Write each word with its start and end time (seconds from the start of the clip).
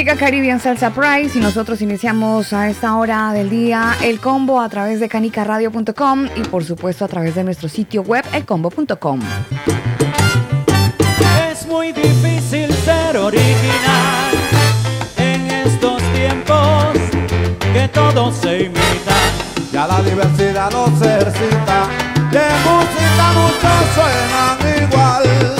llega 0.00 0.16
Caribbean 0.16 0.58
Salsa 0.60 0.88
Price 0.88 1.38
y 1.38 1.42
nosotros 1.42 1.82
iniciamos 1.82 2.54
a 2.54 2.70
esta 2.70 2.96
hora 2.96 3.34
del 3.34 3.50
día 3.50 3.98
el 4.02 4.18
combo 4.18 4.62
a 4.62 4.68
través 4.70 4.98
de 4.98 5.10
canicaradio.com 5.10 6.26
y 6.36 6.40
por 6.44 6.64
supuesto 6.64 7.04
a 7.04 7.08
través 7.08 7.34
de 7.34 7.44
nuestro 7.44 7.68
sitio 7.68 8.00
web 8.00 8.24
elcombo.com. 8.32 9.20
Es 11.50 11.66
muy 11.66 11.92
difícil 11.92 12.72
ser 12.72 13.18
original 13.18 14.30
en 15.18 15.46
estos 15.50 16.02
tiempos 16.14 16.86
que 17.74 17.86
todos 17.88 18.34
se 18.36 18.62
imitan. 18.62 19.30
Ya 19.70 19.86
la 19.86 20.00
diversidad 20.00 20.70
no 20.70 20.86
se 20.98 21.14
excita, 21.14 21.88
de 22.30 22.46
música 22.64 23.32
muchos 23.34 23.94
suenan 23.94 24.82
igual. 24.82 25.59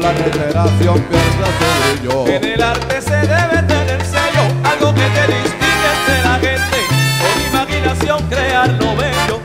La 0.00 0.12
reiteración 0.12 1.00
pierde 1.02 1.46
su 1.58 2.08
brillo. 2.08 2.26
En 2.26 2.44
el 2.44 2.62
arte 2.62 3.02
se 3.02 3.16
debe 3.16 3.62
tener 3.68 4.02
sello, 4.04 4.44
algo 4.64 4.94
que 4.94 5.06
te 5.16 5.26
distingue 5.32 5.88
entre 5.96 6.22
la 6.22 6.34
gente. 6.38 6.78
Con 7.20 7.36
imaginación 7.50 8.28
crear 8.28 8.68
lo 8.68 8.96
bello, 8.96 9.40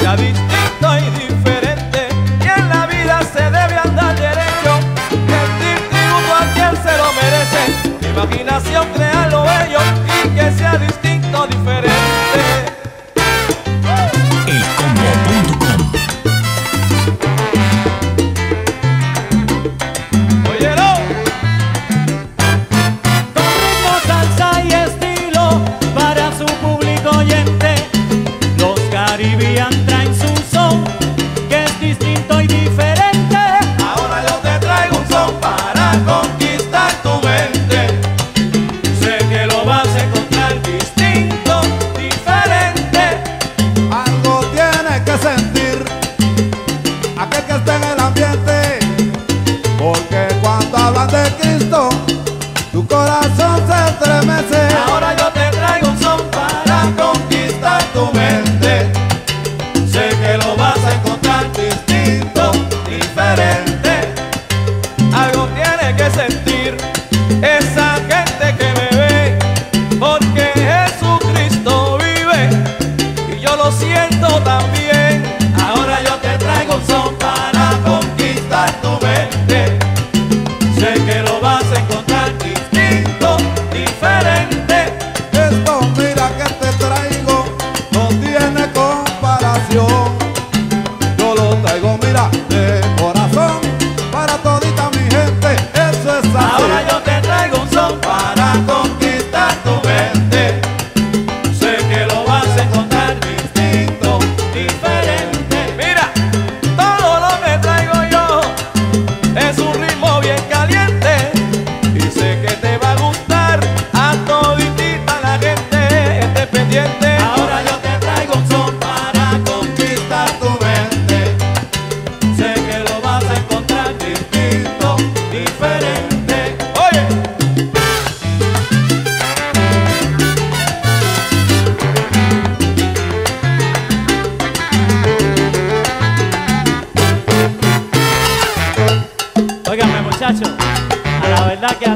sea 0.00 0.16
distinto 0.16 0.88
y 0.98 1.10
diferente. 1.26 2.08
Y 2.40 2.60
en 2.60 2.68
la 2.68 2.86
vida 2.86 3.20
se 3.22 3.42
debe 3.42 3.76
andar 3.84 4.14
derecho, 4.18 4.72
rendir 5.10 5.78
tributo 5.90 6.34
a 6.34 6.44
quien 6.54 6.82
se 6.82 6.96
lo 6.96 7.12
merece. 7.20 8.08
Imaginación 8.08 8.86
crear 8.94 9.07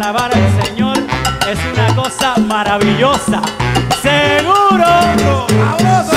alabar 0.02 0.32
al 0.34 0.64
Señor 0.64 0.96
es 1.48 1.58
una 1.72 1.94
cosa 1.94 2.34
maravillosa. 2.36 3.40
Seguro. 4.02 5.46
Se 6.10 6.11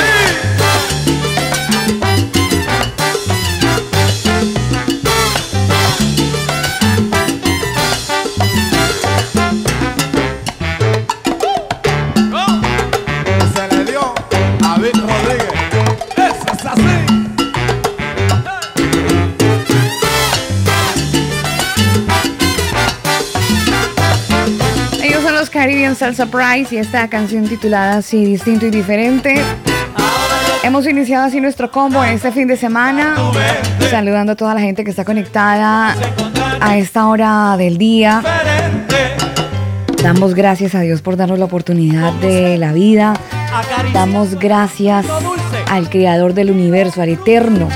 Salsa 25.96 26.28
y 26.72 26.78
esta 26.78 27.08
canción 27.08 27.48
titulada 27.48 27.98
así 27.98 28.26
distinto 28.26 28.66
y 28.66 28.70
diferente. 28.70 29.42
Hemos 30.64 30.86
iniciado 30.88 31.26
así 31.26 31.40
nuestro 31.40 31.72
combo 31.72 32.04
en 32.04 32.14
este 32.14 32.32
fin 32.32 32.48
de 32.48 32.58
semana, 32.58 33.16
saludando 33.90 34.34
a 34.34 34.36
toda 34.36 34.54
la 34.54 34.60
gente 34.60 34.84
que 34.84 34.90
está 34.90 35.06
conectada 35.06 35.96
a 36.60 36.78
esta 36.78 37.08
hora 37.08 37.56
del 37.58 37.78
día. 37.78 38.22
Damos 40.04 40.36
gracias 40.36 40.76
a 40.76 40.82
Dios 40.82 41.02
por 41.02 41.16
darnos 41.16 41.40
la 41.40 41.46
oportunidad 41.46 42.12
de 42.14 42.58
la 42.58 42.74
vida. 42.74 43.14
Damos 43.94 44.36
gracias 44.36 45.06
al 45.70 45.90
Creador 45.90 46.34
del 46.34 46.52
universo, 46.52 47.02
al 47.02 47.10
Eterno, 47.10 47.70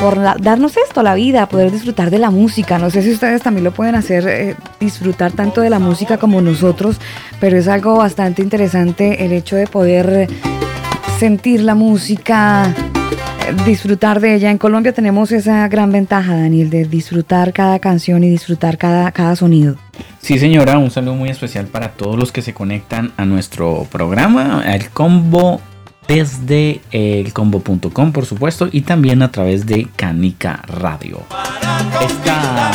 por 0.00 0.18
darnos 0.40 0.76
esto, 0.78 1.02
la 1.02 1.14
vida, 1.14 1.46
poder 1.46 1.70
disfrutar 1.70 2.10
de 2.10 2.18
la 2.18 2.30
música. 2.30 2.78
No 2.78 2.90
sé 2.90 3.02
si 3.02 3.12
ustedes 3.12 3.42
también 3.42 3.64
lo 3.64 3.72
pueden 3.72 3.94
hacer, 3.94 4.26
eh, 4.26 4.56
disfrutar 4.80 5.32
tanto 5.32 5.60
de 5.60 5.68
la 5.68 5.78
música 5.78 6.16
como 6.16 6.40
nosotros, 6.40 6.98
pero 7.38 7.58
es 7.58 7.68
algo 7.68 7.96
bastante 7.96 8.40
interesante 8.40 9.26
el 9.26 9.32
hecho 9.32 9.56
de 9.56 9.66
poder 9.66 10.26
sentir 11.18 11.60
la 11.60 11.74
música, 11.74 12.74
disfrutar 13.66 14.20
de 14.20 14.36
ella. 14.36 14.50
En 14.50 14.56
Colombia 14.56 14.92
tenemos 14.92 15.32
esa 15.32 15.68
gran 15.68 15.92
ventaja, 15.92 16.34
Daniel, 16.34 16.70
de 16.70 16.86
disfrutar 16.86 17.52
cada 17.52 17.78
canción 17.78 18.24
y 18.24 18.30
disfrutar 18.30 18.78
cada, 18.78 19.12
cada 19.12 19.36
sonido. 19.36 19.76
Sí, 20.20 20.38
señora, 20.38 20.78
un 20.78 20.90
saludo 20.90 21.14
muy 21.14 21.28
especial 21.28 21.66
para 21.66 21.90
todos 21.90 22.18
los 22.18 22.32
que 22.32 22.40
se 22.40 22.54
conectan 22.54 23.12
a 23.18 23.26
nuestro 23.26 23.86
programa, 23.90 24.62
al 24.62 24.88
combo 24.88 25.60
desde 26.10 26.80
elcombo.com, 26.90 28.10
por 28.10 28.26
supuesto, 28.26 28.68
y 28.72 28.80
también 28.80 29.22
a 29.22 29.30
través 29.30 29.64
de 29.64 29.86
Canica 29.94 30.60
Radio. 30.66 31.22
Esta, 32.04 32.72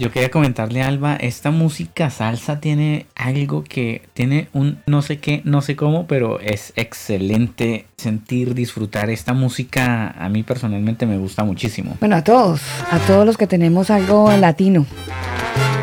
yo 0.00 0.10
quería 0.10 0.32
comentarle 0.32 0.82
Alba, 0.82 1.14
esta 1.14 1.52
música 1.52 2.10
salsa 2.10 2.58
tiene 2.58 3.06
algo 3.14 3.62
que 3.62 4.02
tiene 4.14 4.48
un 4.52 4.80
no 4.86 5.00
sé 5.02 5.20
qué, 5.20 5.42
no 5.44 5.62
sé 5.62 5.76
cómo, 5.76 6.08
pero 6.08 6.40
es 6.40 6.72
excelente 6.74 7.86
sentir, 7.98 8.52
disfrutar 8.54 9.10
esta 9.10 9.32
música. 9.32 10.08
A 10.18 10.28
mí 10.28 10.42
personalmente 10.42 11.06
me 11.06 11.18
gusta 11.18 11.44
muchísimo. 11.44 11.96
Bueno, 12.00 12.16
a 12.16 12.24
todos, 12.24 12.62
a 12.90 12.98
todos 12.98 13.24
los 13.24 13.36
que 13.36 13.46
tenemos 13.46 13.90
algo 13.90 14.36
latino. 14.36 14.86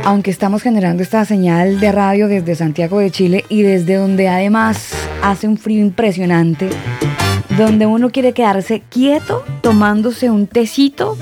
Aunque 0.06 0.32
estamos 0.32 0.62
generando 0.62 1.02
esta 1.02 1.24
señal 1.24 1.80
de 1.80 1.94
radio 1.94 2.28
desde 2.28 2.56
Santiago 2.56 3.00
de 3.00 3.10
Chile 3.10 3.46
y 3.48 3.62
desde 3.62 3.96
donde 3.96 4.28
además 4.28 4.92
hace 5.22 5.48
un 5.48 5.58
frío 5.58 5.80
impresionante, 5.80 6.70
donde 7.58 7.86
uno 7.86 8.10
quiere 8.10 8.34
quedarse 8.34 8.82
quieto 8.82 9.46
tomándose 9.62 10.30
un 10.30 10.48
tecito, 10.48 11.18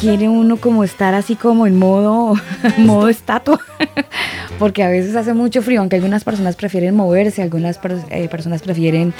quiere 0.00 0.28
uno 0.28 0.56
como 0.56 0.82
estar 0.82 1.14
así 1.14 1.36
como 1.36 1.68
en 1.68 1.78
modo, 1.78 2.34
modo 2.78 3.08
estatua, 3.08 3.60
porque 4.58 4.82
a 4.82 4.88
veces 4.88 5.14
hace 5.14 5.32
mucho 5.32 5.62
frío, 5.62 5.78
aunque 5.78 5.94
algunas 5.94 6.24
personas 6.24 6.56
prefieren 6.56 6.96
moverse, 6.96 7.42
algunas 7.42 7.78
eh, 8.10 8.28
personas 8.28 8.60
prefieren 8.60 9.14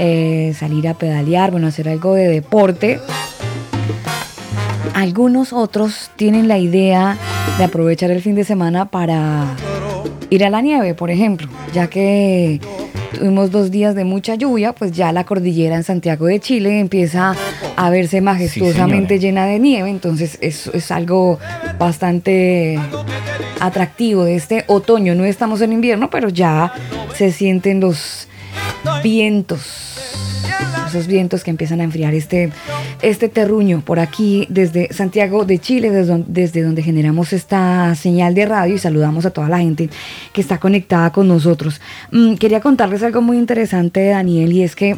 eh, 0.00 0.52
salir 0.58 0.88
a 0.88 0.94
pedalear, 0.94 1.52
bueno, 1.52 1.68
hacer 1.68 1.88
algo 1.88 2.14
de 2.14 2.26
deporte. 2.26 2.98
Algunos 4.98 5.52
otros 5.52 6.10
tienen 6.16 6.48
la 6.48 6.58
idea 6.58 7.16
de 7.56 7.62
aprovechar 7.62 8.10
el 8.10 8.20
fin 8.20 8.34
de 8.34 8.42
semana 8.42 8.86
para 8.86 9.46
ir 10.28 10.44
a 10.44 10.50
la 10.50 10.60
nieve, 10.60 10.92
por 10.94 11.12
ejemplo, 11.12 11.46
ya 11.72 11.86
que 11.86 12.60
tuvimos 13.14 13.52
dos 13.52 13.70
días 13.70 13.94
de 13.94 14.02
mucha 14.02 14.34
lluvia, 14.34 14.72
pues 14.72 14.90
ya 14.90 15.12
la 15.12 15.22
cordillera 15.22 15.76
en 15.76 15.84
Santiago 15.84 16.26
de 16.26 16.40
Chile 16.40 16.80
empieza 16.80 17.36
a 17.76 17.90
verse 17.90 18.20
majestuosamente 18.20 19.20
llena 19.20 19.46
de 19.46 19.60
nieve, 19.60 19.88
entonces 19.88 20.36
es, 20.40 20.66
es 20.66 20.90
algo 20.90 21.38
bastante 21.78 22.76
atractivo 23.60 24.24
de 24.24 24.34
este 24.34 24.64
otoño. 24.66 25.14
No 25.14 25.24
estamos 25.24 25.60
en 25.60 25.74
invierno, 25.74 26.10
pero 26.10 26.28
ya 26.28 26.72
se 27.14 27.30
sienten 27.30 27.78
los 27.78 28.26
vientos 29.04 29.87
esos 30.86 31.06
vientos 31.06 31.44
que 31.44 31.50
empiezan 31.50 31.80
a 31.80 31.84
enfriar 31.84 32.14
este, 32.14 32.50
este 33.02 33.28
terruño 33.28 33.82
por 33.84 34.00
aquí 34.00 34.46
desde 34.48 34.92
Santiago 34.92 35.44
de 35.44 35.58
Chile, 35.58 35.90
desde 35.90 36.62
donde, 36.62 36.82
generamos 36.82 37.32
esta 37.32 37.94
señal 37.94 38.34
de 38.34 38.46
radio 38.46 38.74
y 38.74 38.78
saludamos 38.78 39.26
a 39.26 39.30
toda 39.30 39.48
la 39.48 39.58
gente 39.58 39.90
que 40.32 40.40
está 40.40 40.58
conectada 40.58 41.12
con 41.12 41.28
nosotros. 41.28 41.80
Mm, 42.10 42.34
quería 42.34 42.60
contarles 42.60 43.02
algo 43.02 43.20
muy 43.20 43.36
interesante, 43.36 44.06
Daniel, 44.08 44.52
y 44.52 44.62
es 44.62 44.74
que 44.74 44.96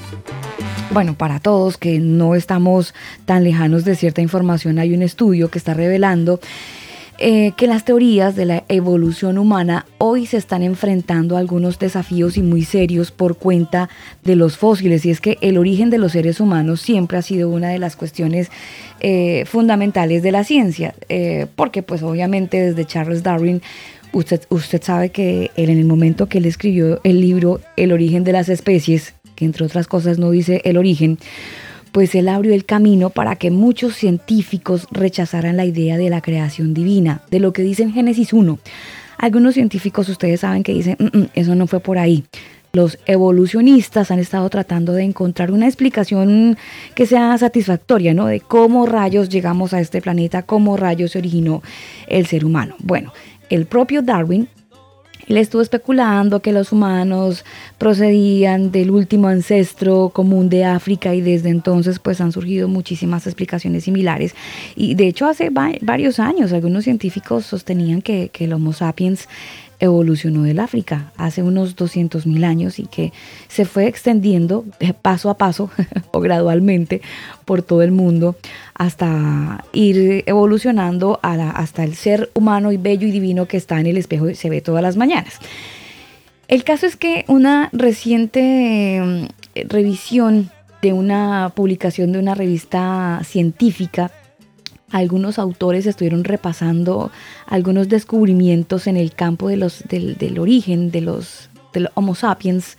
bueno, 0.90 1.14
para 1.14 1.38
todos 1.38 1.76
que 1.76 2.00
no 2.00 2.34
estamos 2.34 2.94
tan 3.24 3.44
lejanos 3.44 3.84
de 3.84 3.94
cierta 3.94 4.20
información, 4.22 4.78
hay 4.78 4.92
un 4.92 5.02
estudio 5.02 5.48
que 5.48 5.58
está 5.58 5.72
revelando 5.72 6.40
eh, 7.22 7.52
que 7.56 7.66
las 7.66 7.84
teorías 7.84 8.34
de 8.34 8.46
la 8.46 8.64
evolución 8.68 9.36
humana 9.36 9.84
hoy 9.98 10.24
se 10.24 10.38
están 10.38 10.62
enfrentando 10.62 11.36
a 11.36 11.40
algunos 11.40 11.78
desafíos 11.78 12.38
y 12.38 12.42
muy 12.42 12.64
serios 12.64 13.10
por 13.10 13.36
cuenta 13.36 13.90
de 14.24 14.36
los 14.36 14.56
fósiles. 14.56 15.04
Y 15.04 15.10
es 15.10 15.20
que 15.20 15.36
el 15.42 15.58
origen 15.58 15.90
de 15.90 15.98
los 15.98 16.12
seres 16.12 16.40
humanos 16.40 16.80
siempre 16.80 17.18
ha 17.18 17.22
sido 17.22 17.50
una 17.50 17.68
de 17.68 17.78
las 17.78 17.94
cuestiones 17.94 18.50
eh, 19.00 19.44
fundamentales 19.46 20.22
de 20.22 20.32
la 20.32 20.44
ciencia, 20.44 20.94
eh, 21.10 21.46
porque 21.56 21.82
pues 21.82 22.02
obviamente 22.02 22.58
desde 22.58 22.86
Charles 22.86 23.22
Darwin 23.22 23.60
Usted, 24.12 24.42
usted, 24.48 24.82
sabe 24.82 25.10
que 25.10 25.52
él, 25.54 25.70
en 25.70 25.78
el 25.78 25.84
momento 25.84 26.28
que 26.28 26.38
él 26.38 26.46
escribió 26.46 27.00
el 27.04 27.20
libro 27.20 27.60
El 27.76 27.92
origen 27.92 28.24
de 28.24 28.32
las 28.32 28.48
especies, 28.48 29.14
que 29.36 29.44
entre 29.44 29.64
otras 29.64 29.86
cosas 29.86 30.18
no 30.18 30.32
dice 30.32 30.62
el 30.64 30.76
origen, 30.76 31.16
pues 31.92 32.14
él 32.14 32.28
abrió 32.28 32.54
el 32.54 32.64
camino 32.64 33.10
para 33.10 33.36
que 33.36 33.50
muchos 33.50 33.94
científicos 33.94 34.86
rechazaran 34.90 35.56
la 35.56 35.64
idea 35.64 35.98
de 35.98 36.10
la 36.10 36.20
creación 36.20 36.74
divina, 36.74 37.22
de 37.30 37.40
lo 37.40 37.52
que 37.52 37.62
dice 37.62 37.82
en 37.82 37.92
Génesis 37.92 38.32
1. 38.32 38.58
Algunos 39.18 39.54
científicos 39.54 40.08
ustedes 40.08 40.40
saben 40.40 40.62
que 40.62 40.72
dicen, 40.72 40.96
mm, 40.98 41.18
mm, 41.18 41.28
eso 41.34 41.54
no 41.54 41.66
fue 41.66 41.80
por 41.80 41.98
ahí. 41.98 42.24
Los 42.72 42.98
evolucionistas 43.06 44.10
han 44.10 44.20
estado 44.20 44.48
tratando 44.48 44.92
de 44.92 45.02
encontrar 45.02 45.50
una 45.50 45.66
explicación 45.66 46.56
que 46.94 47.04
sea 47.04 47.36
satisfactoria, 47.36 48.14
¿no? 48.14 48.26
De 48.26 48.40
cómo 48.40 48.86
rayos 48.86 49.28
llegamos 49.28 49.74
a 49.74 49.80
este 49.80 50.00
planeta, 50.00 50.42
cómo 50.42 50.76
rayos 50.76 51.10
se 51.10 51.18
originó 51.18 51.62
el 52.06 52.26
ser 52.26 52.44
humano. 52.44 52.76
Bueno, 52.78 53.12
el 53.50 53.66
propio 53.66 54.02
Darwin 54.02 54.48
él 55.30 55.36
estuvo 55.36 55.62
especulando 55.62 56.42
que 56.42 56.52
los 56.52 56.72
humanos 56.72 57.44
procedían 57.78 58.72
del 58.72 58.90
último 58.90 59.28
ancestro 59.28 60.08
común 60.08 60.48
de 60.48 60.64
África 60.64 61.14
y 61.14 61.20
desde 61.20 61.50
entonces 61.50 62.00
pues 62.00 62.20
han 62.20 62.32
surgido 62.32 62.66
muchísimas 62.66 63.28
explicaciones 63.28 63.84
similares. 63.84 64.34
Y 64.74 64.96
de 64.96 65.06
hecho 65.06 65.26
hace 65.26 65.50
varios 65.82 66.18
años 66.18 66.52
algunos 66.52 66.82
científicos 66.82 67.46
sostenían 67.46 68.02
que, 68.02 68.30
que 68.30 68.46
el 68.46 68.52
Homo 68.52 68.72
sapiens 68.72 69.28
evolucionó 69.80 70.42
del 70.42 70.60
África 70.60 71.12
hace 71.16 71.42
unos 71.42 71.74
200 71.74 72.26
mil 72.26 72.44
años 72.44 72.78
y 72.78 72.84
que 72.84 73.12
se 73.48 73.64
fue 73.64 73.86
extendiendo 73.86 74.64
paso 75.02 75.30
a 75.30 75.38
paso 75.38 75.70
o 76.12 76.20
gradualmente 76.20 77.00
por 77.44 77.62
todo 77.62 77.82
el 77.82 77.90
mundo 77.90 78.36
hasta 78.74 79.64
ir 79.72 80.22
evolucionando 80.26 81.18
hasta 81.22 81.84
el 81.84 81.94
ser 81.94 82.30
humano 82.34 82.72
y 82.72 82.76
bello 82.76 83.08
y 83.08 83.10
divino 83.10 83.46
que 83.46 83.56
está 83.56 83.80
en 83.80 83.86
el 83.86 83.96
espejo 83.96 84.28
y 84.28 84.34
se 84.34 84.50
ve 84.50 84.60
todas 84.60 84.82
las 84.82 84.96
mañanas. 84.96 85.38
El 86.48 86.64
caso 86.64 86.86
es 86.86 86.96
que 86.96 87.24
una 87.28 87.68
reciente 87.72 89.00
mm, 89.00 89.68
revisión 89.68 90.50
de 90.82 90.92
una 90.92 91.52
publicación 91.54 92.12
de 92.12 92.18
una 92.18 92.34
revista 92.34 93.20
científica 93.24 94.10
algunos 94.90 95.38
autores 95.38 95.86
estuvieron 95.86 96.24
repasando 96.24 97.10
algunos 97.46 97.88
descubrimientos 97.88 98.86
en 98.86 98.96
el 98.96 99.12
campo 99.12 99.48
del, 99.48 99.62
origen 100.38 100.90
de 100.90 101.00
los, 101.00 101.48
Homo 101.94 102.16
sapiens 102.16 102.76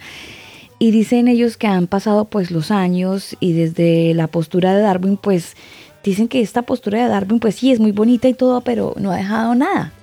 y 0.78 0.92
dicen 0.92 1.30
ellos 1.30 1.56
que 1.56 1.68
han 1.68 1.88
pasado 1.88 2.26
pues 2.26 2.52
los 2.52 2.70
años 2.70 3.38
y 3.40 3.54
desde 3.54 4.14
la 4.14 4.28
postura 4.28 4.76
de 4.76 4.82
Darwin 4.82 5.16
pues 5.16 5.56
dicen 6.04 6.28
que 6.28 6.42
esta 6.42 6.64
postura 6.64 7.02
de 7.02 7.08
Darwin 7.08 7.40
pues 7.40 7.56
sí 7.56 7.72
es 7.72 7.80
muy 7.80 7.94
bonita 7.94 8.28
y 8.28 8.34
todo 8.34 8.60
pero 8.62 8.94
no 8.98 9.12
ha 9.12 9.16
dejado 9.16 9.56
nada. 9.56 9.94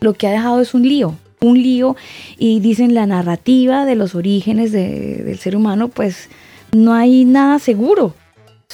Lo 0.00 0.14
que 0.14 0.26
ha 0.26 0.30
dejado 0.30 0.62
es 0.62 0.72
un 0.72 0.88
lío, 0.88 1.16
un 1.42 1.62
lío 1.62 1.96
y 2.38 2.60
dicen 2.60 2.94
la 2.94 3.04
narrativa 3.04 3.84
de 3.84 3.94
los 3.94 4.14
orígenes 4.14 4.72
del 4.72 5.38
ser 5.38 5.54
humano 5.54 5.88
pues 5.88 6.30
no 6.72 6.94
hay 6.94 7.26
nada 7.26 7.58
seguro 7.58 8.14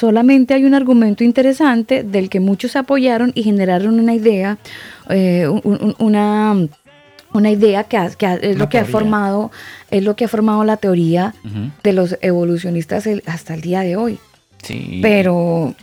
Solamente 0.01 0.55
hay 0.55 0.65
un 0.65 0.73
argumento 0.73 1.25
interesante 1.25 2.03
del 2.03 2.31
que 2.31 2.41
muchos 2.41 2.75
apoyaron 2.75 3.33
y 3.35 3.43
generaron 3.43 4.01
una 4.01 4.15
idea, 4.15 4.57
eh, 5.11 5.47
una, 5.99 6.57
una 7.35 7.51
idea 7.51 7.85
que, 7.85 7.99
es 8.41 8.57
lo 8.57 8.71
que 8.71 8.79
ha 8.79 8.87
formado, 8.87 9.51
es 9.91 10.03
lo 10.03 10.17
que 10.17 10.25
ha 10.25 10.29
formado 10.29 10.65
la 10.65 10.79
teoría 10.79 11.35
de 11.83 11.93
los 11.93 12.17
evolucionistas 12.23 13.07
hasta 13.27 13.53
el 13.53 13.61
día 13.61 13.81
de 13.81 13.97
hoy. 13.97 14.19
Sí. 14.63 15.01
Pero 15.03 15.75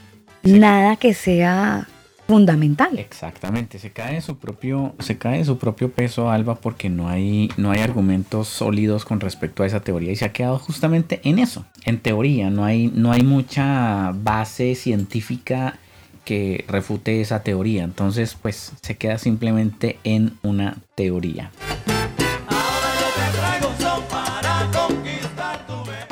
nada 0.42 0.96
que 0.96 1.14
sea 1.14 1.88
fundamental. 2.28 3.00
Exactamente, 3.00 3.80
se 3.80 3.92
cae 3.92 4.22
su 4.22 4.38
propio, 4.38 4.94
se 5.00 5.18
cae 5.18 5.44
su 5.46 5.58
propio 5.58 5.92
peso, 5.92 6.30
Alba, 6.30 6.56
porque 6.56 6.90
no 6.90 7.10
hay, 7.10 7.50
no 7.58 7.72
hay 7.72 7.80
argumentos 7.80 8.50
sólidos 8.50 9.06
con 9.06 9.20
respecto 9.20 9.64
a 9.64 9.66
esa 9.66 9.80
teoría 9.80 10.12
y 10.12 10.16
se 10.16 10.26
ha 10.26 10.34
quedado 10.34 10.60
justamente 10.60 11.22
en 11.24 11.40
eso, 11.40 11.66
en 11.86 12.00
teoría, 12.00 12.50
no 12.50 12.66
hay, 12.66 12.92
no 12.94 13.12
hay 13.12 13.24
mucha 13.24 14.12
base 14.14 14.76
científica 14.76 15.80
que 16.26 16.66
refute 16.68 17.22
esa 17.22 17.42
teoría, 17.42 17.86
entonces 17.86 18.36
pues 18.40 18.74
se 18.82 18.98
queda 18.98 19.18
simplemente 19.18 19.98
en 20.04 20.34
una 20.44 20.78
teoría. 20.96 21.52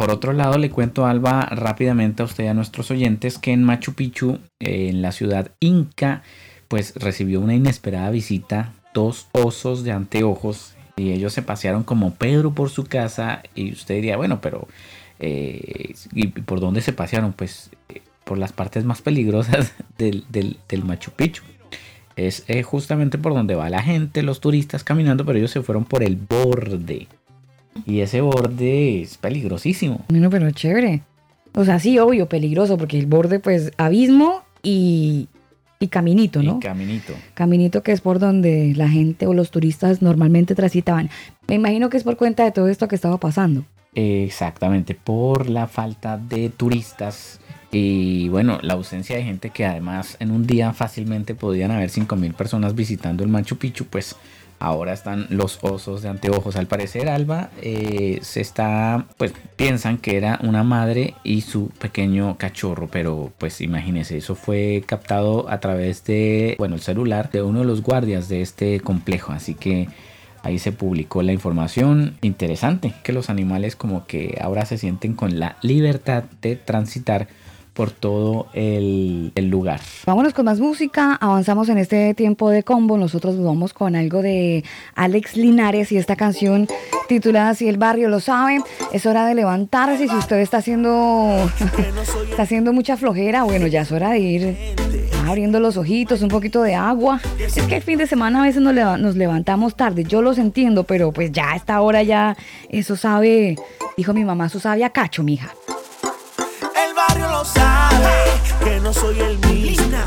Por 0.05 0.13
otro 0.13 0.33
lado, 0.33 0.59
le 0.59 0.69
cuento, 0.69 1.07
Alba, 1.07 1.47
rápidamente 1.49 2.21
a 2.21 2.25
usted 2.25 2.43
y 2.43 2.47
a 2.47 2.53
nuestros 2.53 2.91
oyentes 2.91 3.39
que 3.39 3.53
en 3.53 3.63
Machu 3.63 3.95
Picchu, 3.95 4.37
eh, 4.59 4.89
en 4.89 5.01
la 5.01 5.11
ciudad 5.11 5.49
inca, 5.59 6.21
pues 6.67 6.93
recibió 6.95 7.41
una 7.41 7.55
inesperada 7.55 8.11
visita 8.11 8.73
dos 8.93 9.25
osos 9.31 9.83
de 9.83 9.93
anteojos 9.93 10.75
y 10.95 11.11
ellos 11.11 11.33
se 11.33 11.41
pasearon 11.41 11.81
como 11.81 12.13
Pedro 12.13 12.53
por 12.53 12.69
su 12.69 12.83
casa 12.83 13.41
y 13.55 13.71
usted 13.71 13.95
diría, 13.95 14.15
bueno, 14.15 14.41
pero 14.41 14.67
eh, 15.17 15.95
¿y 16.13 16.27
por 16.27 16.59
dónde 16.59 16.81
se 16.81 16.93
pasearon? 16.93 17.33
Pues 17.33 17.71
eh, 17.89 18.03
por 18.25 18.37
las 18.37 18.53
partes 18.53 18.85
más 18.85 19.01
peligrosas 19.01 19.73
del, 19.97 20.83
Machu 20.83 21.13
Picchu. 21.13 21.41
Es 22.15 22.45
justamente 22.63 23.17
por 23.17 23.33
donde 23.33 23.55
va 23.55 23.71
la 23.71 23.81
gente, 23.81 24.21
los 24.21 24.39
turistas 24.39 24.83
caminando, 24.83 25.25
pero 25.25 25.39
ellos 25.39 25.49
se 25.49 25.63
fueron 25.63 25.83
por 25.83 26.03
el 26.03 26.15
borde. 26.15 27.07
Y 27.85 27.99
ese 27.99 28.21
borde 28.21 29.01
es 29.01 29.17
peligrosísimo. 29.17 30.05
Bueno, 30.09 30.29
pero 30.29 30.49
chévere. 30.51 31.01
O 31.53 31.65
sea, 31.65 31.79
sí, 31.79 31.99
obvio, 31.99 32.27
peligroso, 32.27 32.77
porque 32.77 32.97
el 32.99 33.05
borde, 33.05 33.39
pues, 33.39 33.71
abismo 33.77 34.43
y, 34.63 35.27
y 35.79 35.87
caminito, 35.87 36.41
¿no? 36.41 36.57
Y 36.57 36.59
caminito. 36.59 37.13
Caminito 37.33 37.83
que 37.83 37.91
es 37.91 38.01
por 38.01 38.19
donde 38.19 38.73
la 38.75 38.89
gente 38.89 39.27
o 39.27 39.33
los 39.33 39.51
turistas 39.51 40.01
normalmente 40.01 40.55
transitaban. 40.55 41.09
Me 41.47 41.55
imagino 41.55 41.89
que 41.89 41.97
es 41.97 42.03
por 42.03 42.17
cuenta 42.17 42.43
de 42.43 42.51
todo 42.51 42.67
esto 42.67 42.87
que 42.87 42.95
estaba 42.95 43.19
pasando. 43.19 43.65
Exactamente, 43.93 44.93
por 44.95 45.49
la 45.49 45.67
falta 45.67 46.17
de 46.17 46.49
turistas 46.49 47.39
y 47.71 48.29
bueno, 48.29 48.59
la 48.61 48.73
ausencia 48.73 49.17
de 49.17 49.23
gente 49.23 49.49
que 49.49 49.65
además 49.65 50.17
en 50.19 50.31
un 50.31 50.45
día 50.47 50.71
fácilmente 50.73 51.35
podían 51.35 51.71
haber 51.71 51.89
5.000 51.89 52.33
personas 52.33 52.75
visitando 52.75 53.23
el 53.23 53.29
Machu 53.29 53.57
Picchu, 53.57 53.85
pues 53.85 54.15
ahora 54.59 54.93
están 54.93 55.27
los 55.29 55.59
osos 55.61 56.01
de 56.01 56.09
anteojos. 56.09 56.55
Al 56.55 56.67
parecer, 56.67 57.09
Alba 57.09 57.49
eh, 57.61 58.19
se 58.21 58.41
está, 58.41 59.05
pues 59.17 59.33
piensan 59.55 59.97
que 59.97 60.17
era 60.17 60.39
una 60.43 60.63
madre 60.63 61.13
y 61.23 61.41
su 61.41 61.69
pequeño 61.69 62.37
cachorro, 62.37 62.87
pero 62.91 63.31
pues 63.37 63.61
imagínense, 63.61 64.17
eso 64.17 64.35
fue 64.35 64.83
captado 64.85 65.49
a 65.49 65.59
través 65.59 66.03
de, 66.05 66.55
bueno, 66.57 66.75
el 66.75 66.81
celular 66.81 67.31
de 67.31 67.41
uno 67.41 67.59
de 67.59 67.65
los 67.65 67.81
guardias 67.81 68.29
de 68.29 68.41
este 68.41 68.79
complejo, 68.79 69.31
así 69.31 69.53
que 69.55 69.87
ahí 70.43 70.59
se 70.59 70.71
publicó 70.71 71.23
la 71.23 71.33
información 71.33 72.17
interesante, 72.21 72.93
que 73.03 73.13
los 73.13 73.29
animales 73.29 73.75
como 73.75 74.05
que 74.05 74.37
ahora 74.41 74.65
se 74.65 74.77
sienten 74.77 75.15
con 75.15 75.39
la 75.39 75.57
libertad 75.61 76.23
de 76.41 76.55
transitar 76.55 77.27
por 77.75 77.91
todo 77.91 78.47
el, 78.53 79.33
lugar. 79.35 79.81
Vámonos 80.05 80.33
con 80.33 80.45
más 80.45 80.59
música, 80.59 81.13
avanzamos 81.19 81.67
en 81.69 81.77
este 81.77 82.13
tiempo 82.13 82.49
de 82.49 82.63
combo, 82.63 82.97
nosotros 82.97 83.37
vamos 83.37 83.73
con 83.73 83.95
algo 83.95 84.21
de 84.21 84.63
Alex 84.95 85.35
Linares 85.35 85.91
y 85.91 85.97
esta 85.97 86.15
canción 86.15 86.67
titulada 87.07 87.53
Si 87.53 87.67
el 87.67 87.77
barrio 87.77 88.07
lo 88.07 88.21
sabe, 88.21 88.61
es 88.93 89.05
hora 89.05 89.27
de 89.27 89.35
levantarse, 89.35 90.07
si 90.07 90.15
usted 90.15 90.37
está 90.37 90.57
haciendo, 90.57 91.51
está 92.29 92.43
haciendo 92.43 92.71
mucha 92.71 92.95
flojera, 92.95 93.43
bueno, 93.43 93.67
ya 93.67 93.81
es 93.81 93.91
hora 93.91 94.11
de 94.11 94.19
ir 94.19 94.57
abriendo 95.27 95.59
los 95.59 95.75
ojitos, 95.75 96.21
un 96.21 96.29
poquito 96.29 96.61
de 96.61 96.75
agua. 96.75 97.19
Es 97.39 97.61
que 97.63 97.75
el 97.75 97.83
fin 97.83 97.97
de 97.97 98.07
semana 98.07 98.39
a 98.41 98.45
veces 98.45 98.61
nos, 98.61 98.73
nos 98.73 99.15
levantamos 99.17 99.75
tarde, 99.75 100.05
yo 100.05 100.21
los 100.21 100.37
entiendo, 100.37 100.85
pero 100.85 101.11
pues 101.11 101.31
ya 101.33 101.51
a 101.51 101.55
esta 101.57 101.81
hora 101.81 102.03
ya 102.03 102.37
eso 102.69 102.95
sabe, 102.95 103.57
dijo 103.97 104.13
mi 104.13 104.23
mamá, 104.23 104.45
eso 104.45 104.61
sabe 104.61 104.85
a 104.85 104.89
cacho, 104.91 105.23
mija 105.23 105.53
que 108.63 108.79
no 108.79 108.93
soy 108.93 109.19
el 109.19 109.37
mismo, 109.39 109.97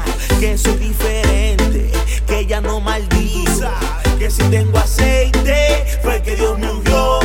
que 0.40 0.56
soy 0.56 0.76
diferente, 0.76 1.90
que 2.26 2.46
ya 2.46 2.60
no 2.62 2.80
maldiza, 2.80 3.72
que 4.18 4.30
si 4.30 4.42
tengo 4.44 4.78
aceite 4.78 5.84
fue 6.02 6.22
que 6.22 6.36
Dios 6.36 6.58
me 6.58 6.72
dio, 6.84 7.20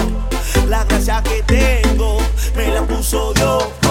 la 0.67 0.83
gracia 0.83 1.23
que 1.23 1.41
tengo 1.43 2.17
me 2.55 2.67
la 2.67 2.81
puso 2.81 3.33
Dios. 3.33 3.82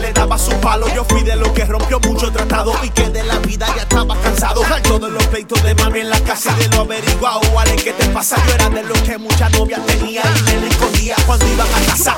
Le 0.00 0.12
daba 0.12 0.38
su 0.38 0.50
palo. 0.60 0.86
Yo 0.94 1.04
fui 1.04 1.22
de 1.22 1.36
los 1.36 1.48
que 1.50 1.64
rompió 1.64 2.00
mucho 2.00 2.30
tratado 2.32 2.72
y 2.82 2.90
que 2.90 3.08
de 3.10 3.22
la 3.24 3.38
vida 3.38 3.66
ya 3.76 3.82
estaba 3.82 4.16
cansado. 4.20 4.62
Todos 4.82 5.10
los 5.10 5.24
pleitos 5.26 5.62
de 5.62 5.74
mami 5.74 6.00
en 6.00 6.10
la 6.10 6.20
casa 6.20 6.54
de 6.56 6.68
lo 6.68 6.82
averiguado. 6.82 7.40
¿Qué 7.82 7.92
te 7.92 8.06
pasa? 8.06 8.36
Yo 8.46 8.54
era 8.54 8.70
de 8.70 8.82
los 8.82 8.98
que 9.02 9.18
muchas 9.18 9.52
novias 9.52 9.84
tenía 9.86 10.22
y 10.22 10.60
me 10.60 10.68
escondía 10.68 11.16
cuando 11.26 11.46
iban 11.46 11.66
a 11.66 11.86
casa. 11.86 12.16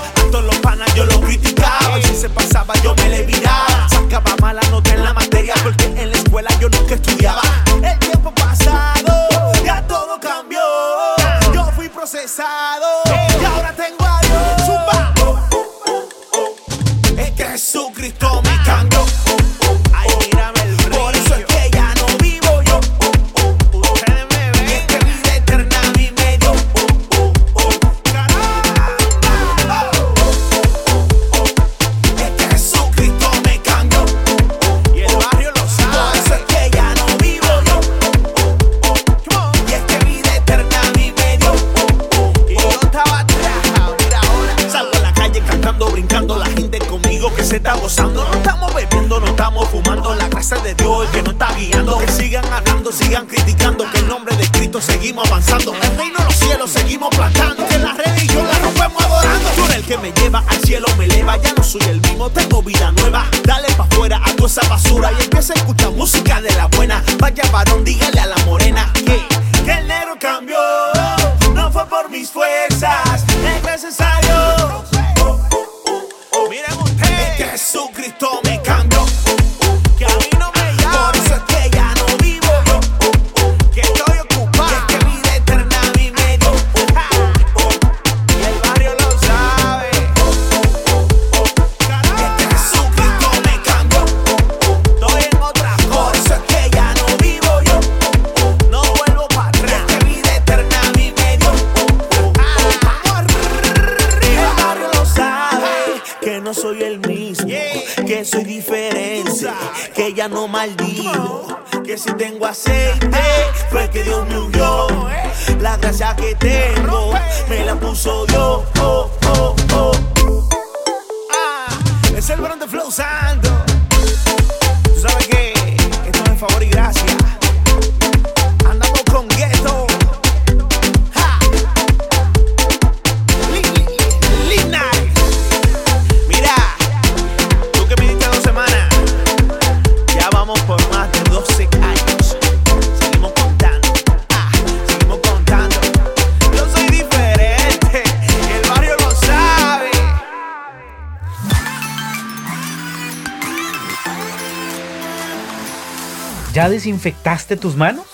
Desinfectaste 156.86 157.56
tus 157.56 157.74
manos? 157.74 158.06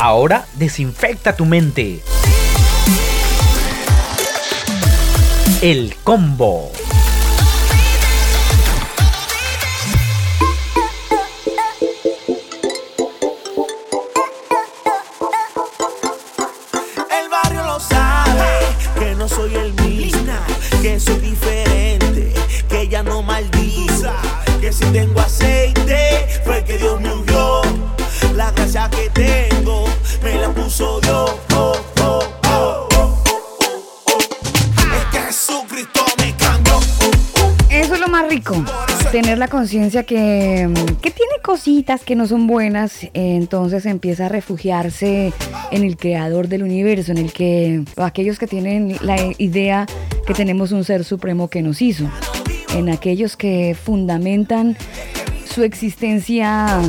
Ahora 0.00 0.44
desinfecta 0.54 1.36
tu 1.36 1.44
mente. 1.44 2.02
El 5.60 5.94
combo. 6.02 6.72
La 39.42 39.48
conciencia 39.48 40.04
que, 40.04 40.70
que 41.02 41.10
tiene 41.10 41.32
cositas 41.42 42.02
que 42.02 42.14
no 42.14 42.28
son 42.28 42.46
buenas, 42.46 43.08
entonces 43.12 43.86
empieza 43.86 44.26
a 44.26 44.28
refugiarse 44.28 45.32
en 45.72 45.82
el 45.82 45.96
creador 45.96 46.46
del 46.46 46.62
universo, 46.62 47.10
en 47.10 47.18
el 47.18 47.32
que 47.32 47.82
aquellos 47.96 48.38
que 48.38 48.46
tienen 48.46 48.96
la 49.02 49.16
idea 49.38 49.88
que 50.28 50.34
tenemos 50.34 50.70
un 50.70 50.84
ser 50.84 51.02
supremo 51.02 51.48
que 51.48 51.60
nos 51.60 51.82
hizo, 51.82 52.08
en 52.76 52.88
aquellos 52.88 53.36
que 53.36 53.74
fundamentan 53.74 54.76
su 55.44 55.64
existencia 55.64 56.80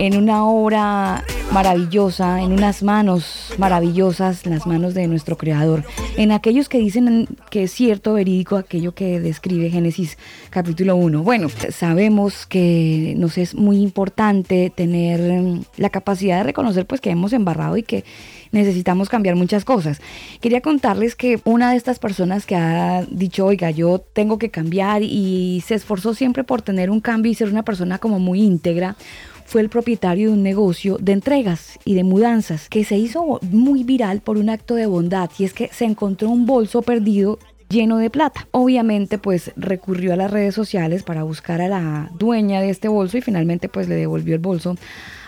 en 0.00 0.16
una 0.16 0.44
obra 0.44 1.22
maravillosa, 1.52 2.40
en 2.40 2.52
unas 2.52 2.82
manos 2.82 3.52
maravillosas, 3.58 4.46
las 4.46 4.66
manos 4.66 4.94
de 4.94 5.06
nuestro 5.06 5.36
Creador, 5.36 5.84
en 6.16 6.32
aquellos 6.32 6.70
que 6.70 6.78
dicen 6.78 7.28
que 7.50 7.64
es 7.64 7.72
cierto, 7.72 8.14
verídico, 8.14 8.56
aquello 8.56 8.94
que 8.94 9.20
describe 9.20 9.68
Génesis 9.68 10.16
capítulo 10.48 10.96
1. 10.96 11.22
Bueno, 11.22 11.48
sabemos 11.70 12.46
que 12.46 13.14
nos 13.18 13.36
es 13.36 13.54
muy 13.54 13.82
importante 13.82 14.72
tener 14.74 15.20
mm, 15.20 15.64
la 15.76 15.90
capacidad 15.90 16.38
de 16.38 16.44
reconocer 16.44 16.86
pues 16.86 17.02
que 17.02 17.10
hemos 17.10 17.34
embarrado 17.34 17.76
y 17.76 17.82
que 17.82 18.04
necesitamos 18.50 19.08
cambiar 19.10 19.36
muchas 19.36 19.64
cosas. 19.64 20.00
Quería 20.40 20.60
contarles 20.60 21.16
que 21.16 21.40
una 21.44 21.72
de 21.72 21.76
estas 21.76 21.98
personas 21.98 22.46
que 22.46 22.56
ha 22.56 23.04
dicho, 23.10 23.44
oiga, 23.44 23.70
yo 23.70 23.98
tengo 23.98 24.38
que 24.38 24.50
cambiar 24.50 25.02
y 25.02 25.62
se 25.66 25.74
esforzó 25.74 26.14
siempre 26.14 26.44
por 26.44 26.62
tener 26.62 26.90
un 26.90 27.00
cambio 27.00 27.32
y 27.32 27.34
ser 27.34 27.48
una 27.48 27.64
persona 27.64 27.98
como 27.98 28.18
muy 28.18 28.42
íntegra, 28.42 28.96
fue 29.46 29.60
el 29.60 29.68
propietario 29.68 30.28
de 30.28 30.34
un 30.34 30.42
negocio 30.42 30.98
de 31.00 31.12
entregas 31.12 31.78
y 31.84 31.94
de 31.94 32.04
mudanzas 32.04 32.68
que 32.68 32.84
se 32.84 32.96
hizo 32.96 33.40
muy 33.42 33.84
viral 33.84 34.20
por 34.20 34.38
un 34.38 34.50
acto 34.50 34.74
de 34.74 34.86
bondad 34.86 35.30
y 35.38 35.44
es 35.44 35.52
que 35.52 35.68
se 35.72 35.84
encontró 35.84 36.28
un 36.30 36.46
bolso 36.46 36.82
perdido 36.82 37.38
lleno 37.68 37.98
de 37.98 38.10
plata. 38.10 38.46
Obviamente 38.52 39.18
pues 39.18 39.52
recurrió 39.56 40.12
a 40.12 40.16
las 40.16 40.30
redes 40.30 40.54
sociales 40.54 41.02
para 41.02 41.22
buscar 41.22 41.60
a 41.60 41.68
la 41.68 42.10
dueña 42.18 42.60
de 42.60 42.70
este 42.70 42.88
bolso 42.88 43.18
y 43.18 43.22
finalmente 43.22 43.68
pues 43.68 43.88
le 43.88 43.96
devolvió 43.96 44.34
el 44.34 44.40
bolso 44.40 44.76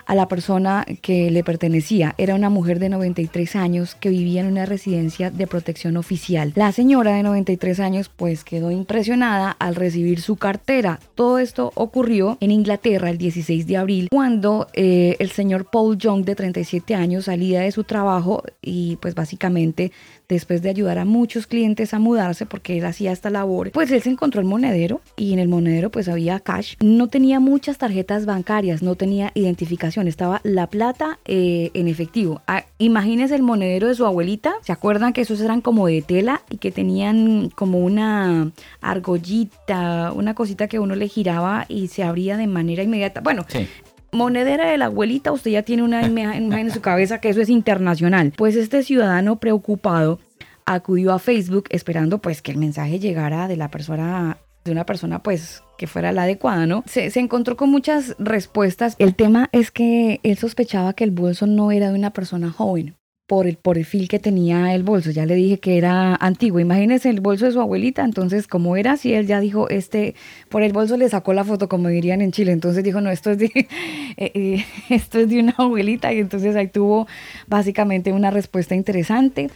a 0.06 0.14
la 0.14 0.28
persona 0.28 0.86
que 1.02 1.30
le 1.30 1.44
pertenecía. 1.44 2.14
Era 2.18 2.34
una 2.34 2.50
mujer 2.50 2.78
de 2.78 2.88
93 2.88 3.56
años 3.56 3.94
que 3.94 4.10
vivía 4.10 4.40
en 4.40 4.48
una 4.48 4.66
residencia 4.66 5.30
de 5.30 5.46
protección 5.46 5.96
oficial. 5.96 6.52
La 6.54 6.72
señora 6.72 7.12
de 7.12 7.22
93 7.22 7.80
años 7.80 8.10
pues 8.14 8.44
quedó 8.44 8.70
impresionada 8.70 9.50
al 9.50 9.74
recibir 9.74 10.20
su 10.20 10.36
cartera. 10.36 11.00
Todo 11.14 11.38
esto 11.38 11.72
ocurrió 11.74 12.38
en 12.40 12.50
Inglaterra 12.50 13.10
el 13.10 13.18
16 13.18 13.66
de 13.66 13.76
abril 13.76 14.08
cuando 14.10 14.68
eh, 14.72 15.16
el 15.18 15.30
señor 15.30 15.66
Paul 15.70 15.98
Young 15.98 16.24
de 16.24 16.34
37 16.34 16.94
años 16.94 17.26
salía 17.26 17.60
de 17.60 17.72
su 17.72 17.84
trabajo 17.84 18.42
y 18.62 18.96
pues 18.96 19.14
básicamente 19.14 19.92
después 20.28 20.62
de 20.62 20.70
ayudar 20.70 20.98
a 20.98 21.04
muchos 21.04 21.46
clientes 21.46 21.94
a 21.94 21.98
mudarse 21.98 22.46
porque 22.46 22.78
él 22.78 22.84
hacía 22.84 23.12
esta 23.12 23.30
labor, 23.30 23.70
pues 23.72 23.90
él 23.90 24.02
se 24.02 24.10
encontró 24.10 24.40
el 24.40 24.46
monedero 24.46 25.00
y 25.16 25.32
en 25.32 25.38
el 25.38 25.48
monedero 25.48 25.90
pues 25.90 26.08
había 26.08 26.40
cash. 26.40 26.74
No 26.80 27.08
tenía 27.08 27.40
muchas 27.40 27.78
tarjetas 27.78 28.26
bancarias, 28.26 28.82
no 28.82 28.94
tenía 28.94 29.30
identificación, 29.34 30.08
estaba 30.08 30.40
la 30.44 30.66
plata 30.68 31.18
eh, 31.24 31.70
en 31.74 31.88
efectivo. 31.88 32.42
Ah, 32.46 32.64
imagínense 32.78 33.34
el 33.34 33.42
monedero 33.42 33.88
de 33.88 33.94
su 33.94 34.06
abuelita, 34.06 34.54
¿se 34.62 34.72
acuerdan 34.72 35.12
que 35.12 35.22
esos 35.22 35.40
eran 35.40 35.60
como 35.60 35.86
de 35.86 36.02
tela 36.02 36.42
y 36.50 36.58
que 36.58 36.70
tenían 36.70 37.50
como 37.50 37.78
una 37.78 38.50
argollita, 38.80 40.12
una 40.12 40.34
cosita 40.34 40.68
que 40.68 40.78
uno 40.78 40.94
le 40.96 41.08
giraba 41.08 41.66
y 41.68 41.88
se 41.88 42.02
abría 42.02 42.36
de 42.36 42.46
manera 42.46 42.82
inmediata? 42.82 43.20
Bueno, 43.20 43.44
Sí. 43.48 43.68
Monedera 44.14 44.70
de 44.70 44.78
la 44.78 44.86
abuelita, 44.86 45.32
usted 45.32 45.50
ya 45.50 45.62
tiene 45.62 45.82
una 45.82 46.06
imagen 46.06 46.52
en 46.52 46.70
su 46.70 46.80
cabeza 46.80 47.20
que 47.20 47.28
eso 47.28 47.40
es 47.40 47.48
internacional. 47.48 48.32
Pues 48.36 48.56
este 48.56 48.82
ciudadano 48.82 49.38
preocupado 49.38 50.20
acudió 50.64 51.12
a 51.12 51.18
Facebook 51.18 51.64
esperando 51.70 52.18
pues 52.18 52.40
que 52.40 52.52
el 52.52 52.58
mensaje 52.58 52.98
llegara 52.98 53.48
de 53.48 53.56
la 53.56 53.70
persona 53.70 54.38
de 54.64 54.72
una 54.72 54.86
persona 54.86 55.22
pues 55.22 55.62
que 55.76 55.86
fuera 55.86 56.12
la 56.12 56.22
adecuada, 56.22 56.66
¿no? 56.66 56.84
Se, 56.86 57.10
se 57.10 57.20
encontró 57.20 57.56
con 57.56 57.70
muchas 57.70 58.16
respuestas. 58.18 58.96
El 58.98 59.14
tema 59.14 59.50
es 59.52 59.70
que 59.70 60.20
él 60.22 60.38
sospechaba 60.38 60.94
que 60.94 61.04
el 61.04 61.10
bolso 61.10 61.46
no 61.46 61.70
era 61.70 61.90
de 61.90 61.98
una 61.98 62.12
persona 62.12 62.50
joven 62.50 62.96
por 63.26 63.46
el 63.46 63.56
perfil 63.56 64.08
que 64.08 64.18
tenía 64.18 64.74
el 64.74 64.82
bolso. 64.82 65.10
Ya 65.10 65.24
le 65.26 65.34
dije 65.34 65.58
que 65.58 65.78
era 65.78 66.14
antiguo. 66.14 66.60
Imagínense 66.60 67.08
el 67.08 67.20
bolso 67.20 67.46
de 67.46 67.52
su 67.52 67.60
abuelita. 67.60 68.04
Entonces, 68.04 68.46
como 68.46 68.76
era 68.76 68.92
así, 68.92 69.14
él 69.14 69.26
ya 69.26 69.40
dijo, 69.40 69.68
este, 69.70 70.14
por 70.50 70.62
el 70.62 70.72
bolso 70.72 70.96
le 70.96 71.08
sacó 71.08 71.32
la 71.32 71.44
foto, 71.44 71.68
como 71.68 71.88
dirían 71.88 72.20
en 72.20 72.32
Chile. 72.32 72.52
Entonces 72.52 72.84
dijo, 72.84 73.00
no, 73.00 73.10
esto 73.10 73.30
es 73.30 73.38
de, 73.38 73.46
eh, 74.16 74.32
eh, 74.34 74.64
esto 74.90 75.20
es 75.20 75.28
de 75.28 75.40
una 75.40 75.54
abuelita. 75.56 76.12
Y 76.12 76.18
entonces 76.18 76.54
ahí 76.56 76.68
tuvo 76.68 77.06
básicamente 77.46 78.12
una 78.12 78.30
respuesta 78.30 78.74
interesante 78.74 79.50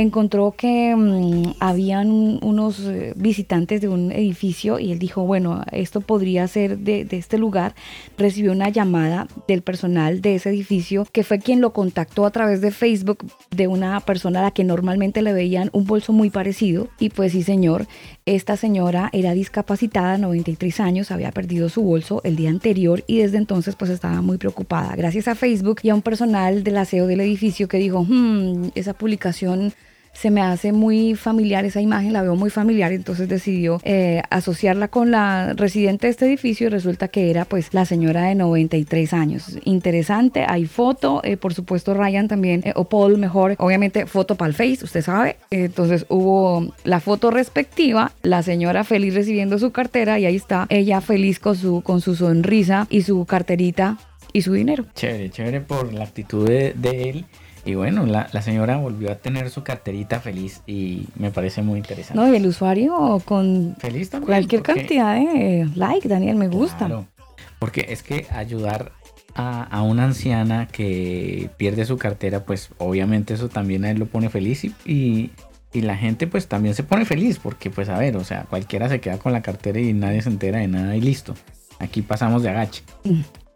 encontró 0.00 0.52
que 0.56 0.94
mm, 0.96 1.54
habían 1.60 2.10
un- 2.10 2.38
unos 2.42 2.80
eh, 2.80 3.12
visitantes 3.16 3.80
de 3.80 3.88
un 3.88 4.12
edificio 4.12 4.78
y 4.78 4.92
él 4.92 4.98
dijo, 4.98 5.22
bueno, 5.24 5.62
esto 5.72 6.00
podría 6.00 6.46
ser 6.48 6.78
de, 6.78 7.04
de 7.04 7.16
este 7.18 7.38
lugar. 7.38 7.74
Recibió 8.18 8.52
una 8.52 8.68
llamada 8.68 9.26
del 9.48 9.62
personal 9.62 10.20
de 10.20 10.34
ese 10.36 10.50
edificio 10.50 11.06
que 11.12 11.24
fue 11.24 11.38
quien 11.38 11.60
lo 11.60 11.72
contactó 11.72 12.26
a 12.26 12.30
través 12.30 12.60
de 12.60 12.70
Facebook 12.70 13.26
de 13.50 13.66
una 13.68 14.00
persona 14.00 14.40
a 14.40 14.42
la 14.42 14.50
que 14.50 14.64
normalmente 14.64 15.22
le 15.22 15.32
veían 15.32 15.70
un 15.72 15.84
bolso 15.86 16.12
muy 16.12 16.30
parecido. 16.30 16.88
Y 16.98 17.10
pues 17.10 17.32
sí, 17.32 17.42
señor, 17.42 17.86
esta 18.26 18.56
señora 18.56 19.10
era 19.12 19.32
discapacitada, 19.32 20.18
93 20.18 20.80
años, 20.80 21.10
había 21.10 21.32
perdido 21.32 21.68
su 21.68 21.82
bolso 21.82 22.20
el 22.24 22.36
día 22.36 22.50
anterior 22.50 23.04
y 23.06 23.18
desde 23.18 23.38
entonces 23.38 23.76
pues 23.76 23.90
estaba 23.90 24.20
muy 24.22 24.38
preocupada. 24.38 24.94
Gracias 24.96 25.28
a 25.28 25.34
Facebook 25.34 25.80
y 25.82 25.90
a 25.90 25.94
un 25.94 26.02
personal 26.02 26.64
del 26.64 26.76
aseo 26.76 27.06
del 27.06 27.20
edificio 27.20 27.68
que 27.68 27.78
dijo, 27.78 28.04
"Hmm, 28.08 28.68
esa 28.74 28.94
publicación 28.94 29.72
se 30.20 30.30
me 30.30 30.42
hace 30.42 30.72
muy 30.72 31.14
familiar, 31.14 31.64
esa 31.64 31.80
imagen 31.80 32.12
la 32.12 32.20
veo 32.20 32.36
muy 32.36 32.50
familiar, 32.50 32.92
entonces 32.92 33.26
decidió 33.26 33.80
eh, 33.84 34.20
asociarla 34.28 34.88
con 34.88 35.10
la 35.10 35.54
residente 35.54 36.06
de 36.06 36.10
este 36.10 36.26
edificio 36.26 36.66
y 36.66 36.70
resulta 36.70 37.08
que 37.08 37.30
era 37.30 37.46
pues 37.46 37.72
la 37.72 37.86
señora 37.86 38.24
de 38.24 38.34
93 38.34 39.14
años. 39.14 39.56
Interesante, 39.64 40.44
hay 40.46 40.66
foto, 40.66 41.22
eh, 41.24 41.38
por 41.38 41.54
supuesto 41.54 41.94
Ryan 41.94 42.28
también, 42.28 42.60
eh, 42.66 42.74
o 42.76 42.84
Paul 42.84 43.16
mejor, 43.16 43.54
obviamente 43.56 44.04
foto 44.04 44.34
para 44.34 44.50
el 44.50 44.54
Face, 44.54 44.84
usted 44.84 45.00
sabe, 45.00 45.36
entonces 45.50 46.04
hubo 46.10 46.70
la 46.84 47.00
foto 47.00 47.30
respectiva, 47.30 48.12
la 48.22 48.42
señora 48.42 48.84
feliz 48.84 49.14
recibiendo 49.14 49.58
su 49.58 49.70
cartera 49.70 50.18
y 50.18 50.26
ahí 50.26 50.36
está 50.36 50.66
ella 50.68 51.00
feliz 51.00 51.40
con 51.40 51.56
su, 51.56 51.80
con 51.80 52.02
su 52.02 52.14
sonrisa 52.14 52.86
y 52.90 53.02
su 53.02 53.24
carterita 53.24 53.96
y 54.34 54.42
su 54.42 54.52
dinero. 54.52 54.84
Chévere, 54.94 55.30
chévere 55.30 55.62
por 55.62 55.94
la 55.94 56.04
actitud 56.04 56.46
de, 56.46 56.74
de 56.76 57.08
él. 57.08 57.24
Y 57.64 57.74
bueno, 57.74 58.06
la, 58.06 58.28
la 58.32 58.40
señora 58.42 58.76
volvió 58.78 59.12
a 59.12 59.16
tener 59.16 59.50
su 59.50 59.62
carterita 59.62 60.20
feliz 60.20 60.62
y 60.66 61.06
me 61.16 61.30
parece 61.30 61.60
muy 61.62 61.78
interesante. 61.78 62.18
No, 62.18 62.32
y 62.32 62.36
el 62.36 62.46
usuario 62.46 63.20
con 63.24 63.76
Feliz 63.78 64.08
también. 64.10 64.26
cualquier 64.28 64.62
porque- 64.62 64.80
cantidad 64.80 65.14
de 65.16 65.68
like, 65.74 66.08
Daniel, 66.08 66.36
me 66.36 66.48
gusta. 66.48 66.86
Claro, 66.86 67.06
porque 67.58 67.86
es 67.90 68.02
que 68.02 68.26
ayudar 68.30 68.92
a, 69.34 69.62
a 69.64 69.82
una 69.82 70.04
anciana 70.04 70.68
que 70.68 71.50
pierde 71.58 71.84
su 71.84 71.98
cartera, 71.98 72.44
pues 72.44 72.70
obviamente 72.78 73.34
eso 73.34 73.48
también 73.50 73.84
a 73.84 73.90
él 73.90 73.98
lo 73.98 74.06
pone 74.06 74.30
feliz 74.30 74.64
y, 74.64 74.74
y, 74.86 75.30
y 75.72 75.82
la 75.82 75.96
gente 75.98 76.26
pues 76.26 76.48
también 76.48 76.74
se 76.74 76.82
pone 76.82 77.04
feliz 77.04 77.38
porque 77.38 77.68
pues 77.70 77.88
a 77.90 77.98
ver, 77.98 78.16
o 78.16 78.24
sea, 78.24 78.44
cualquiera 78.48 78.88
se 78.88 79.00
queda 79.00 79.18
con 79.18 79.32
la 79.32 79.42
cartera 79.42 79.78
y 79.78 79.92
nadie 79.92 80.22
se 80.22 80.30
entera 80.30 80.60
de 80.60 80.68
nada 80.68 80.96
y 80.96 81.00
listo. 81.02 81.34
Aquí 81.78 82.00
pasamos 82.02 82.42
de 82.42 82.48
agache. 82.48 82.82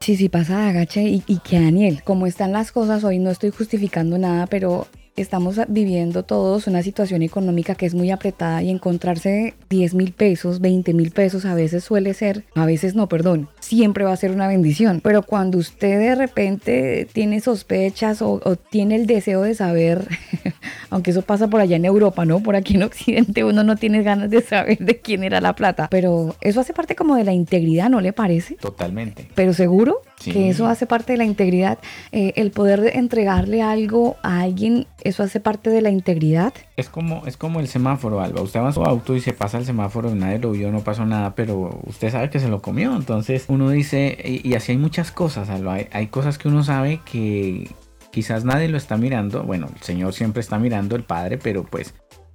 Sí, 0.05 0.17
sí, 0.17 0.29
pasa 0.29 0.69
agache 0.69 1.03
y, 1.05 1.23
y 1.27 1.39
que 1.39 1.59
Daniel, 1.59 2.03
como 2.05 2.27
están 2.27 2.53
las 2.53 2.73
cosas 2.73 3.05
hoy, 3.05 3.19
no 3.19 3.31
estoy 3.31 3.49
justificando 3.49 4.19
nada, 4.19 4.47
pero 4.47 4.87
estamos 5.17 5.59
viviendo 5.69 6.25
todos 6.25 6.67
una 6.67 6.83
situación 6.83 7.23
económica 7.23 7.75
que 7.75 7.87
es 7.87 7.95
muy 7.95 8.11
apretada 8.11 8.63
y 8.63 8.69
encontrarse 8.69 9.55
10 9.71 9.95
mil 9.95 10.13
pesos, 10.13 10.61
20 10.61 10.93
mil 10.93 11.11
pesos 11.11 11.47
a 11.47 11.55
veces 11.55 11.85
suele 11.85 12.13
ser, 12.13 12.45
a 12.55 12.67
veces 12.67 12.95
no, 12.95 13.09
perdón, 13.09 13.49
siempre 13.61 14.05
va 14.05 14.13
a 14.13 14.17
ser 14.19 14.31
una 14.31 14.47
bendición. 14.47 15.01
Pero 15.03 15.23
cuando 15.23 15.57
usted 15.57 15.99
de 15.99 16.15
repente 16.15 17.09
tiene 17.11 17.41
sospechas 17.41 18.21
o 18.21 18.57
tiene 18.57 18.97
el 18.97 19.07
deseo 19.07 19.41
de 19.41 19.55
saber, 19.55 20.07
aunque 20.95 21.11
eso 21.11 21.23
pasa 21.23 21.49
por 21.49 21.61
allá 21.61 21.75
en 21.75 21.85
Europa, 21.85 22.25
¿no? 22.25 22.39
Por 22.41 22.55
aquí 22.55 22.77
en 22.77 22.85
Occidente 22.85 23.43
uno 23.43 23.65
no 23.65 23.75
tiene 23.75 24.03
ganas 24.05 24.31
de 24.31 24.41
saber 24.43 24.79
de 24.79 25.01
quién 25.01 25.25
era 25.25 25.41
la 25.41 25.55
plata, 25.57 25.89
pero 25.91 26.37
eso 26.41 26.61
hace 26.61 26.73
parte 26.73 26.95
como 26.95 27.17
de 27.17 27.25
la 27.25 27.33
integridad, 27.33 27.91
¿no 27.91 28.01
le 28.01 28.13
parece? 28.13 28.55
Totalmente. 28.55 29.29
Pero 29.35 29.53
seguro, 29.55 30.03
Sí. 30.21 30.31
que 30.31 30.49
eso 30.49 30.67
hace 30.67 30.87
parte 30.87 31.13
de 31.13 31.19
la 31.19 31.25
integridad. 31.25 31.79
Eh, 32.13 32.33
el 32.37 32.53
poder 32.53 32.81
de 32.81 32.91
entregarle 32.91 33.61
algo 33.61 34.17
a 34.23 34.41
alguien, 34.43 34.87
eso 35.03 35.23
hace 35.25 35.41
parte 35.41 35.69
de 35.69 35.83
la 35.83 35.91
integridad. 35.91 36.55
Es 36.77 36.89
como, 36.89 37.27
es 37.27 37.37
como 37.37 37.59
el 37.61 37.67
semáforo, 37.69 38.21
Alba. 38.21 38.41
Usted 38.41 38.61
va 38.61 38.69
en 38.69 38.73
su 38.73 38.83
auto 38.85 39.17
y 39.17 39.21
se 39.21 39.33
pasa 39.33 39.59
el 39.59 39.67
semáforo 39.67 40.11
y 40.11 40.15
nadie 40.15 40.39
lo 40.39 40.53
vio, 40.53 40.71
no 40.71 40.81
pasó 40.81 41.05
nada, 41.05 41.35
pero 41.35 41.81
usted 41.87 42.11
sabe 42.13 42.31
que 42.31 42.39
se 42.39 42.49
lo 42.49 42.63
comió. 42.63 42.95
Entonces 42.97 43.45
uno 43.49 43.69
dice, 43.71 44.17
y, 44.25 44.49
y 44.49 44.55
así 44.55 44.73
hay 44.73 44.79
muchas 44.79 45.11
cosas, 45.11 45.51
Alba. 45.51 45.75
Hay, 45.75 45.89
hay 45.93 46.07
cosas 46.07 46.39
que 46.39 46.47
uno 46.49 46.63
sabe 46.63 47.01
que 47.05 47.69
quizás 48.15 48.45
nadie 48.45 48.69
lo 48.69 48.77
está 48.77 48.97
mirando. 48.97 49.43
Bueno, 49.43 49.69
el 49.75 49.83
Señor 49.83 50.15
siempre 50.15 50.41
está 50.41 50.57
mirando, 50.57 50.95
el 50.95 51.03
Padre, 51.03 51.37
pero 51.37 51.65
pues 51.65 51.95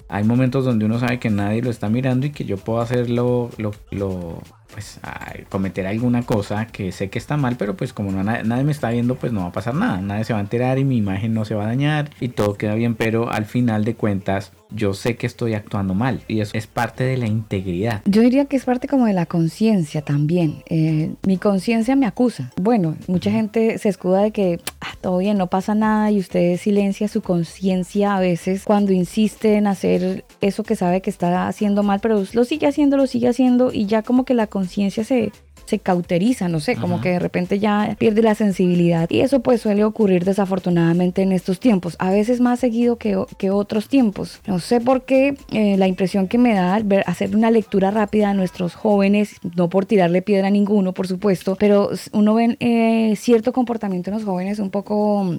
hay 0.09 0.25
momentos 0.25 0.65
donde 0.65 0.83
uno 0.83 0.99
sabe 0.99 1.19
que 1.19 1.29
nadie 1.29 1.61
lo 1.61 1.69
está 1.69 1.87
mirando 1.87 2.25
y 2.25 2.31
que 2.31 2.43
yo 2.43 2.57
puedo 2.57 2.81
hacerlo, 2.81 3.49
lo, 3.57 3.71
lo 3.89 4.41
pues 4.71 4.99
a 5.03 5.33
cometer 5.49 5.87
alguna 5.87 6.23
cosa 6.23 6.67
que 6.67 6.91
sé 6.91 7.09
que 7.09 7.17
está 7.19 7.37
mal, 7.37 7.55
pero 7.57 7.75
pues 7.75 7.91
como 7.93 8.11
no, 8.11 8.23
na- 8.23 8.43
nadie 8.43 8.63
me 8.63 8.71
está 8.71 8.89
viendo, 8.91 9.15
pues 9.15 9.31
no 9.33 9.41
va 9.41 9.47
a 9.47 9.51
pasar 9.51 9.73
nada, 9.75 9.99
nadie 10.01 10.23
se 10.23 10.33
va 10.33 10.39
a 10.39 10.41
enterar 10.43 10.77
y 10.79 10.85
mi 10.85 10.97
imagen 10.97 11.33
no 11.33 11.43
se 11.45 11.55
va 11.55 11.63
a 11.63 11.67
dañar 11.67 12.09
y 12.19 12.29
todo 12.29 12.53
queda 12.55 12.75
bien, 12.75 12.95
pero 12.95 13.31
al 13.31 13.45
final 13.45 13.83
de 13.85 13.95
cuentas 13.95 14.51
yo 14.71 14.93
sé 14.93 15.15
que 15.15 15.25
estoy 15.25 15.55
actuando 15.55 15.95
mal 15.95 16.21
y 16.27 16.41
eso 16.41 16.55
es 16.55 16.67
parte 16.67 17.03
de 17.03 17.17
la 17.17 17.25
integridad. 17.25 18.03
Yo 18.05 18.21
diría 18.21 18.45
que 18.45 18.55
es 18.55 18.65
parte 18.65 18.87
como 18.87 19.07
de 19.07 19.13
la 19.13 19.25
conciencia 19.25 20.03
también. 20.03 20.61
Eh, 20.69 21.13
mi 21.25 21.37
conciencia 21.37 21.95
me 21.95 22.05
acusa. 22.05 22.51
Bueno, 22.61 22.95
mucha 23.07 23.31
gente 23.31 23.79
se 23.79 23.89
escuda 23.89 24.21
de 24.21 24.29
que 24.31 24.59
"Ah, 24.79 24.93
todo 25.01 25.17
bien, 25.17 25.39
no 25.39 25.47
pasa 25.47 25.73
nada 25.73 26.11
y 26.11 26.19
usted 26.19 26.57
silencia 26.57 27.07
su 27.07 27.21
conciencia 27.23 28.15
a 28.15 28.19
veces 28.19 28.63
cuando 28.63 28.91
insiste 28.91 29.55
en 29.55 29.65
hacer 29.65 30.23
eso 30.39 30.61
que 30.61 30.75
sabe 30.75 31.01
que 31.01 31.09
está 31.09 31.47
haciendo 31.47 31.81
mal, 31.81 31.99
pero 31.99 32.23
lo 32.33 32.43
sigue 32.45 32.67
haciendo, 32.67 32.95
lo 32.95 33.07
sigue 33.07 33.27
haciendo 33.27 33.71
y 33.73 33.87
ya 33.87 34.03
como 34.03 34.23
que 34.23 34.35
la 34.35 34.45
conciencia 34.45 34.58
se 34.67 35.31
se 35.69 35.77
cauteriza, 35.77 36.47
no 36.47 36.59
sé, 36.59 36.75
como 36.75 36.95
Ajá. 36.95 37.03
que 37.03 37.09
de 37.09 37.19
repente 37.19 37.59
ya 37.59 37.95
pierde 37.99 38.23
la 38.23 38.33
sensibilidad. 38.33 39.07
Y 39.11 39.19
eso 39.19 39.41
pues 39.41 39.61
suele 39.61 39.83
ocurrir 39.83 40.25
desafortunadamente 40.25 41.21
en 41.21 41.31
estos 41.31 41.59
tiempos, 41.59 41.95
a 41.99 42.09
veces 42.09 42.41
más 42.41 42.59
seguido 42.59 42.95
que, 42.95 43.23
que 43.37 43.51
otros 43.51 43.87
tiempos. 43.87 44.41
No 44.47 44.57
sé 44.57 44.81
por 44.81 45.03
qué 45.03 45.37
eh, 45.51 45.77
la 45.77 45.87
impresión 45.87 46.27
que 46.27 46.39
me 46.39 46.55
da 46.55 46.73
al 46.73 46.85
ver, 46.85 47.03
hacer 47.05 47.35
una 47.35 47.51
lectura 47.51 47.91
rápida 47.91 48.31
a 48.31 48.33
nuestros 48.33 48.73
jóvenes, 48.73 49.35
no 49.55 49.69
por 49.69 49.85
tirarle 49.85 50.23
piedra 50.23 50.47
a 50.47 50.51
ninguno, 50.51 50.93
por 50.93 51.07
supuesto, 51.07 51.55
pero 51.55 51.91
uno 52.13 52.33
ve 52.33 52.57
eh, 52.59 53.15
cierto 53.15 53.53
comportamiento 53.53 54.09
en 54.09 54.15
los 54.15 54.25
jóvenes 54.25 54.57
un 54.57 54.71
poco 54.71 55.23
mm, 55.23 55.37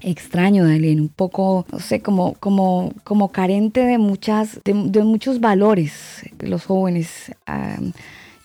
extraño, 0.00 0.64
Dalien, 0.64 1.02
un 1.02 1.10
poco, 1.10 1.66
no 1.70 1.80
sé, 1.80 2.00
como, 2.00 2.32
como, 2.40 2.94
como 3.04 3.28
carente 3.28 3.80
de 3.84 3.98
muchas, 3.98 4.58
de, 4.64 4.72
de 4.72 5.04
muchos 5.04 5.38
valores, 5.38 6.22
los 6.40 6.64
jóvenes. 6.64 7.30
am, 7.44 7.92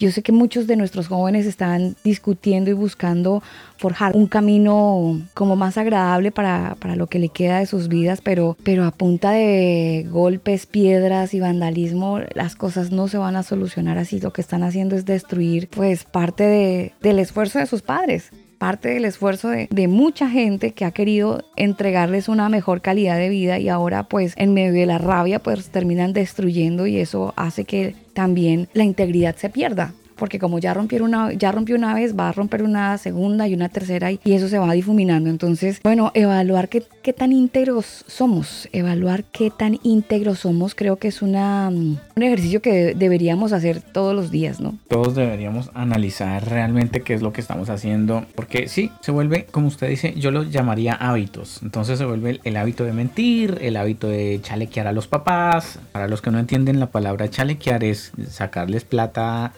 yo 0.02 0.12
sé 0.12 0.22
que 0.22 0.32
muchos 0.32 0.68
de 0.68 0.76
nuestros 0.76 1.08
jóvenes 1.08 1.46
están 1.46 1.96
discutiendo 2.04 2.70
y 2.70 2.74
buscando 2.74 3.42
forjar 3.78 4.16
un 4.16 4.28
camino 4.28 5.22
como 5.34 5.56
más 5.56 5.78
agradable 5.78 6.32
para, 6.32 6.76
para 6.80 6.96
lo 6.96 7.08
que 7.08 7.20
le 7.20 7.30
queda 7.30 7.60
de 7.60 7.66
sus 7.66 7.88
vidas, 7.88 8.20
pero, 8.22 8.58
pero 8.64 8.84
a 8.86 8.92
punta 8.92 9.32
de 9.32 10.06
golpes, 10.12 10.66
piedras 10.66 11.34
y 11.34 11.40
vandalismo, 11.40 12.20
las 12.34 12.56
cosas 12.56 12.92
no 12.92 13.08
se 13.08 13.18
van 13.18 13.36
a 13.36 13.44
solucionar 13.44 13.98
así. 13.98 14.20
Lo 14.20 14.34
que 14.34 14.42
están 14.42 14.64
haciendo 14.64 14.96
es 14.96 15.06
destruir 15.06 15.68
pues 15.70 16.04
parte 16.04 16.44
de- 16.44 16.94
del 17.02 17.20
esfuerzo 17.20 17.60
de 17.60 17.66
sus 17.66 17.82
padres 17.82 18.30
parte 18.62 18.90
del 18.90 19.06
esfuerzo 19.06 19.50
de, 19.50 19.88
mucha 19.88 20.30
gente 20.30 20.74
que 20.74 20.86
ha 20.86 20.92
querido 20.92 21.44
entregarles 21.56 22.30
una 22.30 22.48
mejor 22.48 22.82
calidad 22.82 23.18
de 23.18 23.28
vida 23.28 23.58
y 23.58 23.70
ahora 23.70 24.04
pues 24.04 24.36
en 24.38 24.54
medio 24.54 24.72
de 24.74 24.86
la 24.86 25.00
rabia 25.00 25.40
pues 25.40 25.72
terminan 25.72 26.14
destruyendo 26.14 26.86
y 26.86 27.00
eso 27.00 27.34
hace 27.38 27.66
que 27.66 27.96
también 28.14 28.70
la 28.74 28.84
integridad 28.84 29.36
se 29.36 29.50
pierda. 29.50 29.96
Porque 30.22 30.38
como 30.38 30.60
ya 30.60 30.76
rompieron 30.76 31.08
una, 31.08 31.34
ya 31.34 31.52
rompió 31.52 31.76
una 31.76 31.96
vez, 31.96 32.16
va 32.16 32.30
a 32.30 32.32
romper 32.32 32.62
una 32.62 32.96
segunda 33.00 33.48
y 33.48 33.56
una 33.56 33.70
tercera 33.70 34.12
y, 34.12 34.20
eso 34.24 34.48
se 34.50 34.60
va 34.60 34.72
difuminando. 34.72 35.32
Entonces, 35.32 35.80
bueno, 35.82 36.12
evaluar 36.14 36.70
qué, 36.70 36.84
qué 37.02 37.12
tan 37.12 37.32
íntegros 37.32 38.06
somos, 38.06 38.70
evaluar 38.72 39.24
qué 39.24 39.50
tan 39.50 39.80
íntegros 39.82 40.38
somos, 40.38 40.76
creo 40.76 40.98
que 40.98 41.08
es 41.08 41.24
una, 41.24 41.72
mm, 41.72 41.98
un 42.18 42.24
ejercicio 42.24 42.62
que 42.62 42.94
deberíamos 42.94 43.52
hacer 43.52 43.82
todos 43.82 44.14
los 44.14 44.30
días, 44.30 44.62
¿no? 44.62 44.78
Todos 44.90 45.16
deberíamos 45.16 45.72
analizar 45.74 46.48
realmente 46.48 47.02
qué 47.02 47.16
es 47.16 47.24
lo 47.24 47.34
que 47.34 47.42
estamos 47.42 47.72
haciendo, 47.72 48.24
porque 48.36 48.68
sí, 48.68 48.92
se 49.02 49.12
vuelve, 49.12 49.48
como 49.50 49.70
usted 49.70 49.90
dice, 49.90 50.14
yo 50.16 50.30
lo 50.30 50.44
llamaría 50.44 50.94
hábitos. 50.94 51.64
Entonces 51.64 51.98
se 51.98 52.06
vuelve 52.06 52.30
el, 52.30 52.42
el 52.44 52.58
hábito 52.58 52.84
de 52.84 52.94
mentir, 52.94 53.58
el 53.60 53.76
hábito 53.76 54.08
de 54.08 54.40
chalequear 54.44 54.86
a 54.86 54.92
los 54.92 55.08
papás. 55.08 55.80
Para 55.92 56.08
los 56.08 56.22
que 56.22 56.30
no 56.30 56.38
entienden 56.38 56.80
la 56.80 56.92
palabra 56.92 57.28
chalequear 57.28 57.84
es 57.84 58.12
sacarles 58.30 58.84
plata, 58.84 59.54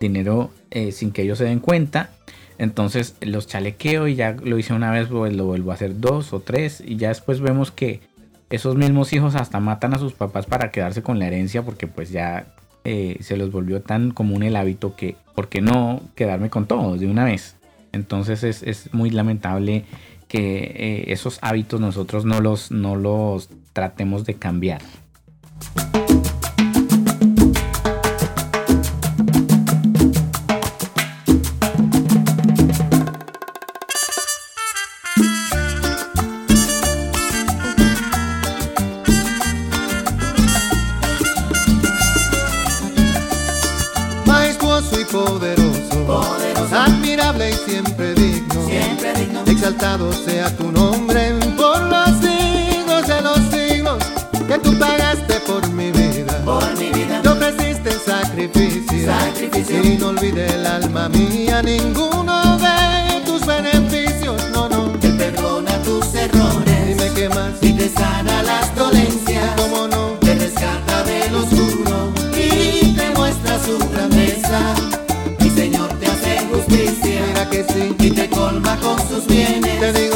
dinero 0.00 0.50
eh, 0.70 0.90
sin 0.92 1.12
que 1.12 1.22
ellos 1.22 1.38
se 1.38 1.44
den 1.44 1.60
cuenta. 1.60 2.10
Entonces 2.58 3.14
los 3.20 3.46
chalequeo 3.46 4.08
y 4.08 4.16
ya 4.16 4.32
lo 4.32 4.58
hice 4.58 4.74
una 4.74 4.90
vez, 4.90 5.08
pues 5.08 5.34
lo 5.34 5.46
vuelvo 5.46 5.70
a 5.70 5.74
hacer 5.74 6.00
dos 6.00 6.32
o 6.32 6.40
tres 6.40 6.82
y 6.84 6.96
ya 6.96 7.08
después 7.08 7.40
vemos 7.40 7.70
que 7.70 8.00
esos 8.50 8.76
mismos 8.76 9.12
hijos 9.12 9.34
hasta 9.34 9.60
matan 9.60 9.94
a 9.94 9.98
sus 9.98 10.12
papás 10.12 10.46
para 10.46 10.70
quedarse 10.70 11.02
con 11.02 11.18
la 11.18 11.26
herencia 11.26 11.62
porque 11.62 11.86
pues 11.86 12.10
ya 12.10 12.52
eh, 12.84 13.18
se 13.20 13.36
los 13.36 13.52
volvió 13.52 13.80
tan 13.80 14.10
común 14.10 14.42
el 14.42 14.56
hábito 14.56 14.96
que, 14.96 15.16
¿por 15.34 15.48
qué 15.48 15.60
no 15.60 16.00
quedarme 16.16 16.50
con 16.50 16.66
todo 16.66 16.96
de 16.96 17.06
una 17.06 17.24
vez? 17.24 17.56
Entonces 17.92 18.42
es, 18.42 18.62
es 18.62 18.92
muy 18.92 19.10
lamentable 19.10 19.84
que 20.28 20.58
eh, 20.76 21.12
esos 21.12 21.38
hábitos 21.42 21.80
nosotros 21.80 22.24
no 22.24 22.40
los, 22.40 22.70
no 22.70 22.94
los 22.96 23.48
tratemos 23.72 24.24
de 24.24 24.34
cambiar. 24.34 24.80
Exaltado 49.60 50.10
sea 50.10 50.48
tu 50.56 50.72
nombre 50.72 51.34
por 51.54 51.82
los 51.82 52.08
siglos 52.20 53.06
de 53.06 53.20
los 53.20 53.38
siglos, 53.50 53.98
que 54.48 54.58
tú 54.58 54.78
pagaste 54.78 55.34
por 55.46 55.68
mi 55.72 55.90
vida, 55.92 56.42
te 57.22 57.28
ofreciste 57.28 57.90
en 57.90 58.00
sacrificio, 58.06 59.84
y 59.84 59.98
no 59.98 60.08
olvide 60.08 60.46
el 60.46 60.66
alma 60.66 61.10
mía 61.10 61.60
ninguno 61.60 62.19
sus 79.20 79.26
bienes. 79.26 80.09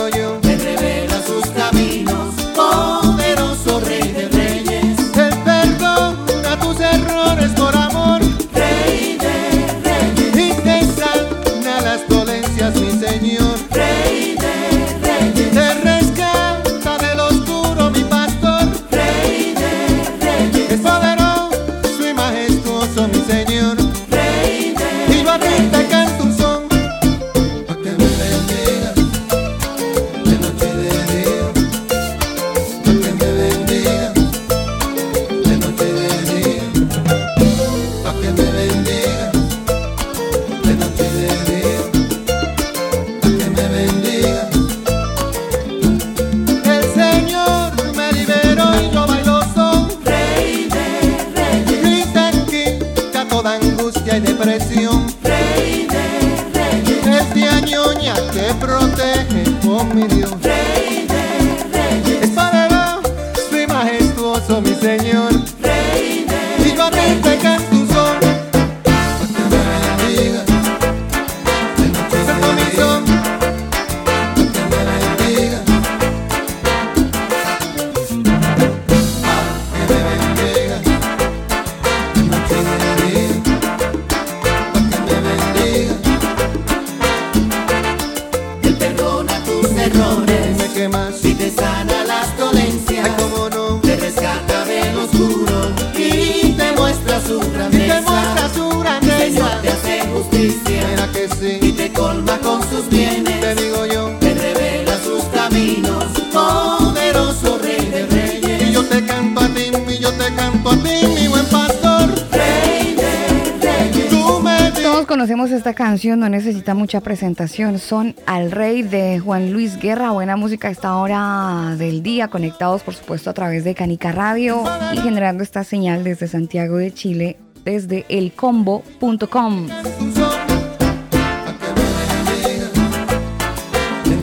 Esta 115.34 115.74
canción, 115.74 116.20
no 116.20 116.28
necesita 116.28 116.74
mucha 116.74 117.00
presentación. 117.00 117.80
Son 117.80 118.14
Al 118.24 118.52
Rey 118.52 118.82
de 118.82 119.18
Juan 119.18 119.52
Luis 119.52 119.78
Guerra. 119.80 120.12
Buena 120.12 120.36
música 120.36 120.68
a 120.68 120.70
esta 120.70 120.96
hora 120.96 121.74
del 121.76 122.04
día, 122.04 122.28
conectados 122.28 122.82
por 122.82 122.94
supuesto 122.94 123.30
a 123.30 123.34
través 123.34 123.64
de 123.64 123.74
Canica 123.74 124.12
Radio 124.12 124.62
y 124.92 124.98
generando 124.98 125.42
esta 125.42 125.64
señal 125.64 126.04
desde 126.04 126.28
Santiago 126.28 126.76
de 126.76 126.94
Chile, 126.94 127.36
desde 127.64 128.06
elcombo.com. 128.08 129.66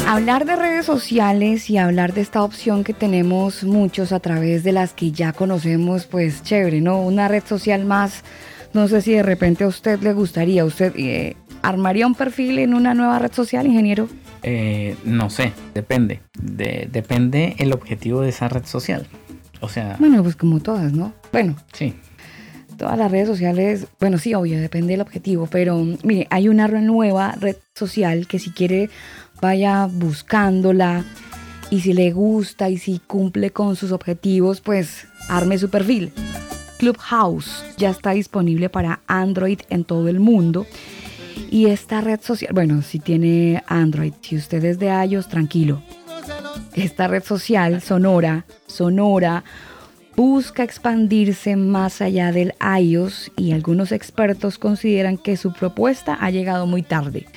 Hablar 0.07 0.45
de 0.45 0.55
redes 0.55 0.85
sociales 0.85 1.69
y 1.69 1.77
hablar 1.77 2.13
de 2.13 2.21
esta 2.21 2.41
opción 2.41 2.85
que 2.85 2.93
tenemos 2.93 3.65
muchos 3.65 4.13
a 4.13 4.21
través 4.21 4.63
de 4.63 4.71
las 4.71 4.93
que 4.93 5.11
ya 5.11 5.33
conocemos, 5.33 6.05
pues 6.05 6.41
chévere, 6.41 6.79
¿no? 6.79 7.01
Una 7.01 7.27
red 7.27 7.43
social 7.45 7.83
más 7.83 8.23
no 8.73 8.87
sé 8.87 9.01
si 9.01 9.13
de 9.13 9.23
repente 9.23 9.63
a 9.63 9.67
usted 9.67 9.99
le 10.01 10.13
gustaría, 10.13 10.65
¿usted 10.65 10.93
eh, 10.95 11.35
armaría 11.61 12.07
un 12.07 12.15
perfil 12.15 12.59
en 12.59 12.73
una 12.73 12.93
nueva 12.93 13.19
red 13.19 13.31
social, 13.31 13.65
ingeniero? 13.67 14.07
Eh, 14.43 14.95
no 15.03 15.29
sé, 15.29 15.53
depende. 15.73 16.21
De, 16.39 16.87
depende 16.91 17.55
el 17.59 17.73
objetivo 17.73 18.21
de 18.21 18.29
esa 18.29 18.47
red 18.47 18.65
social. 18.65 19.07
O 19.59 19.69
sea... 19.69 19.95
Bueno, 19.99 20.23
pues 20.23 20.35
como 20.35 20.59
todas, 20.59 20.93
¿no? 20.93 21.13
Bueno. 21.31 21.55
Sí. 21.73 21.93
Todas 22.77 22.97
las 22.97 23.11
redes 23.11 23.27
sociales, 23.27 23.87
bueno, 23.99 24.17
sí, 24.17 24.33
obvio, 24.33 24.59
depende 24.59 24.93
del 24.93 25.01
objetivo, 25.01 25.45
pero 25.45 25.85
mire, 26.03 26.25
hay 26.31 26.49
una 26.49 26.67
nueva 26.67 27.35
red 27.39 27.57
social 27.75 28.25
que 28.27 28.39
si 28.39 28.49
quiere 28.49 28.89
vaya 29.39 29.85
buscándola 29.85 31.05
y 31.69 31.81
si 31.81 31.93
le 31.93 32.11
gusta 32.11 32.69
y 32.69 32.77
si 32.77 32.99
cumple 33.05 33.51
con 33.51 33.75
sus 33.75 33.91
objetivos, 33.91 34.61
pues 34.61 35.07
arme 35.29 35.59
su 35.59 35.69
perfil. 35.69 36.11
Clubhouse 36.81 37.63
ya 37.77 37.91
está 37.91 38.09
disponible 38.09 38.67
para 38.67 39.01
Android 39.05 39.59
en 39.69 39.83
todo 39.83 40.07
el 40.07 40.19
mundo. 40.19 40.65
Y 41.51 41.67
esta 41.67 42.01
red 42.01 42.19
social, 42.21 42.53
bueno, 42.55 42.81
si 42.81 42.97
tiene 42.97 43.61
Android, 43.67 44.13
si 44.21 44.35
usted 44.35 44.65
es 44.65 44.79
de 44.79 44.87
iOS, 44.87 45.27
tranquilo. 45.27 45.83
Esta 46.73 47.07
red 47.07 47.23
social 47.23 47.81
sonora, 47.81 48.45
sonora, 48.65 49.43
busca 50.15 50.63
expandirse 50.63 51.55
más 51.55 52.01
allá 52.01 52.31
del 52.31 52.55
iOS 52.79 53.31
y 53.37 53.51
algunos 53.51 53.91
expertos 53.91 54.57
consideran 54.57 55.19
que 55.19 55.37
su 55.37 55.53
propuesta 55.53 56.17
ha 56.19 56.31
llegado 56.31 56.65
muy 56.65 56.81
tarde. 56.81 57.27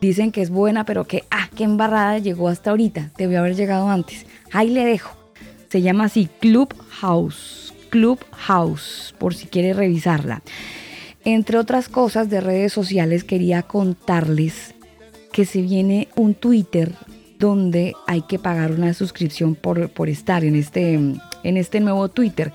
Dicen 0.00 0.32
que 0.32 0.40
es 0.40 0.48
buena, 0.48 0.86
pero 0.86 1.06
que, 1.06 1.24
ah, 1.30 1.50
qué 1.54 1.64
embarrada 1.64 2.16
llegó 2.16 2.48
hasta 2.48 2.70
ahorita, 2.70 3.10
debió 3.18 3.40
haber 3.40 3.56
llegado 3.56 3.90
antes. 3.90 4.24
Ahí 4.52 4.70
le 4.70 4.86
dejo. 4.86 5.14
Se 5.68 5.82
llama 5.82 6.04
así 6.04 6.30
Clubhouse. 6.40 7.69
Clubhouse, 7.90 9.14
por 9.18 9.34
si 9.34 9.46
quiere 9.46 9.74
revisarla. 9.74 10.42
Entre 11.24 11.58
otras 11.58 11.88
cosas 11.88 12.30
de 12.30 12.40
redes 12.40 12.72
sociales, 12.72 13.24
quería 13.24 13.62
contarles 13.62 14.74
que 15.32 15.44
se 15.44 15.60
viene 15.60 16.08
un 16.16 16.34
Twitter 16.34 16.92
donde 17.38 17.94
hay 18.06 18.22
que 18.22 18.38
pagar 18.38 18.72
una 18.72 18.94
suscripción 18.94 19.54
por, 19.54 19.90
por 19.90 20.08
estar 20.08 20.44
en 20.44 20.56
este, 20.56 20.94
en 20.94 21.56
este 21.56 21.80
nuevo 21.80 22.08
Twitter. 22.08 22.52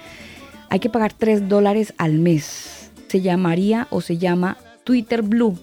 Hay 0.69 0.79
que 0.79 0.89
pagar 0.89 1.13
3 1.13 1.47
dólares 1.47 1.93
al 1.97 2.13
mes. 2.13 2.91
Se 3.07 3.21
llamaría 3.21 3.87
o 3.91 4.01
se 4.01 4.17
llama 4.17 4.57
Twitter 4.83 5.21
Blue. 5.21 5.57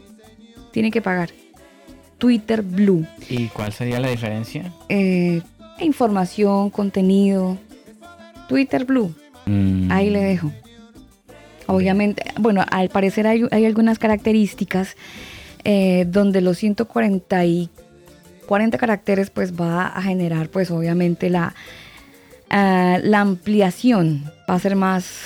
Tiene 0.72 0.90
que 0.90 1.02
pagar. 1.02 1.30
Twitter 2.18 2.62
Blue. 2.62 3.04
¿Y 3.28 3.48
cuál 3.48 3.72
sería 3.72 3.98
la 3.98 4.08
diferencia? 4.08 4.72
Eh, 4.88 5.42
información, 5.80 6.70
contenido. 6.70 7.58
Twitter 8.48 8.84
Blue. 8.84 9.14
Mm, 9.46 9.90
Ahí 9.90 10.10
le 10.10 10.20
dejo. 10.20 10.52
Obviamente, 11.66 12.24
bueno, 12.38 12.64
al 12.70 12.88
parecer 12.88 13.26
hay, 13.26 13.46
algunas 13.64 13.98
características 13.98 14.96
eh, 15.64 16.04
donde 16.08 16.40
los 16.40 16.58
140 16.58 17.44
y 17.44 17.70
40 18.46 18.76
caracteres 18.78 19.30
pues 19.30 19.54
va 19.58 19.86
a 19.86 20.02
generar 20.02 20.48
pues 20.48 20.70
obviamente 20.70 21.30
la, 21.30 21.54
ah, 22.50 22.98
la 23.02 23.20
ampliación 23.20 24.24
va 24.50 24.54
a 24.54 24.58
ser 24.58 24.74
más 24.74 25.20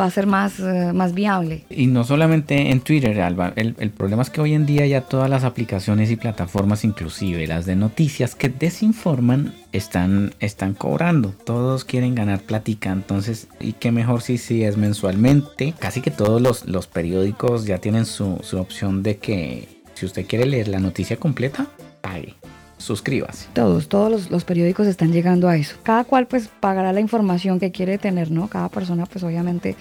va 0.00 0.06
a 0.06 0.10
ser 0.10 0.26
más, 0.26 0.60
eh, 0.60 0.92
más 0.92 1.14
viable. 1.14 1.64
Y 1.70 1.86
no 1.86 2.04
solamente 2.04 2.70
en 2.70 2.80
Twitter, 2.80 3.20
Alba. 3.20 3.52
El, 3.56 3.74
el 3.78 3.90
problema 3.90 4.22
es 4.22 4.30
que 4.30 4.40
hoy 4.40 4.54
en 4.54 4.66
día 4.66 4.86
ya 4.86 5.02
todas 5.02 5.28
las 5.28 5.44
aplicaciones 5.44 6.10
y 6.10 6.16
plataformas, 6.16 6.84
inclusive 6.84 7.46
las 7.46 7.66
de 7.66 7.76
noticias 7.76 8.34
que 8.34 8.48
desinforman, 8.48 9.54
están, 9.72 10.34
están 10.40 10.74
cobrando. 10.74 11.34
Todos 11.44 11.84
quieren 11.84 12.14
ganar 12.14 12.40
plática. 12.40 12.90
Entonces, 12.90 13.48
y 13.60 13.72
qué 13.72 13.92
mejor 13.92 14.22
si, 14.22 14.38
si 14.38 14.64
es 14.64 14.76
mensualmente. 14.76 15.74
Casi 15.78 16.00
que 16.00 16.10
todos 16.10 16.40
los, 16.40 16.66
los 16.66 16.86
periódicos 16.86 17.66
ya 17.66 17.78
tienen 17.78 18.06
su, 18.06 18.38
su 18.42 18.58
opción 18.58 19.02
de 19.02 19.18
que 19.18 19.68
si 19.94 20.06
usted 20.06 20.26
quiere 20.26 20.46
leer 20.46 20.68
la 20.68 20.78
noticia 20.78 21.16
completa, 21.16 21.66
pague. 22.00 22.34
Suscríbase. 22.78 23.48
Todos, 23.52 23.88
todos 23.88 24.10
los, 24.10 24.30
los 24.30 24.44
periódicos 24.44 24.86
están 24.86 25.12
llegando 25.12 25.48
a 25.48 25.56
eso. 25.56 25.76
Cada 25.82 26.04
cual 26.04 26.26
pues 26.26 26.48
pagará 26.60 26.92
la 26.92 27.00
información 27.00 27.60
que 27.60 27.70
quiere 27.72 27.98
tener, 27.98 28.30
¿no? 28.30 28.48
Cada 28.48 28.68
persona 28.68 29.06
pues 29.06 29.22
obviamente 29.24 29.76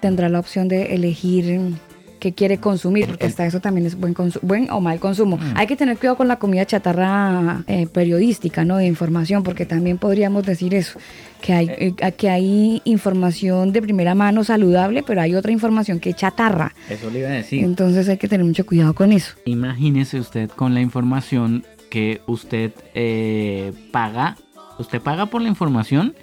tendrá 0.00 0.28
la 0.28 0.38
opción 0.38 0.68
de 0.68 0.94
elegir 0.94 1.74
qué 2.20 2.32
quiere 2.32 2.58
consumir, 2.58 3.06
porque 3.06 3.26
hasta 3.26 3.46
eso 3.46 3.60
también 3.60 3.86
es 3.86 3.96
buen, 3.96 4.14
buen 4.42 4.70
o 4.70 4.80
mal 4.80 5.00
consumo. 5.00 5.38
Hay 5.56 5.66
que 5.66 5.74
tener 5.74 5.98
cuidado 5.98 6.16
con 6.16 6.28
la 6.28 6.36
comida 6.36 6.64
chatarra 6.64 7.64
eh, 7.66 7.86
periodística, 7.86 8.64
¿no? 8.64 8.76
De 8.76 8.86
información, 8.86 9.42
porque 9.42 9.66
también 9.66 9.98
podríamos 9.98 10.44
decir 10.44 10.74
eso, 10.74 11.00
que 11.40 11.54
hay, 11.54 11.70
eh, 11.78 12.12
que 12.16 12.28
hay 12.28 12.82
información 12.84 13.72
de 13.72 13.82
primera 13.82 14.14
mano 14.14 14.44
saludable, 14.44 15.02
pero 15.02 15.22
hay 15.22 15.34
otra 15.34 15.50
información 15.50 15.98
que 15.98 16.10
es 16.10 16.16
chatarra. 16.16 16.74
Eso 16.88 17.10
le 17.10 17.20
iba 17.20 17.28
a 17.28 17.32
decir. 17.32 17.64
Entonces 17.64 18.08
hay 18.08 18.18
que 18.18 18.28
tener 18.28 18.46
mucho 18.46 18.64
cuidado 18.66 18.94
con 18.94 19.12
eso. 19.12 19.34
Imagínese 19.46 20.20
usted 20.20 20.50
con 20.50 20.74
la 20.74 20.80
información 20.80 21.64
que 21.90 22.22
usted 22.26 22.72
eh, 22.94 23.72
paga. 23.92 24.36
Usted 24.78 25.02
paga 25.02 25.26
por 25.26 25.42
la 25.42 25.48
información, 25.48 26.14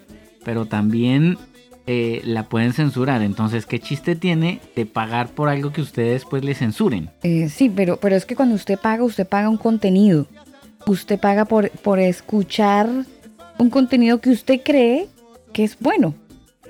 pero 0.44 0.66
también 0.66 1.38
eh, 1.86 2.22
la 2.26 2.44
pueden 2.44 2.74
censurar. 2.74 3.22
Entonces, 3.22 3.66
¿qué 3.66 3.80
chiste 3.80 4.16
tiene 4.16 4.60
de 4.76 4.86
pagar 4.86 5.30
por 5.30 5.50
algo 5.50 5.72
que 5.72 5.82
ustedes 5.82 6.14
después 6.14 6.44
le 6.44 6.56
censuren? 6.56 7.12
Eh, 7.24 7.50
sí, 7.50 7.70
pero, 7.70 7.98
pero 7.98 8.16
es 8.16 8.26
que 8.26 8.36
cuando 8.36 8.56
usted 8.56 8.80
paga, 8.80 9.04
usted 9.04 9.28
paga 9.28 9.50
un 9.50 9.58
contenido. 9.58 10.28
Usted 10.88 11.20
paga 11.20 11.46
por, 11.46 11.70
por 11.70 12.00
escuchar 12.00 12.90
un 13.60 13.70
contenido 13.70 14.20
que 14.20 14.32
usted 14.32 14.62
cree 14.64 15.08
que 15.54 15.64
es 15.64 15.78
bueno, 15.80 16.16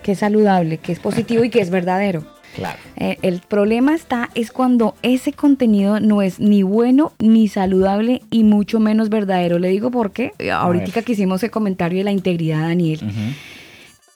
que 0.03 0.13
es 0.13 0.19
saludable, 0.19 0.77
que 0.77 0.91
es 0.91 0.99
positivo 0.99 1.43
y 1.43 1.49
que 1.49 1.61
es 1.61 1.69
verdadero. 1.69 2.25
Claro. 2.57 2.77
Eh, 2.95 3.17
el 3.21 3.39
problema 3.47 3.93
está 3.95 4.29
es 4.35 4.51
cuando 4.51 4.95
ese 5.03 5.31
contenido 5.31 5.99
no 5.99 6.21
es 6.21 6.39
ni 6.39 6.63
bueno 6.63 7.13
ni 7.19 7.47
saludable 7.47 8.21
y 8.31 8.43
mucho 8.43 8.79
menos 8.79 9.09
verdadero. 9.09 9.59
Le 9.59 9.69
digo 9.69 9.91
por 9.91 10.11
qué. 10.11 10.33
Eh, 10.39 10.51
Ahorita 10.51 11.03
que 11.03 11.11
hicimos 11.13 11.43
el 11.43 11.51
comentario 11.51 11.99
de 11.99 12.03
la 12.03 12.11
integridad, 12.11 12.61
Daniel. 12.61 12.99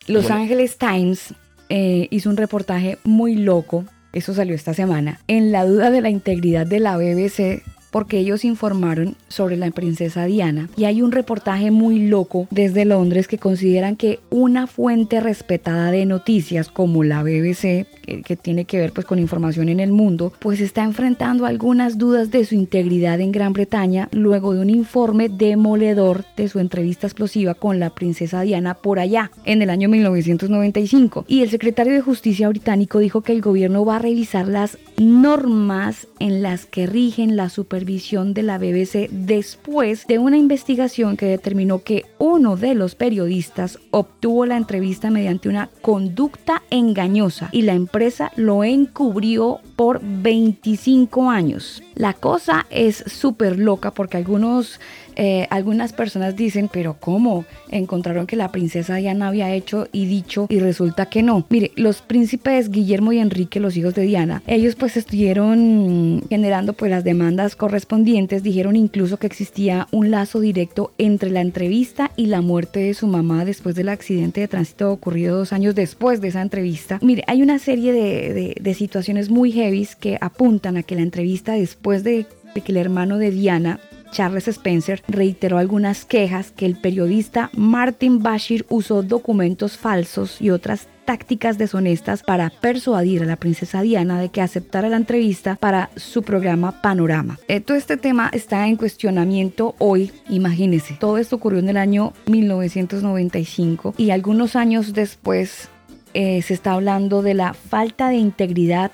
Los 0.07 0.23
Bueno. 0.23 0.41
Angeles 0.41 0.77
Times 0.77 1.33
eh, 1.69 2.07
hizo 2.09 2.29
un 2.29 2.37
reportaje 2.37 2.97
muy 3.03 3.35
loco, 3.35 3.85
eso 4.11 4.33
salió 4.33 4.55
esta 4.55 4.73
semana, 4.73 5.19
en 5.27 5.51
la 5.51 5.63
duda 5.65 5.91
de 5.91 6.01
la 6.01 6.09
integridad 6.09 6.65
de 6.65 6.79
la 6.79 6.97
BBC 6.97 7.61
porque 7.91 8.17
ellos 8.17 8.43
informaron 8.43 9.15
sobre 9.27 9.57
la 9.57 9.69
princesa 9.71 10.25
Diana. 10.25 10.69
Y 10.75 10.85
hay 10.85 11.01
un 11.01 11.11
reportaje 11.11 11.69
muy 11.71 12.07
loco 12.07 12.47
desde 12.49 12.85
Londres 12.85 13.27
que 13.27 13.37
consideran 13.37 13.95
que 13.95 14.19
una 14.29 14.65
fuente 14.65 15.19
respetada 15.19 15.91
de 15.91 16.05
noticias 16.05 16.69
como 16.69 17.03
la 17.03 17.21
BBC 17.21 17.85
que, 18.23 18.35
tiene 18.35 18.65
que 18.65 18.79
ver 18.79 18.91
pues 18.91 19.05
con 19.05 19.19
información 19.19 19.69
en 19.69 19.79
el 19.79 19.91
mundo 19.91 20.33
pues 20.39 20.59
está 20.59 20.83
enfrentando 20.83 21.45
algunas 21.45 21.97
dudas 21.97 22.31
de 22.31 22.45
su 22.45 22.55
integridad 22.55 23.19
en 23.21 23.31
Gran 23.31 23.53
Bretaña 23.53 24.09
luego 24.11 24.53
de 24.53 24.61
un 24.61 24.69
informe 24.69 25.29
demoledor 25.29 26.25
de 26.35 26.47
su 26.47 26.59
entrevista 26.59 27.07
explosiva 27.07 27.53
con 27.53 27.79
la 27.79 27.91
princesa 27.91 28.41
Diana 28.41 28.73
por 28.73 28.99
allá 28.99 29.31
en 29.45 29.61
el 29.61 29.69
año 29.69 29.89
1995 29.89 31.25
y 31.27 31.41
el 31.41 31.49
secretario 31.49 31.93
de 31.93 32.01
justicia 32.01 32.49
británico 32.49 32.99
dijo 32.99 33.21
que 33.21 33.33
el 33.33 33.41
gobierno 33.41 33.85
va 33.85 33.97
a 33.97 33.99
revisar 33.99 34.47
las 34.47 34.77
normas 34.97 36.07
en 36.19 36.41
las 36.41 36.65
que 36.65 36.87
rigen 36.87 37.35
la 37.35 37.49
de 37.85 38.43
la 38.43 38.59
BBC 38.59 39.09
después 39.09 40.05
de 40.05 40.19
una 40.19 40.37
investigación 40.37 41.17
que 41.17 41.25
determinó 41.25 41.81
que 41.81 42.05
uno 42.19 42.55
de 42.55 42.75
los 42.75 42.93
periodistas 42.93 43.79
obtuvo 43.89 44.45
la 44.45 44.55
entrevista 44.55 45.09
mediante 45.09 45.49
una 45.49 45.69
conducta 45.81 46.61
engañosa 46.69 47.49
y 47.51 47.63
la 47.63 47.73
empresa 47.73 48.31
lo 48.35 48.63
encubrió 48.63 49.59
por 49.75 49.99
25 50.03 51.29
años. 51.31 51.81
La 51.95 52.13
cosa 52.13 52.67
es 52.69 53.03
súper 53.07 53.57
loca 53.57 53.91
porque 53.91 54.17
algunos, 54.17 54.79
eh, 55.15 55.47
algunas 55.49 55.93
personas 55.93 56.35
dicen, 56.35 56.69
pero 56.71 56.95
¿cómo? 56.99 57.45
Encontraron 57.69 58.27
que 58.27 58.35
la 58.35 58.51
princesa 58.51 58.95
Diana 58.95 59.27
había 59.27 59.53
hecho 59.53 59.87
y 59.91 60.05
dicho 60.05 60.47
y 60.49 60.59
resulta 60.59 61.07
que 61.07 61.23
no. 61.23 61.45
Mire, 61.49 61.71
los 61.75 62.01
príncipes 62.01 62.69
Guillermo 62.69 63.11
y 63.13 63.19
Enrique, 63.19 63.59
los 63.59 63.77
hijos 63.77 63.93
de 63.95 64.03
Diana, 64.03 64.43
ellos 64.47 64.75
pues 64.75 64.97
estuvieron 64.97 66.23
generando 66.29 66.73
pues 66.73 66.91
las 66.91 67.03
demandas 67.03 67.55
correspondientes 67.55 68.43
dijeron 68.43 68.75
incluso 68.75 69.17
que 69.17 69.27
existía 69.27 69.87
un 69.91 70.11
lazo 70.11 70.39
directo 70.39 70.91
entre 70.97 71.29
la 71.29 71.41
entrevista 71.41 72.11
y 72.15 72.27
la 72.27 72.41
muerte 72.41 72.79
de 72.79 72.93
su 72.93 73.07
mamá 73.07 73.45
después 73.45 73.75
del 73.75 73.89
accidente 73.89 74.41
de 74.41 74.47
tránsito 74.47 74.91
ocurrido 74.91 75.37
dos 75.37 75.53
años 75.53 75.75
después 75.75 76.21
de 76.21 76.29
esa 76.29 76.41
entrevista. 76.41 76.99
Mire, 77.01 77.23
hay 77.27 77.41
una 77.41 77.59
serie 77.59 77.93
de, 77.93 78.55
de- 78.61 78.71
situaciones 78.71 79.29
muy 79.29 79.51
heavies 79.51 79.95
que 79.97 80.17
apuntan 80.21 80.77
a 80.77 80.83
que 80.83 80.95
la 80.95 81.01
entrevista 81.01 81.53
después 81.53 82.03
de, 82.05 82.25
de 82.55 82.61
que 82.61 82.71
el 82.71 82.77
hermano 82.77 83.17
de 83.17 83.29
Diana 83.31 83.79
Charles 84.11 84.47
Spencer 84.47 85.03
reiteró 85.07 85.57
algunas 85.57 86.05
quejas 86.05 86.51
que 86.51 86.65
el 86.65 86.75
periodista 86.75 87.49
Martin 87.55 88.21
Bashir 88.21 88.65
usó 88.69 89.03
documentos 89.03 89.77
falsos 89.77 90.41
y 90.41 90.49
otras 90.49 90.87
tácticas 91.05 91.57
deshonestas 91.57 92.23
para 92.23 92.49
persuadir 92.49 93.23
a 93.23 93.25
la 93.25 93.35
princesa 93.35 93.81
Diana 93.81 94.21
de 94.21 94.29
que 94.29 94.41
aceptara 94.41 94.89
la 94.89 94.97
entrevista 94.97 95.55
para 95.55 95.89
su 95.95 96.23
programa 96.23 96.81
Panorama. 96.81 97.39
Eh, 97.47 97.59
todo 97.59 97.77
este 97.77 97.97
tema 97.97 98.29
está 98.33 98.67
en 98.67 98.77
cuestionamiento 98.77 99.75
hoy, 99.79 100.11
imagínense. 100.29 100.95
Todo 100.99 101.17
esto 101.17 101.35
ocurrió 101.35 101.59
en 101.59 101.69
el 101.69 101.77
año 101.77 102.13
1995 102.27 103.95
y 103.97 104.11
algunos 104.11 104.55
años 104.55 104.93
después 104.93 105.69
eh, 106.13 106.41
se 106.41 106.53
está 106.53 106.73
hablando 106.73 107.21
de 107.21 107.33
la 107.33 107.53
falta 107.53 108.09
de 108.09 108.15
integridad 108.15 108.91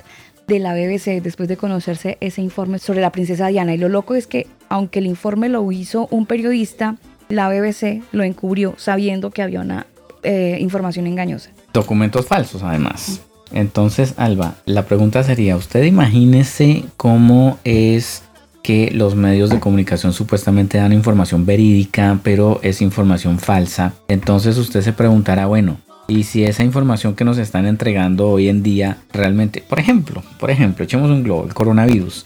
de 0.47 0.59
la 0.59 0.73
BBC 0.73 1.21
después 1.21 1.49
de 1.49 1.57
conocerse 1.57 2.17
ese 2.21 2.41
informe 2.41 2.79
sobre 2.79 3.01
la 3.01 3.11
princesa 3.11 3.47
Diana. 3.47 3.73
Y 3.73 3.77
lo 3.77 3.89
loco 3.89 4.15
es 4.15 4.27
que, 4.27 4.47
aunque 4.69 4.99
el 4.99 5.05
informe 5.05 5.49
lo 5.49 5.71
hizo 5.71 6.07
un 6.11 6.25
periodista, 6.25 6.95
la 7.29 7.49
BBC 7.49 8.03
lo 8.11 8.23
encubrió 8.23 8.75
sabiendo 8.77 9.31
que 9.31 9.41
había 9.41 9.61
una 9.61 9.87
eh, 10.23 10.57
información 10.59 11.07
engañosa. 11.07 11.51
Documentos 11.73 12.25
falsos, 12.25 12.63
además. 12.63 13.21
Entonces, 13.51 14.13
Alba, 14.17 14.55
la 14.65 14.85
pregunta 14.85 15.23
sería, 15.23 15.55
usted 15.55 15.83
imagínese 15.83 16.83
cómo 16.97 17.59
es 17.63 18.23
que 18.61 18.91
los 18.91 19.15
medios 19.15 19.49
de 19.49 19.61
comunicación 19.61 20.11
supuestamente 20.11 20.77
dan 20.77 20.91
información 20.91 21.45
verídica, 21.45 22.19
pero 22.23 22.59
es 22.63 22.81
información 22.81 23.39
falsa. 23.39 23.93
Entonces 24.09 24.57
usted 24.57 24.81
se 24.81 24.91
preguntará, 24.91 25.45
bueno, 25.45 25.77
y 26.07 26.23
si 26.23 26.43
esa 26.43 26.63
información 26.63 27.15
que 27.15 27.23
nos 27.23 27.37
están 27.37 27.65
entregando 27.65 28.29
hoy 28.29 28.49
en 28.49 28.63
día 28.63 28.97
realmente, 29.13 29.61
por 29.61 29.79
ejemplo, 29.79 30.23
por 30.39 30.51
ejemplo, 30.51 30.83
echemos 30.83 31.09
un 31.09 31.23
globo, 31.23 31.45
el 31.45 31.53
coronavirus. 31.53 32.25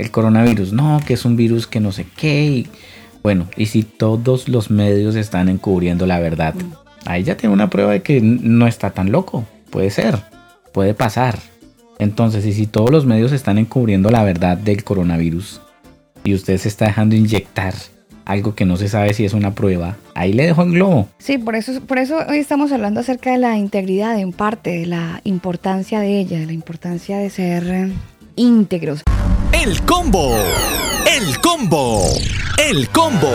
El 0.00 0.10
coronavirus, 0.10 0.72
no, 0.72 1.00
que 1.06 1.14
es 1.14 1.24
un 1.24 1.36
virus 1.36 1.66
que 1.66 1.80
no 1.80 1.92
sé 1.92 2.06
qué. 2.16 2.66
bueno, 3.22 3.46
y 3.56 3.66
si 3.66 3.82
todos 3.82 4.48
los 4.48 4.70
medios 4.70 5.14
están 5.14 5.48
encubriendo 5.48 6.06
la 6.06 6.18
verdad, 6.18 6.54
ahí 7.04 7.22
ya 7.22 7.36
tiene 7.36 7.52
una 7.52 7.70
prueba 7.70 7.92
de 7.92 8.02
que 8.02 8.20
no 8.20 8.66
está 8.66 8.90
tan 8.90 9.12
loco. 9.12 9.44
Puede 9.70 9.90
ser, 9.90 10.18
puede 10.72 10.94
pasar. 10.94 11.38
Entonces, 11.98 12.46
y 12.46 12.54
si 12.54 12.66
todos 12.66 12.90
los 12.90 13.04
medios 13.04 13.32
están 13.32 13.58
encubriendo 13.58 14.10
la 14.10 14.24
verdad 14.24 14.56
del 14.56 14.84
coronavirus 14.84 15.60
y 16.24 16.34
usted 16.34 16.56
se 16.56 16.68
está 16.68 16.86
dejando 16.86 17.14
inyectar 17.14 17.74
algo 18.24 18.54
que 18.54 18.64
no 18.64 18.76
se 18.76 18.88
sabe 18.88 19.12
si 19.12 19.24
es 19.24 19.34
una 19.34 19.54
prueba, 19.54 19.96
ahí 20.14 20.32
le 20.32 20.46
dejo 20.46 20.62
el 20.62 20.72
globo. 20.72 21.08
Sí, 21.18 21.36
por 21.36 21.56
eso, 21.56 21.80
por 21.82 21.98
eso 21.98 22.18
hoy 22.28 22.38
estamos 22.38 22.72
hablando 22.72 23.00
acerca 23.00 23.32
de 23.32 23.38
la 23.38 23.58
integridad, 23.58 24.18
en 24.18 24.32
parte, 24.32 24.70
de 24.70 24.86
la 24.86 25.20
importancia 25.24 26.00
de 26.00 26.20
ella, 26.20 26.38
de 26.38 26.46
la 26.46 26.52
importancia 26.52 27.18
de 27.18 27.28
ser 27.28 27.90
íntegros. 28.40 29.02
El 29.52 29.82
combo. 29.82 30.34
El 31.06 31.38
combo. 31.40 32.02
El 32.58 32.88
combo. 32.88 33.30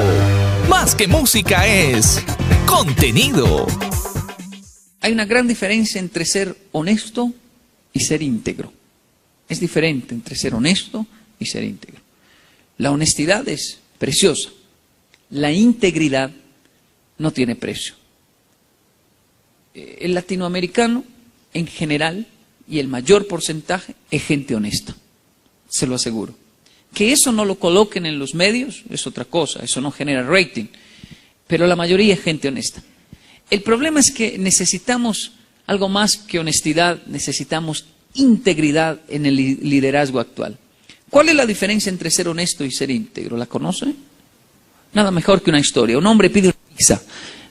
Más 0.68 0.96
que 0.96 1.08
música 1.08 1.68
es 1.68 2.24
contenido. 2.66 3.68
Hay 5.02 5.14
una 5.14 5.26
gran 5.26 5.48
diferencia 5.48 6.00
entre 6.00 6.26
ser 6.26 6.58
honesto 6.72 7.32
y 7.94 8.00
ser 8.00 8.24
íntegro. 8.24 8.74
Es 9.48 9.60
diferente 9.60 10.16
entre 10.16 10.36
ser 10.36 10.56
honesto 10.56 11.06
y 11.40 11.46
ser 11.46 11.64
íntegro. 11.64 12.02
La 12.80 12.92
honestidad 12.92 13.48
es 13.48 13.80
preciosa. 14.00 14.50
La 15.30 15.52
integridad 15.52 16.32
no 17.20 17.32
tiene 17.32 17.56
precio. 17.56 17.94
Eh, 19.76 20.00
El 20.02 20.16
latinoamericano, 20.16 21.04
en 21.54 21.68
general, 21.68 22.26
y 22.68 22.80
el 22.80 22.88
mayor 22.88 23.28
porcentaje, 23.28 23.96
es 24.12 24.24
gente 24.24 24.56
honesta. 24.56 24.96
Se 25.70 25.88
lo 25.88 25.96
aseguro. 25.96 26.36
Que 26.94 27.12
eso 27.12 27.32
no 27.32 27.44
lo 27.46 27.56
coloquen 27.60 28.06
en 28.06 28.18
los 28.20 28.34
medios 28.36 28.84
es 28.90 29.06
otra 29.06 29.26
cosa. 29.26 29.62
Eso 29.64 29.82
no 29.82 29.92
genera 29.92 30.24
rating. 30.24 30.66
Pero 31.48 31.68
la 31.68 31.76
mayoría 31.76 32.14
es 32.14 32.22
gente 32.22 32.48
honesta. 32.48 32.82
El 33.50 33.62
problema 33.62 34.00
es 34.00 34.12
que 34.12 34.38
necesitamos 34.38 35.34
algo 35.68 35.90
más 35.90 36.18
que 36.18 36.40
honestidad, 36.40 37.06
necesitamos 37.06 37.86
integridad 38.14 39.02
en 39.10 39.26
el 39.26 39.36
li- 39.36 39.56
liderazgo 39.56 40.20
actual. 40.20 40.58
¿Cuál 41.10 41.30
es 41.30 41.36
la 41.36 41.46
diferencia 41.46 41.90
entre 41.90 42.10
ser 42.10 42.28
honesto 42.28 42.64
y 42.66 42.72
ser 42.72 42.90
íntegro? 42.90 43.38
¿La 43.38 43.46
conoce? 43.46 43.94
Nada 44.94 45.12
mejor 45.12 45.42
que 45.42 45.50
una 45.50 45.60
historia. 45.60 45.98
Un 45.98 46.08
hombre 46.08 46.30
pide 46.30 46.48
una 46.48 46.76
pizza, 46.76 47.02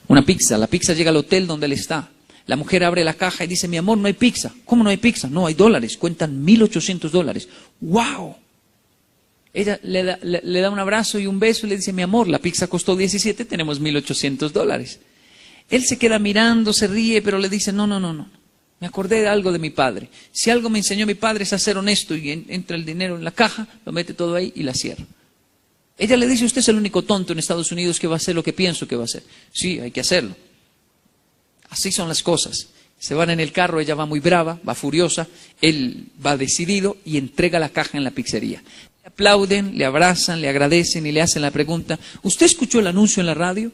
una 0.09 0.25
pizza, 0.25 0.57
la 0.59 0.67
pizza 0.67 0.93
llega 0.95 1.11
al 1.11 1.17
hotel 1.19 1.47
donde 1.47 1.67
él 1.67 1.73
está. 1.73 2.11
La 2.47 2.57
mujer 2.57 2.85
abre 2.85 3.05
la 3.05 3.15
caja 3.15 3.45
y 3.45 3.47
dice, 3.47 3.69
mi 3.69 3.77
amor, 3.79 3.97
no 3.99 4.07
hay 4.07 4.13
pizza. 4.13 4.53
¿Cómo 4.67 4.85
no 4.85 4.91
hay 4.91 4.99
pizza? 4.99 5.29
No, 5.29 5.47
hay 5.47 5.55
dólares, 5.55 5.97
cuentan 5.97 6.45
1.800 6.45 7.11
dólares. 7.11 7.49
¡Wow! 7.81 8.37
Ella 9.55 9.79
le 9.83 10.03
da, 10.61 10.71
un 10.71 10.79
abrazo 10.79 11.19
y 11.19 11.27
un 11.27 11.39
beso 11.39 11.67
y 11.67 11.71
le 11.71 11.77
dice, 11.77 11.93
mi 11.93 12.03
amor, 12.03 12.29
la 12.29 12.41
pizza 12.41 12.67
costó 12.67 12.97
17, 12.97 13.45
tenemos 13.45 13.81
1.800 13.81 14.51
dólares. 14.51 14.99
Él 15.71 15.85
se 15.85 15.97
queda 15.97 16.19
mirando, 16.19 16.73
se 16.73 16.87
ríe, 16.89 17.23
pero 17.23 17.39
le 17.39 17.49
dice, 17.49 17.73
no, 17.73 17.87
no, 17.87 17.99
no, 18.01 18.13
no. 18.13 18.29
Me 18.81 18.89
acordé 18.89 19.21
de 19.23 19.29
algo 19.29 19.53
de 19.53 19.59
mi 19.61 19.71
padre. 19.71 20.11
Si 20.33 20.51
algo 20.51 20.69
me 20.69 20.79
enseñó 20.79 21.07
mi 21.07 21.15
padre 21.15 21.45
es 21.45 21.53
a 21.53 21.59
ser 21.59 21.79
honesto 21.79 22.15
y 22.17 22.31
en- 22.33 22.45
entra 22.49 22.77
el 22.77 22.85
dinero 22.85 23.17
en 23.17 23.25
la 23.25 23.31
caja, 23.31 23.67
lo 23.87 23.93
mete 23.93 24.13
todo 24.13 24.35
ahí 24.35 24.53
y 24.57 24.65
la 24.65 24.75
cierra. 24.75 25.05
Ella 25.97 26.17
le 26.17 26.27
dice, 26.27 26.45
usted 26.45 26.59
es 26.59 26.69
el 26.69 26.77
único 26.77 27.03
tonto 27.03 27.33
en 27.33 27.39
Estados 27.39 27.71
Unidos 27.71 28.01
que 28.01 28.09
va 28.09 28.15
a 28.15 28.17
hacer 28.17 28.35
lo 28.35 28.43
que 28.43 28.53
pienso 28.53 28.87
que 28.89 28.97
va 28.97 29.03
a 29.03 29.05
hacer. 29.05 29.23
Sí, 29.53 29.79
hay 29.79 29.93
que 29.93 30.01
hacerlo. 30.01 30.35
Así 31.75 31.91
son 31.91 32.07
las 32.07 32.23
cosas. 32.23 32.69
Se 33.01 33.15
van 33.15 33.31
en 33.31 33.41
el 33.41 33.51
carro, 33.51 33.81
ella 33.81 33.97
va 33.97 34.07
muy 34.07 34.21
brava, 34.21 34.61
va 34.67 34.77
furiosa, 34.77 35.27
él 35.61 36.07
va 36.25 36.37
decidido 36.37 36.99
y 37.05 37.19
entrega 37.19 37.59
la 37.59 37.71
caja 37.71 37.99
en 37.99 38.05
la 38.05 38.13
pizzería. 38.13 38.63
Le 39.03 39.09
aplauden, 39.09 39.77
le 39.77 39.85
abrazan, 39.85 40.41
le 40.41 40.49
agradecen 40.49 41.05
y 41.05 41.11
le 41.11 41.21
hacen 41.21 41.43
la 41.43 41.51
pregunta, 41.51 41.99
¿usted 42.23 42.47
escuchó 42.47 42.79
el 42.79 42.87
anuncio 42.87 43.21
en 43.21 43.27
la 43.27 43.35
radio? 43.35 43.73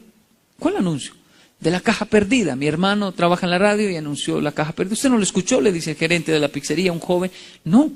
¿Cuál 0.57 0.77
anuncio? 0.77 1.13
De 1.59 1.69
la 1.69 1.79
caja 1.79 2.05
perdida. 2.05 2.55
Mi 2.55 2.65
hermano 2.65 3.11
trabaja 3.11 3.45
en 3.45 3.51
la 3.51 3.59
radio 3.59 3.87
y 3.87 3.95
anunció 3.95 4.41
la 4.41 4.51
caja 4.51 4.73
perdida. 4.73 4.93
¿Usted 4.93 5.09
no 5.09 5.17
lo 5.17 5.23
escuchó? 5.23 5.61
Le 5.61 5.71
dice 5.71 5.91
el 5.91 5.97
gerente 5.97 6.31
de 6.31 6.39
la 6.39 6.47
pizzería, 6.47 6.91
un 6.91 6.99
joven. 6.99 7.29
No. 7.65 7.91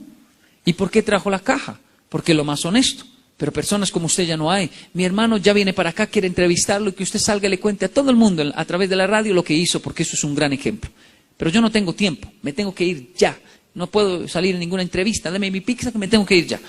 ¿Y 0.65 0.73
por 0.73 0.91
qué 0.91 1.01
trajo 1.01 1.31
la 1.31 1.39
caja? 1.39 1.79
Porque 2.09 2.33
es 2.33 2.37
lo 2.37 2.43
más 2.43 2.63
honesto. 2.63 3.05
Pero 3.37 3.51
personas 3.51 3.91
como 3.91 4.05
usted 4.05 4.25
ya 4.25 4.37
no 4.37 4.49
hay. 4.49 4.69
Mi 4.93 5.03
hermano 5.03 5.37
ya 5.37 5.51
viene 5.51 5.73
para 5.73 5.89
acá, 5.89 6.07
quiere 6.07 6.27
entrevistarlo 6.27 6.89
y 6.89 6.93
que 6.93 7.03
usted 7.03 7.19
salga 7.19 7.47
y 7.47 7.51
le 7.51 7.59
cuente 7.59 7.85
a 7.85 7.89
todo 7.89 8.09
el 8.09 8.15
mundo 8.15 8.51
a 8.55 8.65
través 8.65 8.89
de 8.89 8.95
la 8.95 9.07
radio 9.07 9.33
lo 9.33 9.43
que 9.43 9.53
hizo, 9.53 9.81
porque 9.81 10.03
eso 10.03 10.15
es 10.15 10.23
un 10.23 10.35
gran 10.35 10.53
ejemplo. 10.53 10.89
Pero 11.37 11.51
yo 11.51 11.59
no 11.61 11.69
tengo 11.69 11.93
tiempo, 11.93 12.31
me 12.41 12.53
tengo 12.53 12.73
que 12.73 12.85
ir 12.85 13.11
ya. 13.17 13.37
No 13.73 13.87
puedo 13.87 14.27
salir 14.29 14.55
en 14.55 14.59
ninguna 14.59 14.83
entrevista, 14.83 15.29
dame 15.29 15.51
mi 15.51 15.59
pizza 15.59 15.91
que 15.91 15.97
me 15.97 16.07
tengo 16.07 16.25
que 16.25 16.37
ir 16.37 16.47
ya. 16.47 16.59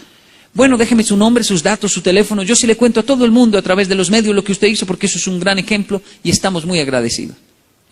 Bueno, 0.53 0.77
déjeme 0.77 1.05
su 1.05 1.17
nombre, 1.17 1.45
sus 1.45 1.63
datos, 1.63 1.93
su 1.93 2.01
teléfono. 2.01 2.43
Yo 2.43 2.57
sí 2.57 2.67
le 2.67 2.77
cuento 2.77 3.01
a 3.01 3.03
todo 3.05 3.25
el 3.25 3.31
mundo 3.31 3.59
a 3.59 3.63
través 3.63 3.89
de 3.89 3.95
los 3.95 4.11
medios 4.11 4.35
lo 4.35 4.43
que 4.43 4.53
usted 4.53 4.67
hizo, 4.67 4.87
porque 4.87 5.07
eso 5.07 5.19
es 5.19 5.27
un 5.29 5.39
gran 5.39 5.59
ejemplo 5.59 6.03
y 6.25 6.31
estamos 6.31 6.67
muy 6.67 6.81
agradecidos. 6.81 7.37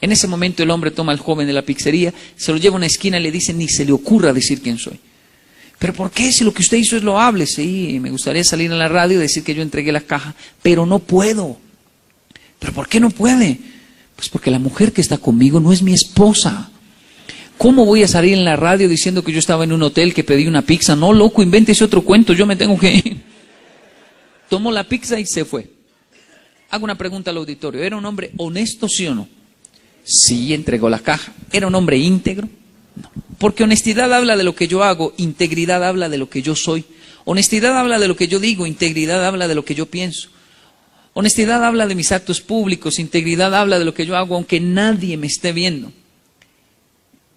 En 0.00 0.10
ese 0.10 0.26
momento 0.26 0.62
el 0.62 0.70
hombre 0.70 0.90
toma 0.90 1.12
al 1.12 1.18
joven 1.18 1.46
de 1.46 1.52
la 1.52 1.62
pizzería, 1.62 2.12
se 2.36 2.50
lo 2.50 2.58
lleva 2.58 2.74
a 2.74 2.78
una 2.78 2.86
esquina 2.86 3.20
y 3.20 3.22
le 3.22 3.30
dice, 3.30 3.54
ni 3.54 3.68
se 3.68 3.84
le 3.84 3.92
ocurra 3.92 4.32
decir 4.32 4.60
quién 4.60 4.78
soy. 4.78 4.98
Pero 5.78 5.92
¿por 5.92 6.10
qué? 6.10 6.32
Si 6.32 6.44
lo 6.44 6.52
que 6.54 6.62
usted 6.62 6.78
hizo 6.78 6.96
es 6.96 7.02
loable, 7.02 7.46
sí, 7.46 7.98
me 8.00 8.10
gustaría 8.10 8.44
salir 8.44 8.70
en 8.70 8.78
la 8.78 8.88
radio 8.88 9.18
y 9.18 9.20
decir 9.20 9.42
que 9.42 9.54
yo 9.54 9.62
entregué 9.62 9.92
la 9.92 10.00
caja, 10.00 10.34
pero 10.62 10.86
no 10.86 10.98
puedo. 10.98 11.58
¿Pero 12.58 12.72
por 12.72 12.88
qué 12.88 13.00
no 13.00 13.10
puede? 13.10 13.58
Pues 14.16 14.28
porque 14.28 14.50
la 14.50 14.58
mujer 14.58 14.92
que 14.92 15.00
está 15.00 15.18
conmigo 15.18 15.60
no 15.60 15.72
es 15.72 15.82
mi 15.82 15.92
esposa. 15.92 16.70
¿Cómo 17.58 17.84
voy 17.84 18.02
a 18.02 18.08
salir 18.08 18.34
en 18.34 18.44
la 18.44 18.56
radio 18.56 18.88
diciendo 18.88 19.22
que 19.22 19.32
yo 19.32 19.38
estaba 19.38 19.64
en 19.64 19.72
un 19.72 19.82
hotel 19.82 20.14
que 20.14 20.24
pedí 20.24 20.46
una 20.46 20.62
pizza? 20.62 20.96
No, 20.96 21.12
loco, 21.12 21.42
invéntese 21.42 21.84
otro 21.84 22.02
cuento, 22.02 22.32
yo 22.32 22.46
me 22.46 22.56
tengo 22.56 22.78
que 22.78 22.94
ir. 22.94 23.16
Tomó 24.48 24.72
la 24.72 24.84
pizza 24.84 25.18
y 25.18 25.26
se 25.26 25.44
fue. 25.44 25.70
Hago 26.70 26.84
una 26.84 26.96
pregunta 26.96 27.30
al 27.30 27.36
auditorio. 27.36 27.82
¿Era 27.82 27.96
un 27.96 28.04
hombre 28.04 28.32
honesto, 28.36 28.88
sí 28.88 29.06
o 29.06 29.14
no? 29.14 29.28
Sí, 30.02 30.52
entregó 30.52 30.88
la 30.88 30.98
caja. 30.98 31.32
¿Era 31.52 31.66
un 31.66 31.74
hombre 31.74 31.96
íntegro? 31.96 32.48
Porque 33.38 33.64
honestidad 33.64 34.12
habla 34.12 34.36
de 34.36 34.44
lo 34.44 34.54
que 34.54 34.68
yo 34.68 34.84
hago, 34.84 35.14
integridad 35.16 35.84
habla 35.84 36.08
de 36.08 36.18
lo 36.18 36.30
que 36.30 36.42
yo 36.42 36.54
soy. 36.54 36.84
Honestidad 37.24 37.76
habla 37.78 37.98
de 37.98 38.08
lo 38.08 38.16
que 38.16 38.28
yo 38.28 38.38
digo, 38.38 38.66
integridad 38.66 39.24
habla 39.24 39.48
de 39.48 39.54
lo 39.54 39.64
que 39.64 39.74
yo 39.74 39.86
pienso. 39.86 40.28
Honestidad 41.14 41.64
habla 41.64 41.86
de 41.86 41.94
mis 41.94 42.12
actos 42.12 42.40
públicos, 42.40 42.98
integridad 42.98 43.54
habla 43.54 43.78
de 43.78 43.84
lo 43.84 43.94
que 43.94 44.06
yo 44.06 44.16
hago 44.16 44.34
aunque 44.34 44.60
nadie 44.60 45.16
me 45.16 45.26
esté 45.26 45.52
viendo. 45.52 45.92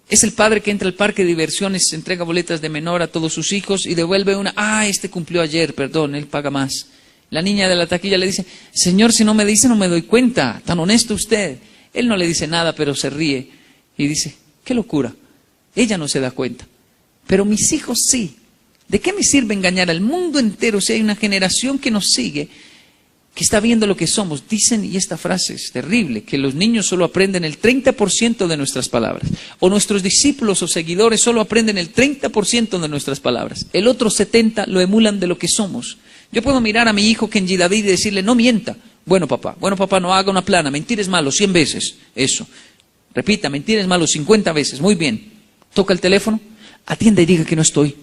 Es 0.08 0.24
el 0.24 0.32
padre 0.32 0.62
que 0.62 0.70
entra 0.70 0.88
al 0.88 0.94
parque 0.94 1.22
de 1.22 1.28
diversiones, 1.28 1.92
entrega 1.92 2.24
boletas 2.24 2.60
de 2.60 2.70
menor 2.70 3.02
a 3.02 3.08
todos 3.08 3.32
sus 3.32 3.52
hijos 3.52 3.84
y 3.86 3.94
devuelve 3.94 4.36
una, 4.36 4.54
ah, 4.56 4.86
este 4.86 5.10
cumplió 5.10 5.42
ayer, 5.42 5.74
perdón, 5.74 6.14
él 6.14 6.26
paga 6.26 6.50
más. 6.50 6.86
La 7.30 7.42
niña 7.42 7.68
de 7.68 7.76
la 7.76 7.86
taquilla 7.86 8.16
le 8.16 8.26
dice, 8.26 8.46
señor, 8.72 9.12
si 9.12 9.22
no 9.22 9.34
me 9.34 9.44
dice 9.44 9.68
no 9.68 9.76
me 9.76 9.88
doy 9.88 10.02
cuenta, 10.02 10.62
tan 10.64 10.78
honesto 10.80 11.14
usted. 11.14 11.58
Él 11.92 12.08
no 12.08 12.16
le 12.16 12.26
dice 12.26 12.46
nada, 12.46 12.74
pero 12.74 12.94
se 12.94 13.10
ríe 13.10 13.50
y 13.98 14.06
dice, 14.06 14.34
qué 14.64 14.72
locura. 14.72 15.14
Ella 15.78 15.96
no 15.96 16.08
se 16.08 16.18
da 16.18 16.32
cuenta. 16.32 16.66
Pero 17.28 17.44
mis 17.44 17.72
hijos 17.72 18.02
sí. 18.02 18.34
¿De 18.88 19.00
qué 19.00 19.12
me 19.12 19.22
sirve 19.22 19.54
engañar 19.54 19.90
al 19.90 20.00
mundo 20.00 20.40
entero 20.40 20.80
si 20.80 20.94
hay 20.94 21.00
una 21.00 21.14
generación 21.14 21.78
que 21.78 21.92
nos 21.92 22.10
sigue, 22.10 22.48
que 23.32 23.44
está 23.44 23.60
viendo 23.60 23.86
lo 23.86 23.96
que 23.96 24.08
somos? 24.08 24.48
Dicen, 24.48 24.84
y 24.84 24.96
esta 24.96 25.16
frase 25.16 25.54
es 25.54 25.70
terrible, 25.70 26.24
que 26.24 26.36
los 26.36 26.54
niños 26.56 26.86
solo 26.86 27.04
aprenden 27.04 27.44
el 27.44 27.60
30% 27.60 28.48
de 28.48 28.56
nuestras 28.56 28.88
palabras, 28.88 29.30
o 29.60 29.68
nuestros 29.68 30.02
discípulos 30.02 30.62
o 30.62 30.68
seguidores 30.68 31.20
solo 31.20 31.40
aprenden 31.40 31.78
el 31.78 31.92
30% 31.92 32.80
de 32.80 32.88
nuestras 32.88 33.20
palabras, 33.20 33.66
el 33.72 33.86
otro 33.86 34.10
70% 34.10 34.66
lo 34.66 34.80
emulan 34.80 35.20
de 35.20 35.28
lo 35.28 35.38
que 35.38 35.48
somos. 35.48 35.98
Yo 36.32 36.42
puedo 36.42 36.60
mirar 36.60 36.88
a 36.88 36.92
mi 36.92 37.08
hijo 37.08 37.30
Kenji 37.30 37.56
David 37.56 37.84
y 37.84 37.88
decirle, 37.88 38.22
no 38.22 38.34
mienta. 38.34 38.76
Bueno, 39.04 39.28
papá, 39.28 39.54
bueno, 39.60 39.76
papá, 39.76 40.00
no 40.00 40.14
haga 40.14 40.30
una 40.30 40.44
plana, 40.44 40.70
mentir 40.70 40.98
es 40.98 41.08
malo, 41.08 41.30
100 41.30 41.52
veces, 41.52 41.94
eso. 42.16 42.48
Repita, 43.14 43.48
mentir 43.48 43.78
es 43.78 43.86
malo 43.86 44.06
50 44.06 44.52
veces, 44.52 44.80
muy 44.80 44.96
bien. 44.96 45.37
Toca 45.74 45.92
el 45.92 46.00
teléfono, 46.00 46.40
atienda 46.86 47.22
y 47.22 47.26
diga 47.26 47.44
que 47.44 47.56
no 47.56 47.62
estoy. 47.62 47.96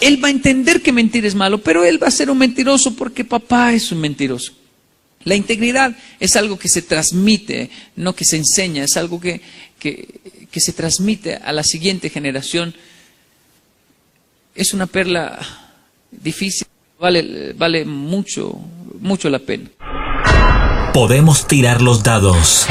Él 0.00 0.22
va 0.22 0.28
a 0.28 0.32
entender 0.32 0.82
que 0.82 0.92
mentir 0.92 1.24
es 1.24 1.34
malo, 1.34 1.58
pero 1.62 1.84
él 1.84 2.02
va 2.02 2.08
a 2.08 2.10
ser 2.10 2.30
un 2.30 2.38
mentiroso 2.38 2.94
porque 2.96 3.24
papá 3.24 3.72
es 3.72 3.92
un 3.92 4.00
mentiroso. 4.00 4.52
La 5.24 5.34
integridad 5.34 5.96
es 6.20 6.36
algo 6.36 6.58
que 6.58 6.68
se 6.68 6.82
transmite, 6.82 7.70
no 7.96 8.14
que 8.14 8.24
se 8.24 8.36
enseña, 8.36 8.84
es 8.84 8.96
algo 8.96 9.20
que, 9.20 9.40
que, 9.78 10.20
que 10.50 10.60
se 10.60 10.72
transmite 10.72 11.36
a 11.36 11.52
la 11.52 11.62
siguiente 11.62 12.10
generación. 12.10 12.74
Es 14.54 14.74
una 14.74 14.86
perla 14.86 15.38
difícil, 16.10 16.66
vale, 16.98 17.54
vale 17.54 17.84
mucho, 17.84 18.60
mucho 19.00 19.30
la 19.30 19.38
pena. 19.38 19.70
Podemos 20.94 21.48
tirar 21.48 21.82
los 21.82 22.04
dados, 22.04 22.68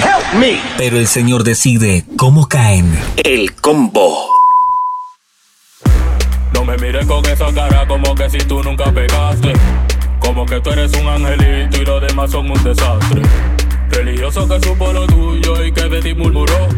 pero 0.77 0.97
el 0.97 1.07
Señor 1.07 1.43
decide 1.43 2.05
cómo 2.15 2.47
caen. 2.47 2.97
El 3.21 3.53
combo. 3.55 4.29
No 6.53 6.63
me 6.63 6.77
mires 6.77 7.05
con 7.05 7.25
esa 7.25 7.53
cara 7.53 7.85
como 7.85 8.15
que 8.15 8.29
si 8.29 8.37
tú 8.37 8.63
nunca 8.63 8.93
pegaste. 8.93 9.51
Como 10.19 10.45
que 10.45 10.61
tú 10.61 10.69
eres 10.69 10.93
un 10.93 11.05
angelito 11.05 11.81
y 11.81 11.85
los 11.85 12.01
demás 12.01 12.31
son 12.31 12.49
un 12.49 12.63
desastre. 12.63 13.23
Religioso 13.89 14.47
que 14.47 14.57
supo 14.65 14.93
lo 14.93 15.05
tuyo 15.05 15.61
y 15.61 15.73
que 15.73 15.89
de 15.89 16.01
ti 16.01 16.13
murmuró. 16.13 16.69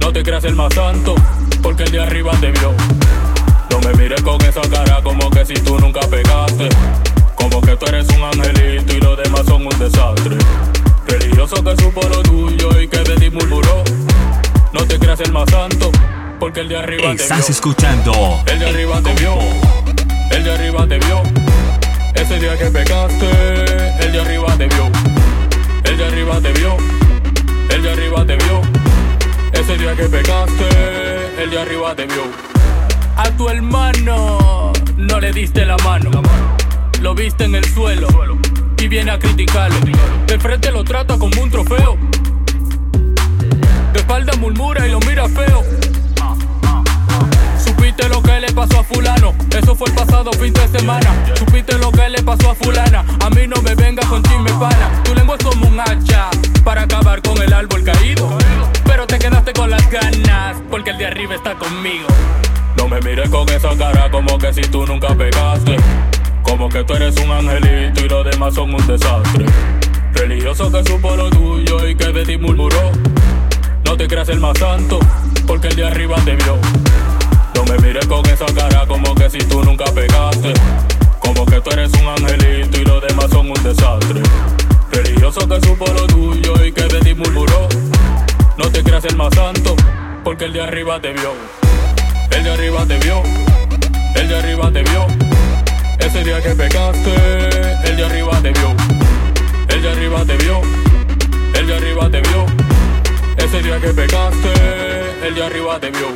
No 0.00 0.12
te 0.12 0.22
creas 0.22 0.44
el 0.44 0.54
más 0.54 0.72
santo, 0.74 1.16
porque 1.60 1.82
el 1.82 1.90
de 1.90 2.02
arriba 2.02 2.30
te 2.40 2.52
vio. 2.52 2.72
No 3.68 3.80
me 3.80 3.92
mires 3.94 4.22
con 4.22 4.40
esa 4.42 4.60
cara 4.70 5.02
como 5.02 5.28
que 5.28 5.44
si 5.44 5.54
tú 5.54 5.76
nunca 5.80 6.02
pegaste. 6.02 6.68
Como 7.42 7.60
que 7.60 7.76
tú 7.76 7.86
eres 7.86 8.06
un 8.10 8.22
angelito 8.22 8.92
y 8.94 9.00
los 9.00 9.18
demás 9.18 9.44
son 9.46 9.66
un 9.66 9.78
desastre. 9.78 10.36
Religioso 11.08 11.56
que 11.64 11.82
supo 11.82 12.00
lo 12.08 12.22
tuyo 12.22 12.80
y 12.80 12.86
que 12.86 12.98
de 12.98 13.16
ti 13.16 13.30
murmuró. 13.30 13.82
No 14.72 14.86
te 14.86 14.96
creas 14.96 15.18
el 15.20 15.32
más 15.32 15.50
santo, 15.50 15.90
porque 16.38 16.60
el 16.60 16.68
de 16.68 16.76
arriba 16.76 17.02
te 17.02 17.14
vio. 17.14 17.22
Estás 17.22 17.50
escuchando 17.50 18.40
El 18.46 18.60
de 18.60 18.68
arriba 18.68 19.02
te 19.02 19.12
vio, 19.14 19.34
el 20.30 20.44
de 20.44 20.52
arriba 20.52 20.86
te 20.86 20.98
vio. 21.00 21.22
Ese 22.14 22.38
día 22.38 22.56
que 22.56 22.66
pecaste, 22.66 23.30
el 24.00 24.12
de 24.12 24.20
arriba 24.20 24.56
te 24.56 24.68
vio. 24.68 24.90
El 25.82 25.98
de 25.98 26.06
arriba 26.06 26.40
te 26.40 26.52
vio, 26.52 26.76
el 27.70 27.82
de 27.82 27.90
arriba 27.90 28.24
te 28.24 28.36
vio. 28.36 28.62
Ese 29.52 29.78
día 29.78 29.96
que 29.96 30.04
pecaste, 30.04 31.42
el 31.42 31.50
de 31.50 31.58
arriba 31.58 31.94
te 31.96 32.06
vio. 32.06 32.22
A 33.16 33.30
tu 33.32 33.48
hermano 33.48 34.72
no 34.96 35.20
le 35.20 35.32
diste 35.32 35.66
la 35.66 35.76
mano, 35.78 36.22
lo 37.02 37.16
viste 37.16 37.44
en 37.44 37.56
el 37.56 37.64
suelo 37.64 38.06
y 38.78 38.86
viene 38.86 39.10
a 39.10 39.18
criticarlo. 39.18 39.76
De 40.26 40.38
frente 40.38 40.70
lo 40.70 40.84
trata 40.84 41.18
como 41.18 41.42
un 41.42 41.50
trofeo. 41.50 41.98
De 43.92 43.98
espalda 43.98 44.32
murmura 44.38 44.86
y 44.86 44.90
lo 44.92 45.00
mira 45.00 45.28
feo. 45.28 45.64
Supiste 47.58 48.08
lo 48.08 48.22
que 48.22 48.40
le 48.40 48.52
pasó 48.52 48.80
a 48.80 48.84
fulano, 48.84 49.34
eso 49.50 49.74
fue 49.74 49.88
el 49.88 49.94
pasado 49.94 50.32
fin 50.34 50.52
de 50.52 50.68
semana. 50.68 51.10
Supiste 51.34 51.76
lo 51.78 51.90
que 51.90 52.08
le 52.08 52.22
pasó 52.22 52.50
a 52.50 52.54
fulana, 52.54 53.04
a 53.20 53.30
mí 53.30 53.48
no 53.48 53.60
me 53.62 53.74
venga 53.74 54.06
con 54.06 54.22
chisme 54.22 54.50
pana. 54.52 55.02
Tu 55.04 55.14
lengua 55.14 55.36
es 55.36 55.44
como 55.44 55.66
un 55.66 55.80
hacha 55.80 56.30
para 56.62 56.82
acabar 56.82 57.20
con 57.20 57.42
el 57.42 57.52
árbol 57.52 57.82
caído. 57.82 58.28
Pero 58.84 59.06
te 59.08 59.18
quedaste 59.18 59.52
con 59.52 59.70
las 59.70 59.90
ganas, 59.90 60.56
porque 60.70 60.90
el 60.90 60.98
de 60.98 61.06
arriba 61.06 61.34
está 61.34 61.54
conmigo. 61.54 62.06
No 62.76 62.88
me 62.88 63.00
mires 63.00 63.28
con 63.28 63.48
esa 63.48 63.76
cara 63.76 64.10
como 64.10 64.38
que 64.38 64.52
si 64.54 64.62
tú 64.62 64.86
nunca 64.86 65.14
pegaste. 65.14 65.71
Como 66.62 66.72
que 66.72 66.84
tú 66.84 66.94
eres 66.94 67.16
un 67.16 67.28
angelito 67.28 68.04
y 68.04 68.08
los 68.08 68.24
demás 68.24 68.54
son 68.54 68.72
un 68.72 68.86
desastre. 68.86 69.46
Religioso 70.12 70.70
que 70.70 70.84
supo 70.84 71.16
lo 71.16 71.28
tuyo 71.28 71.88
y 71.88 71.96
que 71.96 72.12
de 72.12 72.24
ti 72.24 72.36
murmuró. 72.38 72.92
No 73.84 73.96
te 73.96 74.06
creas 74.06 74.28
el 74.28 74.38
más 74.38 74.56
santo, 74.56 75.00
porque 75.44 75.66
el 75.66 75.74
de 75.74 75.84
arriba 75.84 76.14
te 76.24 76.36
vio. 76.36 76.56
No 77.56 77.64
me 77.64 77.76
mires 77.78 78.06
con 78.06 78.24
esa 78.26 78.46
cara 78.46 78.86
como 78.86 79.12
que 79.16 79.28
si 79.28 79.38
tú 79.38 79.64
nunca 79.64 79.86
pegaste. 79.86 80.52
Como 81.18 81.44
que 81.46 81.60
tú 81.60 81.70
eres 81.70 81.90
un 81.94 82.06
angelito 82.06 82.80
y 82.80 82.84
los 82.84 83.02
demás 83.08 83.28
son 83.28 83.50
un 83.50 83.60
desastre. 83.64 84.22
Religioso 84.92 85.40
que 85.48 85.60
supo 85.66 85.84
lo 85.92 86.06
tuyo 86.06 86.64
y 86.64 86.70
que 86.70 86.82
de 86.82 87.00
ti 87.00 87.12
murmuró. 87.12 87.68
No 88.56 88.70
te 88.70 88.84
creas 88.84 89.04
el 89.06 89.16
más 89.16 89.34
santo, 89.34 89.74
porque 90.22 90.44
el 90.44 90.52
de 90.52 90.62
arriba 90.62 91.00
te 91.00 91.12
vio. 91.12 91.32
El 92.30 92.44
de 92.44 92.52
arriba 92.52 92.86
te 92.86 92.98
vio, 92.98 93.20
el 94.14 94.28
de 94.28 94.38
arriba 94.38 94.70
te 94.70 94.82
vio. 94.84 95.31
Ese 95.98 96.24
día 96.24 96.40
que 96.42 96.50
pecaste, 96.50 97.14
el 97.84 97.96
de 97.96 98.04
arriba 98.04 98.40
te 98.42 98.50
vio. 98.52 98.74
El 99.68 99.82
de 99.82 99.90
arriba 99.90 100.24
te 100.24 100.36
vio, 100.36 100.60
el 101.54 101.66
de 101.66 101.74
arriba 101.74 102.10
te 102.10 102.20
vio. 102.20 102.46
Ese 103.36 103.62
día 103.62 103.80
que 103.80 103.88
pecaste, 103.88 104.52
el 105.26 105.34
de 105.34 105.44
arriba 105.44 105.80
te 105.80 105.90
vio. 105.90 106.08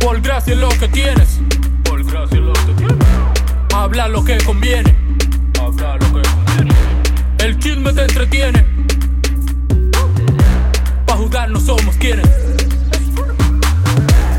Por 0.00 0.20
gracia 0.20 0.54
es 0.54 0.58
lo 0.58 0.68
que 0.68 0.88
tienes, 0.88 1.40
por 1.84 2.02
gracia 2.04 2.38
es 2.38 2.44
lo 2.44 2.52
que 2.52 2.72
tienes. 2.76 3.06
Habla 3.74 4.08
lo 4.08 4.24
que 4.24 4.38
conviene, 4.38 4.94
habla 5.60 5.96
lo 5.96 6.20
que 6.20 6.28
conviene. 6.28 6.74
El 7.38 7.58
chisme 7.58 7.92
te 7.92 8.02
entretiene. 8.02 8.64
Pa' 11.06 11.16
jugar 11.16 11.50
no 11.50 11.60
somos 11.60 11.94
quienes. 11.96 12.28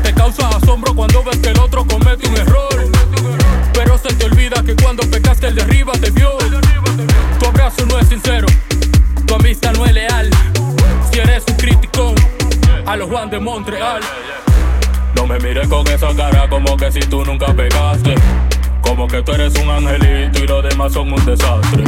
Te 0.02 0.12
causa 0.14 0.48
asombro 0.48 0.94
cuando 0.94 1.22
ves 1.22 1.38
que 1.38 1.50
el 1.50 1.58
otro 1.58 1.86
comete 1.86 2.28
un 2.28 2.36
error. 2.36 2.95
Pero 3.76 3.98
se 3.98 4.08
te 4.14 4.24
olvida 4.24 4.62
que 4.64 4.74
cuando 4.74 5.02
pecaste 5.10 5.48
el 5.48 5.54
de 5.54 5.62
arriba 5.62 5.92
te 5.92 6.10
vio. 6.10 6.30
Tu 7.38 7.46
abrazo 7.46 7.84
no 7.84 7.98
es 7.98 8.08
sincero, 8.08 8.46
tu 9.26 9.34
amistad 9.34 9.74
no 9.74 9.84
es 9.84 9.92
leal. 9.92 10.30
Si 11.12 11.20
eres 11.20 11.44
un 11.46 11.56
criticón, 11.56 12.14
a 12.86 12.96
los 12.96 13.10
Juan 13.10 13.28
de 13.28 13.38
Montreal. 13.38 14.00
No 15.14 15.26
me 15.26 15.38
mires 15.40 15.68
con 15.68 15.86
esa 15.88 16.14
cara 16.16 16.48
como 16.48 16.74
que 16.78 16.90
si 16.90 17.00
tú 17.00 17.22
nunca 17.24 17.52
pegaste. 17.52 18.14
Como 18.80 19.06
que 19.06 19.22
tú 19.22 19.32
eres 19.32 19.54
un 19.56 19.68
angelito 19.68 20.42
y 20.42 20.46
los 20.46 20.62
demás 20.62 20.94
son 20.94 21.12
un 21.12 21.24
desastre. 21.26 21.84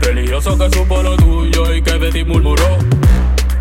Religioso 0.00 0.58
que 0.58 0.68
supo 0.76 1.02
lo 1.02 1.16
tuyo 1.16 1.74
y 1.74 1.80
que 1.80 1.98
de 1.98 2.12
ti 2.12 2.22
murmuró. 2.24 2.76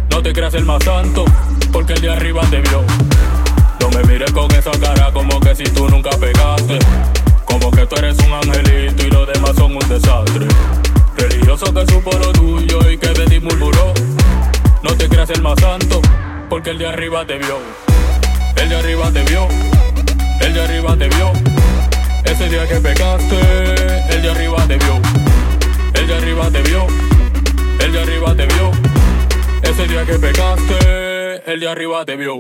No 0.09 0.21
te 0.21 0.33
creas 0.33 0.53
el 0.55 0.65
más 0.65 0.83
santo, 0.83 1.23
porque 1.71 1.93
el 1.93 2.01
de 2.01 2.11
arriba 2.11 2.41
te 2.49 2.59
vio. 2.59 2.83
No 3.79 3.89
me 3.89 4.03
mires 4.03 4.31
con 4.33 4.51
esa 4.51 4.71
cara 4.71 5.11
como 5.13 5.39
que 5.39 5.55
si 5.55 5.63
tú 5.63 5.87
nunca 5.87 6.09
pegaste. 6.17 6.79
Como 7.45 7.71
que 7.71 7.85
tú 7.85 7.95
eres 7.95 8.17
un 8.19 8.33
angelito 8.33 9.07
y 9.07 9.09
los 9.09 9.27
demás 9.27 9.55
son 9.55 9.73
un 9.73 9.89
desastre. 9.89 10.47
Religioso 11.17 11.73
que 11.73 11.85
supo 11.91 12.11
lo 12.17 12.31
tuyo 12.33 12.89
y 12.89 12.97
que 12.97 13.09
de 13.09 13.25
ti 13.25 13.39
murmuró. 13.39 13.93
No 14.81 14.95
te 14.95 15.07
creas 15.07 15.29
el 15.29 15.41
más 15.41 15.59
santo, 15.59 16.01
porque 16.49 16.71
el 16.71 16.77
de 16.77 16.87
arriba 16.87 17.25
te 17.25 17.37
vio. 17.37 17.59
El 18.55 18.69
de 18.69 18.75
arriba 18.75 19.11
te 19.11 19.23
vio, 19.23 19.47
el 20.41 20.53
de 20.53 20.61
arriba 20.61 20.95
te 20.97 21.07
vio. 21.09 21.31
Ese 22.23 22.49
día 22.49 22.67
que 22.67 22.75
pecaste, 22.75 23.39
el 24.09 24.21
de 24.21 24.29
arriba 24.29 24.65
te 24.67 24.77
vio. 24.77 25.01
El 25.93 26.07
de 26.07 26.15
arriba 26.15 26.49
te 26.49 26.61
vio, 26.63 26.87
el 27.79 27.91
de 27.91 27.99
arriba 27.99 28.35
te 28.35 28.45
vio. 28.45 28.71
Ese 29.63 29.87
día 29.87 30.05
que 30.05 30.13
pecaste, 30.19 31.22
el 31.45 31.59
de 31.59 31.69
arriba 31.69 32.05
te 32.05 32.15
vio. 32.15 32.39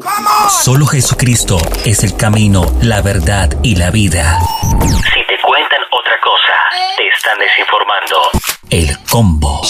Solo 0.63 0.85
Jesucristo 0.85 1.57
es 1.85 2.03
el 2.03 2.15
camino, 2.15 2.65
la 2.81 3.01
verdad 3.01 3.49
y 3.63 3.75
la 3.75 3.91
vida. 3.91 4.39
Si 4.71 5.19
te 5.27 5.37
cuentan 5.41 5.79
otra 5.91 6.15
cosa, 6.23 6.53
te 6.97 7.07
están 7.07 7.37
desinformando. 7.39 8.29
El 8.69 8.97
combo. 9.09 9.61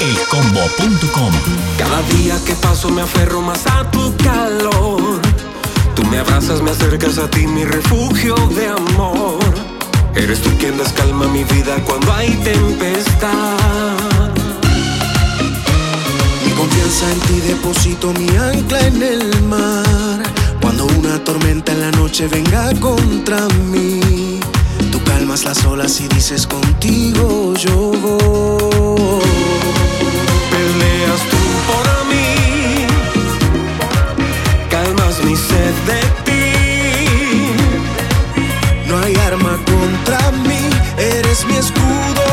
Elcombo.com 0.00 1.32
Cada 1.78 2.02
día 2.02 2.36
que 2.44 2.54
paso 2.56 2.90
me 2.90 3.00
aferro 3.00 3.40
más 3.40 3.66
a 3.66 3.90
tu 3.90 4.14
calor. 4.18 5.20
Tú 5.94 6.04
me 6.04 6.18
abrazas, 6.18 6.60
me 6.60 6.72
acercas 6.72 7.18
a 7.18 7.30
ti, 7.30 7.46
mi 7.46 7.64
refugio 7.64 8.34
de 8.34 8.68
amor. 8.68 9.63
Eres 10.16 10.40
tú 10.40 10.50
quien 10.58 10.76
descalma 10.78 11.26
mi 11.26 11.42
vida 11.44 11.76
cuando 11.84 12.12
hay 12.12 12.30
tempestad. 12.44 13.58
Mi 16.44 16.52
confianza 16.52 17.10
en 17.10 17.20
ti 17.20 17.40
deposito 17.40 18.12
mi 18.12 18.28
ancla 18.36 18.80
en 18.86 19.02
el 19.02 19.42
mar. 19.42 20.22
Cuando 20.60 20.86
una 20.86 21.22
tormenta 21.24 21.72
en 21.72 21.80
la 21.80 21.90
noche 21.90 22.28
venga 22.28 22.72
contra 22.80 23.48
mí, 23.70 24.40
tú 24.92 25.02
calmas 25.04 25.44
las 25.44 25.64
olas 25.64 26.00
y 26.00 26.08
dices 26.08 26.46
contigo 26.46 27.52
yo 27.54 27.76
voy. 27.76 29.20
Peleas 30.50 31.20
tú 31.30 31.42
por 31.68 31.86
mí, 32.08 32.86
calmas 34.70 35.22
mi 35.24 35.36
sed 35.36 35.74
de 35.86 36.00
ti 36.24 36.43
És 41.34 41.44
mi 41.46 41.56
escudo. 41.56 42.23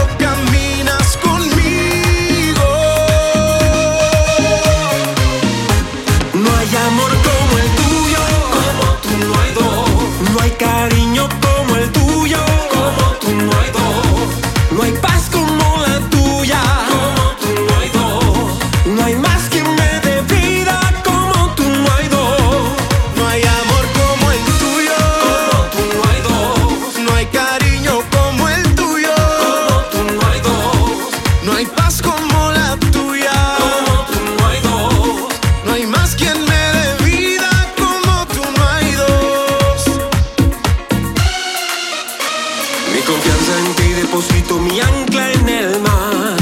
Deposito 44.11 44.59
mi 44.59 44.77
ancla 44.77 45.31
en 45.31 45.47
el 45.47 45.79
mar. 45.79 46.37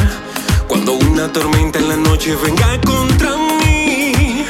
Cuando 0.67 0.93
una 0.93 1.31
tormenta 1.31 1.77
en 1.77 1.87
la 1.89 1.97
noche 1.97 2.35
venga 2.43 2.81
contra 2.81 3.37
mí, 3.37 4.43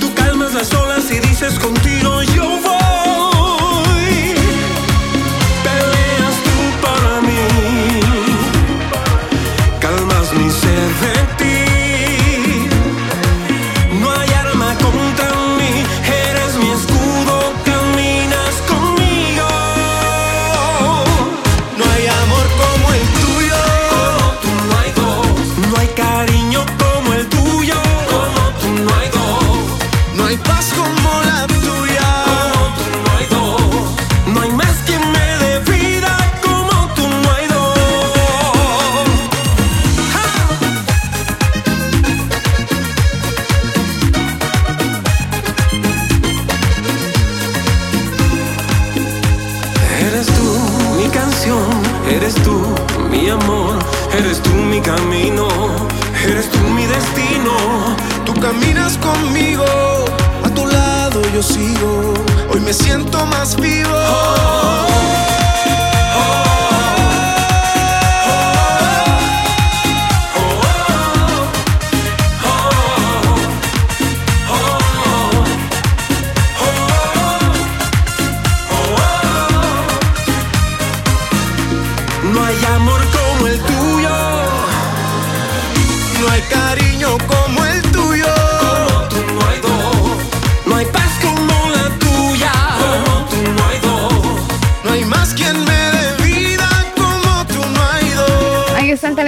tú 0.00 0.14
calmas 0.14 0.54
las 0.54 0.72
olas 0.74 1.10
y 1.10 1.18
dices 1.18 1.58
contigo 1.58 2.22
yo 2.36 2.59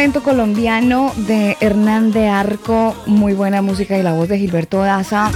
talento 0.03 0.24
colombiano 0.24 1.12
de 1.14 1.57
Hernán 1.61 2.11
de 2.11 2.26
Arco, 2.26 2.92
muy 3.07 3.34
buena 3.34 3.62
música 3.62 3.96
y 3.96 4.03
la 4.03 4.12
voz 4.12 4.28
de 4.28 4.36
Gilberto 4.36 4.80
Daza. 4.80 5.30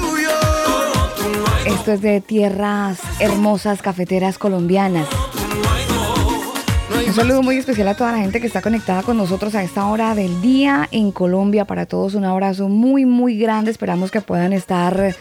Esto 1.65 1.93
es 1.93 2.01
de 2.01 2.21
tierras 2.21 2.99
hermosas, 3.21 3.81
cafeteras 3.81 4.39
colombianas. 4.39 5.07
Un 6.89 7.13
saludo 7.15 7.43
muy 7.43 7.57
especial 7.57 7.89
a 7.89 7.95
toda 7.95 8.13
la 8.13 8.19
gente 8.19 8.41
que 8.41 8.47
está 8.47 8.63
conectada 8.63 9.03
con 9.03 9.17
nosotros 9.17 9.55
a 9.55 9.63
esta 9.63 9.87
hora 9.87 10.15
del 10.15 10.41
día 10.41 10.89
en 10.93 11.11
Colombia. 11.11 11.65
Para 11.65 11.87
todos 11.87 12.15
un 12.15 12.25
abrazo 12.25 12.69
muy, 12.69 13.05
muy 13.05 13.39
grande. 13.39 13.71
Esperamos 13.71 14.11
que 14.11 14.21
puedan 14.21 14.53
estar 14.53 15.15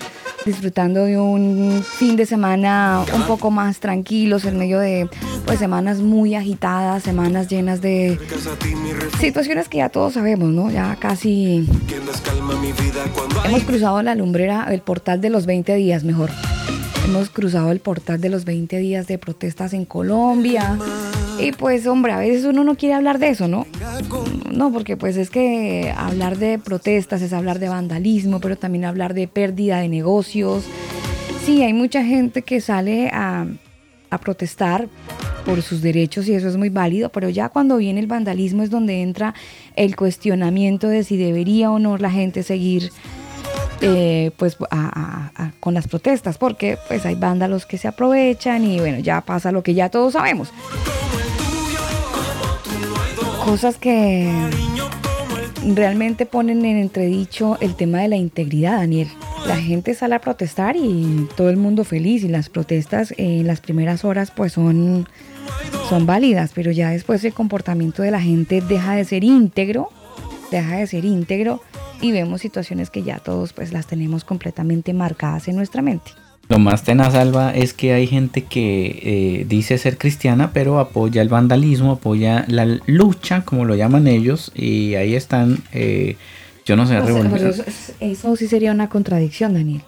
disfrutando 0.45 1.05
de 1.05 1.17
un 1.17 1.83
fin 1.83 2.15
de 2.15 2.27
semana 2.27 3.03
un 3.15 3.23
poco 3.23 3.49
más 3.49 3.79
tranquilos 3.79 4.45
en 4.45 4.59
medio 4.59 4.79
de 4.79 5.09
pues 5.45 5.57
semanas 5.57 6.01
muy 6.01 6.35
agitadas, 6.35 7.01
semanas 7.01 7.47
llenas 7.47 7.81
de 7.81 8.19
situaciones 9.19 9.67
que 9.67 9.77
ya 9.77 9.89
todos 9.89 10.13
sabemos, 10.13 10.49
¿no? 10.49 10.69
Ya 10.69 10.95
casi 10.97 11.67
hemos 13.43 13.63
cruzado 13.63 14.03
la 14.03 14.13
lumbrera, 14.13 14.67
el 14.71 14.81
portal 14.81 15.19
de 15.19 15.31
los 15.31 15.47
20 15.47 15.75
días, 15.75 16.03
mejor. 16.03 16.29
Hemos 17.05 17.29
cruzado 17.29 17.71
el 17.71 17.81
portal 17.81 18.19
de 18.19 18.29
los 18.29 18.45
20 18.45 18.79
días 18.79 19.05
de 19.05 19.19
protestas 19.19 19.73
en 19.73 19.85
Colombia. 19.85 20.79
Y 21.39 21.51
pues, 21.51 21.85
hombre, 21.85 22.13
a 22.13 22.17
veces 22.17 22.45
uno 22.45 22.63
no 22.63 22.75
quiere 22.75 22.95
hablar 22.95 23.19
de 23.19 23.29
eso, 23.29 23.47
¿no? 23.47 23.67
No, 24.51 24.73
porque 24.73 24.97
pues 24.97 25.15
es 25.15 25.29
que 25.29 25.93
hablar 25.95 26.39
de 26.39 26.57
protestas 26.57 27.21
es 27.21 27.31
hablar 27.31 27.59
de 27.59 27.69
vandalismo, 27.69 28.39
pero 28.39 28.55
también 28.57 28.85
hablar 28.85 29.13
de 29.13 29.27
pérdida 29.27 29.81
de 29.81 29.87
negocios. 29.87 30.63
Sí, 31.45 31.61
hay 31.61 31.73
mucha 31.73 32.03
gente 32.03 32.41
que 32.41 32.59
sale 32.59 33.09
a, 33.13 33.45
a 34.09 34.17
protestar 34.17 34.89
por 35.45 35.61
sus 35.61 35.83
derechos 35.83 36.27
y 36.27 36.33
eso 36.33 36.47
es 36.47 36.57
muy 36.57 36.69
válido, 36.69 37.09
pero 37.09 37.29
ya 37.29 37.49
cuando 37.49 37.77
viene 37.77 37.99
el 37.99 38.07
vandalismo 38.07 38.63
es 38.63 38.71
donde 38.71 39.03
entra 39.03 39.35
el 39.75 39.95
cuestionamiento 39.95 40.87
de 40.87 41.03
si 41.03 41.17
debería 41.17 41.69
o 41.69 41.77
no 41.77 41.97
la 41.99 42.09
gente 42.09 42.41
seguir 42.41 42.91
eh, 43.85 44.31
pues 44.37 44.57
con 45.59 45.73
las 45.73 45.87
protestas, 45.87 46.37
porque 46.37 46.77
pues 46.87 47.05
hay 47.05 47.15
vándalos 47.15 47.65
que 47.65 47.77
se 47.77 47.87
aprovechan 47.87 48.63
y 48.63 48.79
bueno, 48.79 48.99
ya 48.99 49.21
pasa 49.21 49.51
lo 49.51 49.63
que 49.63 49.73
ya 49.73 49.89
todos 49.89 50.13
sabemos. 50.13 50.49
Cosas 53.43 53.77
que 53.77 54.31
realmente 55.73 56.25
ponen 56.25 56.65
en 56.65 56.77
entredicho 56.77 57.57
el 57.61 57.75
tema 57.75 57.99
de 57.99 58.07
la 58.07 58.15
integridad, 58.15 58.77
Daniel. 58.77 59.07
La 59.47 59.57
gente 59.57 59.93
sale 59.93 60.15
a 60.15 60.21
protestar 60.21 60.75
y 60.75 61.27
todo 61.35 61.49
el 61.49 61.57
mundo 61.57 61.83
feliz 61.83 62.23
y 62.23 62.27
las 62.27 62.49
protestas 62.49 63.13
en 63.17 63.45
las 63.45 63.61
primeras 63.61 64.03
horas 64.03 64.31
pues 64.31 64.53
son, 64.53 65.07
son 65.89 66.07
válidas, 66.07 66.51
pero 66.55 66.71
ya 66.71 66.89
después 66.89 67.23
el 67.23 67.33
comportamiento 67.33 68.01
de 68.01 68.09
la 68.09 68.21
gente 68.21 68.61
deja 68.61 68.95
de 68.95 69.05
ser 69.05 69.23
íntegro, 69.23 69.89
deja 70.49 70.77
de 70.77 70.87
ser 70.87 71.05
íntegro 71.05 71.61
y 72.01 72.11
vemos 72.11 72.41
situaciones 72.41 72.89
que 72.89 73.03
ya 73.03 73.19
todos 73.19 73.53
pues 73.53 73.71
las 73.71 73.87
tenemos 73.87 74.23
completamente 74.23 74.93
marcadas 74.93 75.47
en 75.47 75.55
nuestra 75.55 75.81
mente. 75.81 76.11
Lo 76.47 76.59
más 76.59 76.83
tenaz, 76.83 77.15
Alba, 77.15 77.55
es 77.55 77.73
que 77.73 77.93
hay 77.93 78.05
gente 78.05 78.43
que 78.43 78.99
eh, 79.01 79.45
dice 79.49 79.79
ser 79.79 79.97
cristiana, 79.97 80.51
pero 80.53 80.79
apoya 80.79 81.23
el 81.23 81.29
vandalismo, 81.29 81.93
apoya 81.93 82.45
la 82.47 82.65
lucha, 82.85 83.41
como 83.43 83.65
lo 83.65 83.75
llaman 83.75 84.07
ellos, 84.07 84.51
y 84.53 84.93
ahí 84.93 85.15
están, 85.15 85.57
eh, 85.73 86.17
yo 86.63 86.75
no 86.75 86.85
sé, 86.85 86.99
pero 87.03 87.49
eso, 87.49 87.63
eso 87.99 88.35
sí 88.35 88.47
sería 88.47 88.71
una 88.71 88.89
contradicción, 88.89 89.55
Daniel. 89.55 89.81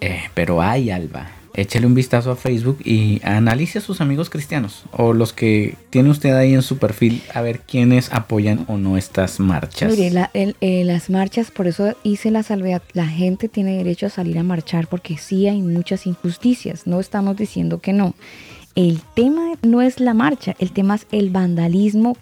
Eh, 0.00 0.20
pero 0.34 0.62
hay, 0.62 0.90
Alba. 0.90 1.30
Échele 1.56 1.86
un 1.86 1.94
vistazo 1.94 2.32
a 2.32 2.36
Facebook 2.36 2.78
y 2.84 3.20
analice 3.24 3.78
a 3.78 3.80
sus 3.80 4.00
amigos 4.00 4.28
cristianos 4.28 4.82
o 4.90 5.12
los 5.12 5.32
que 5.32 5.76
tiene 5.90 6.10
usted 6.10 6.34
ahí 6.34 6.52
en 6.52 6.62
su 6.62 6.78
perfil 6.78 7.22
a 7.32 7.42
ver 7.42 7.60
quiénes 7.60 8.12
apoyan 8.12 8.64
o 8.66 8.76
no 8.76 8.96
estas 8.96 9.38
marchas. 9.38 9.92
Mire, 9.92 10.10
la- 10.10 10.30
el- 10.34 10.56
eh, 10.60 10.82
las 10.84 11.10
marchas, 11.10 11.52
por 11.52 11.68
eso 11.68 11.94
hice 12.02 12.32
la 12.32 12.42
salvedad, 12.42 12.82
la 12.92 13.06
gente 13.06 13.48
tiene 13.48 13.76
derecho 13.76 14.06
a 14.06 14.10
salir 14.10 14.36
a 14.38 14.42
marchar 14.42 14.88
porque 14.88 15.16
sí 15.16 15.46
hay 15.46 15.62
muchas 15.62 16.06
injusticias, 16.06 16.88
no 16.88 16.98
estamos 16.98 17.36
diciendo 17.36 17.78
que 17.80 17.92
no. 17.92 18.14
El 18.74 19.00
tema 19.14 19.52
no 19.62 19.80
es 19.80 20.00
la 20.00 20.12
marcha, 20.14 20.56
el 20.58 20.72
tema 20.72 20.96
es 20.96 21.06
el 21.12 21.30
vandalismo 21.30 22.16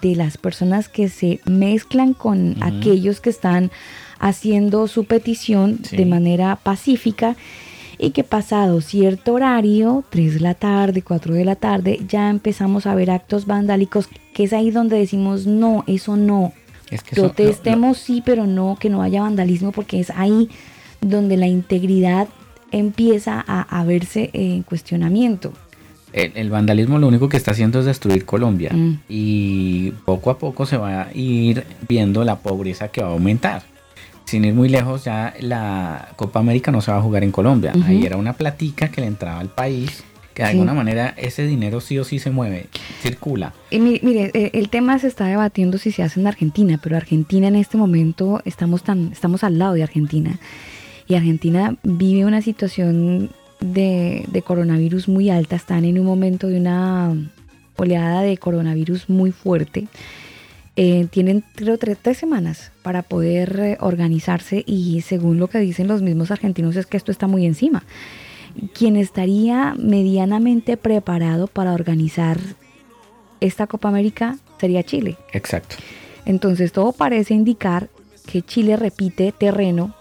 de 0.00 0.14
las 0.14 0.36
personas 0.38 0.88
que 0.88 1.08
se 1.08 1.40
mezclan 1.46 2.12
con 2.14 2.62
aquellos 2.62 3.20
que 3.20 3.30
están 3.30 3.72
haciendo 4.20 4.86
su 4.86 5.04
petición 5.06 5.80
Sí. 5.82 5.96
de 5.96 6.06
manera 6.06 6.56
pacífica 6.62 7.34
y 7.98 8.10
que 8.10 8.24
pasado 8.24 8.80
cierto 8.80 9.34
horario, 9.34 10.04
3 10.10 10.34
de 10.34 10.40
la 10.40 10.54
tarde, 10.54 11.02
4 11.02 11.34
de 11.34 11.44
la 11.44 11.56
tarde, 11.56 12.00
ya 12.08 12.28
empezamos 12.30 12.86
a 12.86 12.94
ver 12.94 13.10
actos 13.10 13.46
vandálicos, 13.46 14.08
que 14.34 14.44
es 14.44 14.52
ahí 14.52 14.70
donde 14.70 14.98
decimos, 14.98 15.46
no, 15.46 15.82
eso 15.86 16.16
no. 16.16 16.52
Es 16.90 17.02
que 17.02 17.14
eso- 17.14 17.22
lo- 17.22 17.28
Protestemos 17.32 17.98
sí, 17.98 18.22
pero 18.24 18.46
no, 18.46 18.76
que 18.78 18.90
no 18.90 19.02
haya 19.02 19.22
vandalismo, 19.22 19.72
porque 19.72 19.98
es 20.00 20.10
ahí 20.10 20.48
donde 21.00 21.36
la 21.36 21.46
integridad 21.46 22.28
empieza 22.72 23.42
a, 23.46 23.62
a 23.80 23.84
verse 23.84 24.30
en 24.32 24.62
cuestionamiento. 24.62 25.52
El, 26.12 26.32
el 26.34 26.50
vandalismo 26.50 26.98
lo 26.98 27.08
único 27.08 27.28
que 27.28 27.36
está 27.36 27.50
haciendo 27.50 27.80
es 27.80 27.84
destruir 27.86 28.24
Colombia 28.24 28.70
Mm. 28.72 29.00
y 29.08 29.90
poco 30.04 30.30
a 30.30 30.38
poco 30.38 30.64
se 30.66 30.76
va 30.76 31.02
a 31.02 31.08
ir 31.14 31.64
viendo 31.88 32.24
la 32.24 32.36
pobreza 32.36 32.88
que 32.88 33.02
va 33.02 33.08
a 33.08 33.12
aumentar. 33.12 33.62
Sin 34.26 34.44
ir 34.44 34.52
muy 34.54 34.68
lejos, 34.68 35.04
ya 35.04 35.32
la 35.40 36.08
Copa 36.16 36.40
América 36.40 36.70
no 36.70 36.80
se 36.80 36.90
va 36.92 36.98
a 36.98 37.02
jugar 37.02 37.24
en 37.24 37.32
Colombia. 37.32 37.72
Ahí 37.86 38.04
era 38.04 38.16
una 38.16 38.32
platica 38.34 38.88
que 38.90 39.00
le 39.00 39.06
entraba 39.06 39.38
al 39.40 39.48
país, 39.48 40.04
que 40.34 40.42
de 40.42 40.48
Sí. 40.48 40.52
alguna 40.52 40.74
manera 40.74 41.14
ese 41.16 41.46
dinero 41.46 41.80
sí 41.80 41.98
o 41.98 42.04
sí 42.04 42.18
se 42.18 42.30
mueve, 42.30 42.66
circula. 43.00 43.54
Y 43.70 43.78
mire, 43.78 44.30
eh, 44.34 44.50
el 44.52 44.68
tema 44.68 44.98
se 44.98 45.06
está 45.06 45.26
debatiendo 45.26 45.78
si 45.78 45.92
se 45.92 46.02
hace 46.02 46.20
en 46.20 46.26
Argentina, 46.26 46.78
pero 46.82 46.96
Argentina 46.96 47.48
en 47.48 47.56
este 47.56 47.78
momento 47.78 48.42
estamos 48.44 48.82
tan, 48.82 49.12
estamos 49.12 49.44
al 49.44 49.58
lado 49.58 49.74
de 49.74 49.82
Argentina. 49.84 50.38
Y 51.08 51.14
Argentina 51.14 51.76
vive 51.84 52.24
una 52.26 52.42
situación 52.42 53.30
de, 53.60 54.24
de 54.26 54.42
coronavirus 54.42 55.08
muy 55.08 55.30
alta. 55.30 55.54
Están 55.56 55.84
en 55.84 55.98
un 56.00 56.04
momento 56.04 56.48
de 56.48 56.58
una 56.60 57.14
oleada 57.76 58.22
de 58.22 58.36
coronavirus 58.38 59.08
muy 59.08 59.30
fuerte. 59.30 59.86
Eh, 60.78 61.06
tienen 61.10 61.42
creo 61.54 61.78
tres, 61.78 61.96
tres 62.00 62.18
semanas 62.18 62.70
para 62.82 63.02
poder 63.02 63.58
eh, 63.58 63.76
organizarse 63.80 64.62
y 64.66 65.00
según 65.00 65.38
lo 65.38 65.48
que 65.48 65.58
dicen 65.58 65.88
los 65.88 66.02
mismos 66.02 66.30
argentinos 66.30 66.76
es 66.76 66.84
que 66.84 66.98
esto 66.98 67.10
está 67.10 67.26
muy 67.26 67.46
encima. 67.46 67.82
Quien 68.74 68.96
estaría 68.96 69.74
medianamente 69.78 70.76
preparado 70.76 71.46
para 71.46 71.72
organizar 71.72 72.38
esta 73.40 73.66
Copa 73.66 73.88
América 73.88 74.36
sería 74.60 74.82
Chile. 74.82 75.16
Exacto. 75.32 75.76
Entonces 76.26 76.72
todo 76.72 76.92
parece 76.92 77.32
indicar 77.32 77.88
que 78.26 78.42
Chile 78.42 78.76
repite 78.76 79.32
terreno, 79.32 79.94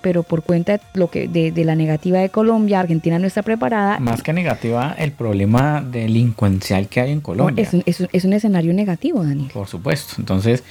pero 0.00 0.22
por 0.22 0.42
cuenta 0.42 0.72
de, 0.72 0.80
lo 0.94 1.10
que, 1.10 1.28
de, 1.28 1.52
de 1.52 1.64
la 1.64 1.74
negativa 1.74 2.18
de 2.18 2.28
Colombia, 2.30 2.80
Argentina 2.80 3.18
no 3.18 3.26
está 3.26 3.42
preparada. 3.42 3.98
Más 4.00 4.22
que 4.22 4.32
negativa, 4.32 4.94
el 4.98 5.12
problema 5.12 5.80
delincuencial 5.82 6.88
que 6.88 7.00
hay 7.00 7.12
en 7.12 7.20
Colombia. 7.20 7.62
Es 7.62 7.72
un, 7.74 7.82
es 7.86 8.00
un- 8.00 8.08
es 8.12 8.24
un 8.24 8.32
escenario 8.32 8.72
negativo, 8.72 9.22
Daniel. 9.24 9.50
Por 9.52 9.66
supuesto. 9.68 10.14
Entonces, 10.18 10.62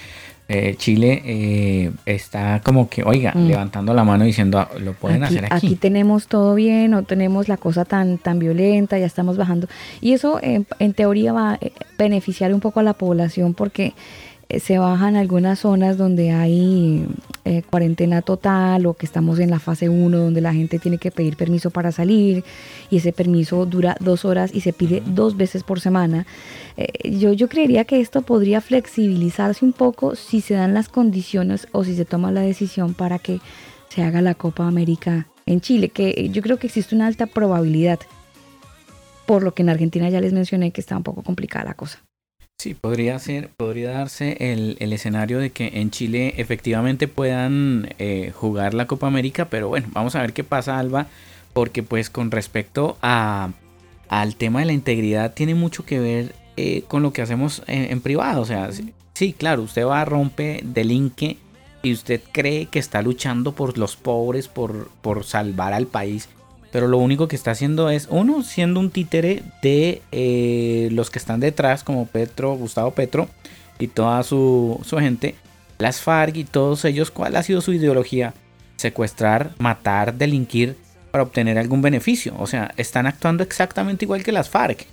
eh, 0.51 0.75
Chile 0.79 1.21
eh, 1.25 1.91
está 2.07 2.59
como 2.63 2.89
que, 2.89 3.03
oiga, 3.03 3.33
Mm. 3.35 3.47
levantando 3.47 3.93
la 3.93 4.03
mano 4.03 4.23
diciendo, 4.25 4.57
"Ah, 4.57 4.69
lo 4.79 4.93
pueden 4.93 5.23
aquí, 5.23 5.37
hacer 5.37 5.53
aquí. 5.53 5.75
tenemos 5.75 6.25
todo 6.27 6.55
bien, 6.55 6.89
no 6.91 7.03
tenemos 7.03 7.47
la 7.47 7.57
cosa 7.57 7.85
tan, 7.85 8.17
tan 8.17 8.39
violenta, 8.39 8.97
ya 8.97 9.05
estamos 9.05 9.37
bajando. 9.37 9.67
Y 10.01 10.13
eso 10.13 10.39
en, 10.41 10.65
en 10.79 10.93
teoría 10.93 11.33
va 11.33 11.51
a 11.53 11.57
eh, 11.61 11.71
beneficiar 11.99 12.51
un 12.53 12.61
poco 12.61 12.79
a 12.79 12.83
la 12.83 12.93
población 12.93 13.53
porque 13.53 13.85
eh, 13.85 13.93
se 14.57 14.79
bajan 14.79 15.15
algunas 15.15 15.59
zonas 15.59 15.97
donde 15.97 16.31
hay 16.31 17.05
eh, 17.45 17.61
cuarentena 17.61 18.23
total 18.23 18.87
o 18.87 18.95
que 18.95 19.05
estamos 19.05 19.37
en 19.37 19.51
la 19.51 19.59
fase 19.59 19.89
1 19.89 20.17
donde 20.17 20.41
la 20.41 20.53
gente 20.53 20.79
tiene 20.79 20.97
que 20.97 21.11
pedir 21.11 21.37
permiso 21.37 21.69
para 21.69 21.91
salir 21.91 22.43
y 22.89 22.97
ese 22.97 23.13
permiso 23.13 23.67
dura 23.67 23.95
dos 23.99 24.25
horas 24.25 24.49
y 24.51 24.61
se 24.61 24.73
pide 24.73 25.03
dos 25.05 25.37
veces 25.37 25.61
por 25.61 25.79
semana. 25.79 26.25
Eh, 26.77 27.11
yo, 27.11 27.31
yo 27.33 27.47
creería 27.47 27.85
que 27.85 27.99
esto 27.99 28.23
podría 28.23 28.59
flexibilizarse 28.59 29.63
un 29.63 29.73
poco 29.73 30.15
si 30.15 30.41
se 30.41 30.55
dan 30.55 30.73
las 30.73 30.89
condiciones 30.89 31.67
o 31.71 31.83
si 31.83 31.95
se 31.95 32.05
toma 32.05 32.31
la 32.31 32.41
decisión 32.41 32.95
para 32.95 33.19
que 33.19 33.39
se 33.89 34.01
haga 34.01 34.21
la 34.21 34.33
Copa 34.33 34.67
América 34.67 35.27
en 35.45 35.61
Chile, 35.61 35.89
que 35.89 36.29
yo 36.31 36.41
creo 36.41 36.57
que 36.57 36.67
existe 36.67 36.95
una 36.95 37.05
alta 37.07 37.27
probabilidad, 37.27 37.99
por 39.27 39.43
lo 39.43 39.53
que 39.53 39.61
en 39.61 39.69
Argentina 39.69 40.09
ya 40.09 40.21
les 40.21 40.33
mencioné 40.33 40.71
que 40.71 40.81
está 40.81 40.97
un 40.97 41.03
poco 41.03 41.21
complicada 41.21 41.65
la 41.65 41.73
cosa. 41.75 41.99
Sí, 42.59 42.73
podría 42.73 43.17
ser, 43.19 43.51
podría 43.55 43.91
darse 43.91 44.35
el, 44.51 44.75
el 44.81 44.91
escenario 44.91 45.39
de 45.39 45.51
que 45.51 45.71
en 45.75 45.91
Chile 45.91 46.33
efectivamente 46.35 47.07
puedan 47.07 47.95
eh, 47.99 48.33
jugar 48.35 48.73
la 48.73 48.85
Copa 48.85 49.07
América, 49.07 49.45
pero 49.45 49.69
bueno, 49.69 49.87
vamos 49.93 50.15
a 50.15 50.21
ver 50.21 50.33
qué 50.33 50.43
pasa, 50.43 50.77
Alba, 50.77 51.07
porque 51.53 51.83
pues 51.83 52.09
con 52.09 52.31
respecto 52.31 52.97
a, 53.01 53.51
al 54.09 54.35
tema 54.35 54.59
de 54.59 54.65
la 54.65 54.73
integridad 54.73 55.33
tiene 55.33 55.55
mucho 55.55 55.85
que 55.85 56.01
ver 56.01 56.35
eh, 56.57 56.83
con 56.89 57.01
lo 57.01 57.13
que 57.13 57.21
hacemos 57.21 57.63
en, 57.65 57.93
en 57.93 58.01
privado, 58.01 58.41
o 58.41 58.45
sea, 58.45 58.73
sí, 58.73 58.93
sí, 59.13 59.31
claro, 59.31 59.61
usted 59.61 59.85
va 59.85 60.01
a 60.01 60.05
romper, 60.05 60.61
delinque 60.65 61.37
y 61.81 61.93
usted 61.93 62.19
cree 62.33 62.65
que 62.65 62.79
está 62.79 63.01
luchando 63.01 63.53
por 63.53 63.77
los 63.77 63.95
pobres, 63.95 64.49
por, 64.49 64.89
por 65.01 65.23
salvar 65.23 65.71
al 65.71 65.87
país, 65.87 66.27
pero 66.71 66.87
lo 66.87 66.97
único 66.97 67.27
que 67.27 67.35
está 67.35 67.51
haciendo 67.51 67.89
es, 67.89 68.07
uno, 68.09 68.43
siendo 68.43 68.79
un 68.79 68.91
títere 68.91 69.43
de 69.61 70.01
eh, 70.11 70.89
los 70.91 71.09
que 71.09 71.19
están 71.19 71.39
detrás, 71.39 71.83
como 71.83 72.05
Petro, 72.05 72.53
Gustavo 72.55 72.91
Petro 72.91 73.27
y 73.79 73.87
toda 73.87 74.23
su, 74.23 74.79
su 74.85 74.97
gente, 74.97 75.35
las 75.77 76.01
FARC 76.01 76.35
y 76.37 76.43
todos 76.43 76.85
ellos, 76.85 77.09
¿cuál 77.09 77.35
ha 77.35 77.43
sido 77.43 77.61
su 77.61 77.73
ideología? 77.73 78.33
Secuestrar, 78.75 79.51
matar, 79.57 80.13
delinquir 80.15 80.75
para 81.11 81.23
obtener 81.23 81.57
algún 81.57 81.81
beneficio. 81.81 82.35
O 82.37 82.47
sea, 82.47 82.73
están 82.77 83.07
actuando 83.07 83.43
exactamente 83.43 84.05
igual 84.05 84.23
que 84.23 84.31
las 84.31 84.49
FARC, 84.49 84.85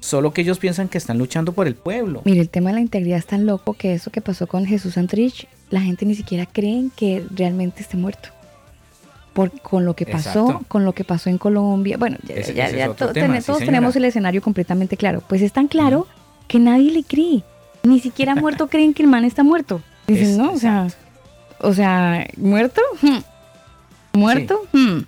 solo 0.00 0.32
que 0.32 0.42
ellos 0.42 0.58
piensan 0.58 0.88
que 0.88 0.98
están 0.98 1.18
luchando 1.18 1.52
por 1.52 1.66
el 1.66 1.74
pueblo. 1.74 2.22
Mire, 2.24 2.40
el 2.40 2.48
tema 2.48 2.70
de 2.70 2.76
la 2.76 2.80
integridad 2.80 3.18
es 3.18 3.26
tan 3.26 3.46
loco 3.46 3.74
que 3.74 3.94
eso 3.94 4.10
que 4.10 4.20
pasó 4.20 4.46
con 4.46 4.64
Jesús 4.64 4.94
Santrich, 4.94 5.46
la 5.70 5.80
gente 5.80 6.06
ni 6.06 6.14
siquiera 6.14 6.46
cree 6.46 6.88
que 6.96 7.24
realmente 7.34 7.82
esté 7.82 7.96
muerto. 7.96 8.30
Por, 9.38 9.60
con 9.60 9.84
lo 9.84 9.94
que 9.94 10.04
pasó, 10.04 10.46
Exacto. 10.46 10.64
con 10.66 10.84
lo 10.84 10.92
que 10.94 11.04
pasó 11.04 11.30
en 11.30 11.38
Colombia. 11.38 11.96
Bueno, 11.96 12.16
ya, 12.24 12.34
Ese- 12.34 12.54
ya- 12.54 12.64
ese 12.66 12.72
es 12.74 12.78
ya 12.80 12.90
otro 12.90 13.06
to- 13.08 13.12
tema, 13.12 13.34
ten- 13.34 13.42
sí, 13.42 13.46
todos 13.46 13.58
señora. 13.60 13.76
tenemos 13.76 13.94
el 13.96 14.04
escenario 14.04 14.42
completamente 14.42 14.96
claro. 14.96 15.22
Pues 15.28 15.42
es 15.42 15.52
tan 15.52 15.68
claro 15.68 16.08
que 16.48 16.58
nadie 16.58 16.90
le 16.90 17.04
cree. 17.04 17.44
Ni 17.84 18.00
siquiera 18.00 18.34
muerto 18.34 18.66
creen 18.68 18.94
que 18.94 19.02
el 19.04 19.08
man 19.08 19.24
está 19.24 19.44
muerto. 19.44 19.80
Dicen, 20.08 20.30
Es- 20.30 20.36
no, 20.38 20.52
o 20.52 20.58
sea, 20.58 20.88
o 21.60 21.72
sea, 21.72 22.26
muerto, 22.36 22.80
Hmm. 23.00 23.18
muerto, 24.12 24.62
Hmm. 24.72 25.02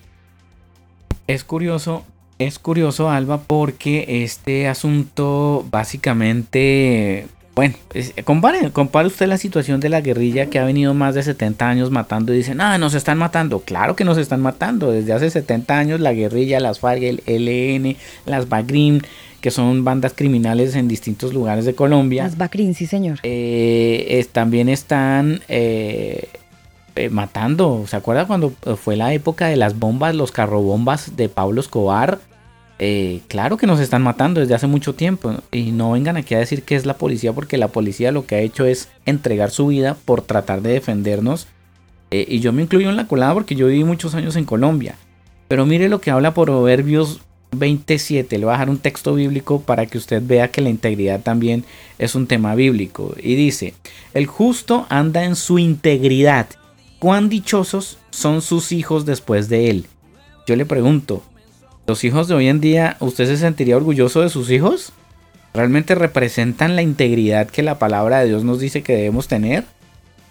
Es 1.26 1.42
curioso, 1.44 2.04
es 2.38 2.58
curioso, 2.58 3.08
Alba, 3.10 3.38
porque 3.46 4.22
este 4.24 4.68
asunto 4.68 5.64
básicamente, 5.70 7.26
bueno, 7.54 7.74
es- 7.94 8.14
compare, 8.24 8.70
compare 8.70 9.08
usted 9.08 9.26
la 9.26 9.36
situación 9.36 9.80
de 9.80 9.88
la 9.88 10.00
guerrilla 10.00 10.46
que 10.46 10.58
ha 10.58 10.64
venido 10.64 10.94
más 10.94 11.14
de 11.14 11.22
70 11.22 11.68
años 11.68 11.90
matando 11.90 12.32
y 12.32 12.38
dice, 12.38 12.54
no, 12.54 12.76
nos 12.78 12.94
están 12.94 13.18
matando. 13.18 13.60
Claro 13.60 13.96
que 13.96 14.04
nos 14.04 14.18
están 14.18 14.40
matando. 14.40 14.90
Desde 14.92 15.12
hace 15.12 15.30
70 15.30 15.78
años 15.78 16.00
la 16.00 16.12
guerrilla, 16.12 16.60
las 16.60 16.78
FARC, 16.80 17.02
el 17.02 17.22
ELN, 17.26 17.96
las 18.26 18.48
BAGRIM, 18.48 19.00
que 19.40 19.50
son 19.50 19.84
bandas 19.84 20.12
criminales 20.14 20.74
en 20.76 20.86
distintos 20.86 21.32
lugares 21.34 21.64
de 21.64 21.74
Colombia. 21.74 22.24
Las 22.24 22.36
Bacrin, 22.38 22.74
sí 22.74 22.86
señor. 22.86 23.18
eh, 23.22 24.06
es- 24.10 24.28
también 24.28 24.68
están 24.68 25.40
eh, 25.48 26.28
eh, 26.94 27.08
matando. 27.08 27.84
¿Se 27.88 27.96
acuerda 27.96 28.26
cuando 28.26 28.52
fue 28.76 28.96
la 28.96 29.12
época 29.14 29.46
de 29.48 29.56
las 29.56 29.78
bombas, 29.78 30.14
los 30.14 30.30
carrobombas 30.32 31.16
de 31.16 31.28
Pablo 31.28 31.60
Escobar? 31.60 32.18
Eh, 32.82 33.20
claro 33.28 33.58
que 33.58 33.66
nos 33.66 33.78
están 33.78 34.02
matando 34.02 34.40
desde 34.40 34.54
hace 34.54 34.66
mucho 34.66 34.94
tiempo. 34.94 35.34
Y 35.52 35.70
no 35.70 35.92
vengan 35.92 36.16
aquí 36.16 36.34
a 36.34 36.38
decir 36.38 36.62
que 36.62 36.76
es 36.76 36.86
la 36.86 36.96
policía, 36.96 37.34
porque 37.34 37.58
la 37.58 37.68
policía 37.68 38.10
lo 38.10 38.24
que 38.26 38.36
ha 38.36 38.40
hecho 38.40 38.64
es 38.64 38.88
entregar 39.04 39.50
su 39.50 39.66
vida 39.66 39.96
por 40.06 40.22
tratar 40.22 40.62
de 40.62 40.72
defendernos. 40.72 41.46
Eh, 42.10 42.24
y 42.26 42.40
yo 42.40 42.52
me 42.52 42.62
incluyo 42.62 42.88
en 42.88 42.96
la 42.96 43.06
colada 43.06 43.34
porque 43.34 43.54
yo 43.54 43.66
viví 43.66 43.84
muchos 43.84 44.14
años 44.14 44.34
en 44.34 44.46
Colombia. 44.46 44.96
Pero 45.46 45.66
mire 45.66 45.90
lo 45.90 46.00
que 46.00 46.10
habla 46.10 46.32
Proverbios 46.32 47.20
27. 47.52 48.38
Le 48.38 48.46
voy 48.46 48.52
a 48.52 48.54
dejar 48.54 48.70
un 48.70 48.78
texto 48.78 49.14
bíblico 49.14 49.60
para 49.60 49.84
que 49.84 49.98
usted 49.98 50.22
vea 50.24 50.50
que 50.50 50.62
la 50.62 50.70
integridad 50.70 51.20
también 51.20 51.64
es 51.98 52.14
un 52.14 52.26
tema 52.26 52.54
bíblico. 52.54 53.14
Y 53.22 53.34
dice, 53.34 53.74
el 54.14 54.26
justo 54.26 54.86
anda 54.88 55.24
en 55.24 55.36
su 55.36 55.58
integridad. 55.58 56.46
Cuán 56.98 57.28
dichosos 57.28 57.98
son 58.10 58.40
sus 58.40 58.72
hijos 58.72 59.04
después 59.04 59.50
de 59.50 59.68
él. 59.68 59.86
Yo 60.46 60.56
le 60.56 60.64
pregunto, 60.66 61.22
¿los 61.90 62.04
hijos 62.04 62.28
de 62.28 62.34
hoy 62.34 62.46
en 62.46 62.60
día, 62.60 62.96
usted 63.00 63.26
se 63.26 63.36
sentiría 63.36 63.76
orgulloso 63.76 64.20
de 64.20 64.28
sus 64.28 64.48
hijos? 64.52 64.92
¿Realmente 65.52 65.96
representan 65.96 66.76
la 66.76 66.82
integridad 66.82 67.48
que 67.48 67.64
la 67.64 67.80
palabra 67.80 68.20
de 68.20 68.28
Dios 68.28 68.44
nos 68.44 68.60
dice 68.60 68.84
que 68.84 68.94
debemos 68.94 69.26
tener? 69.26 69.64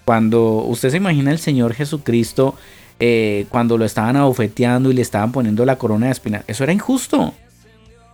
Cuando 0.06 0.64
usted 0.64 0.90
se 0.90 0.96
imagina 0.96 1.32
el 1.32 1.40
Señor 1.40 1.74
Jesucristo, 1.74 2.56
eh, 3.02 3.46
cuando 3.50 3.78
lo 3.78 3.84
estaban 3.84 4.16
abofeteando 4.16 4.90
y 4.90 4.94
le 4.94 5.02
estaban 5.02 5.34
poniendo 5.34 5.66
la 5.66 5.76
corona 5.76 6.06
de 6.06 6.14
espinas, 6.14 6.46
eso 6.48 6.64
era 6.64 6.72
injusto. 6.72 7.34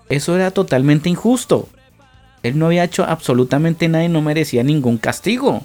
Eso 0.09 0.35
era 0.35 0.49
totalmente 0.49 1.07
injusto. 1.07 1.69
Él 2.41 2.57
no 2.57 2.65
había 2.65 2.83
hecho 2.83 3.05
absolutamente 3.05 3.87
nada 3.87 4.05
y 4.05 4.09
no 4.09 4.23
merecía 4.23 4.63
ningún 4.63 4.97
castigo. 4.97 5.61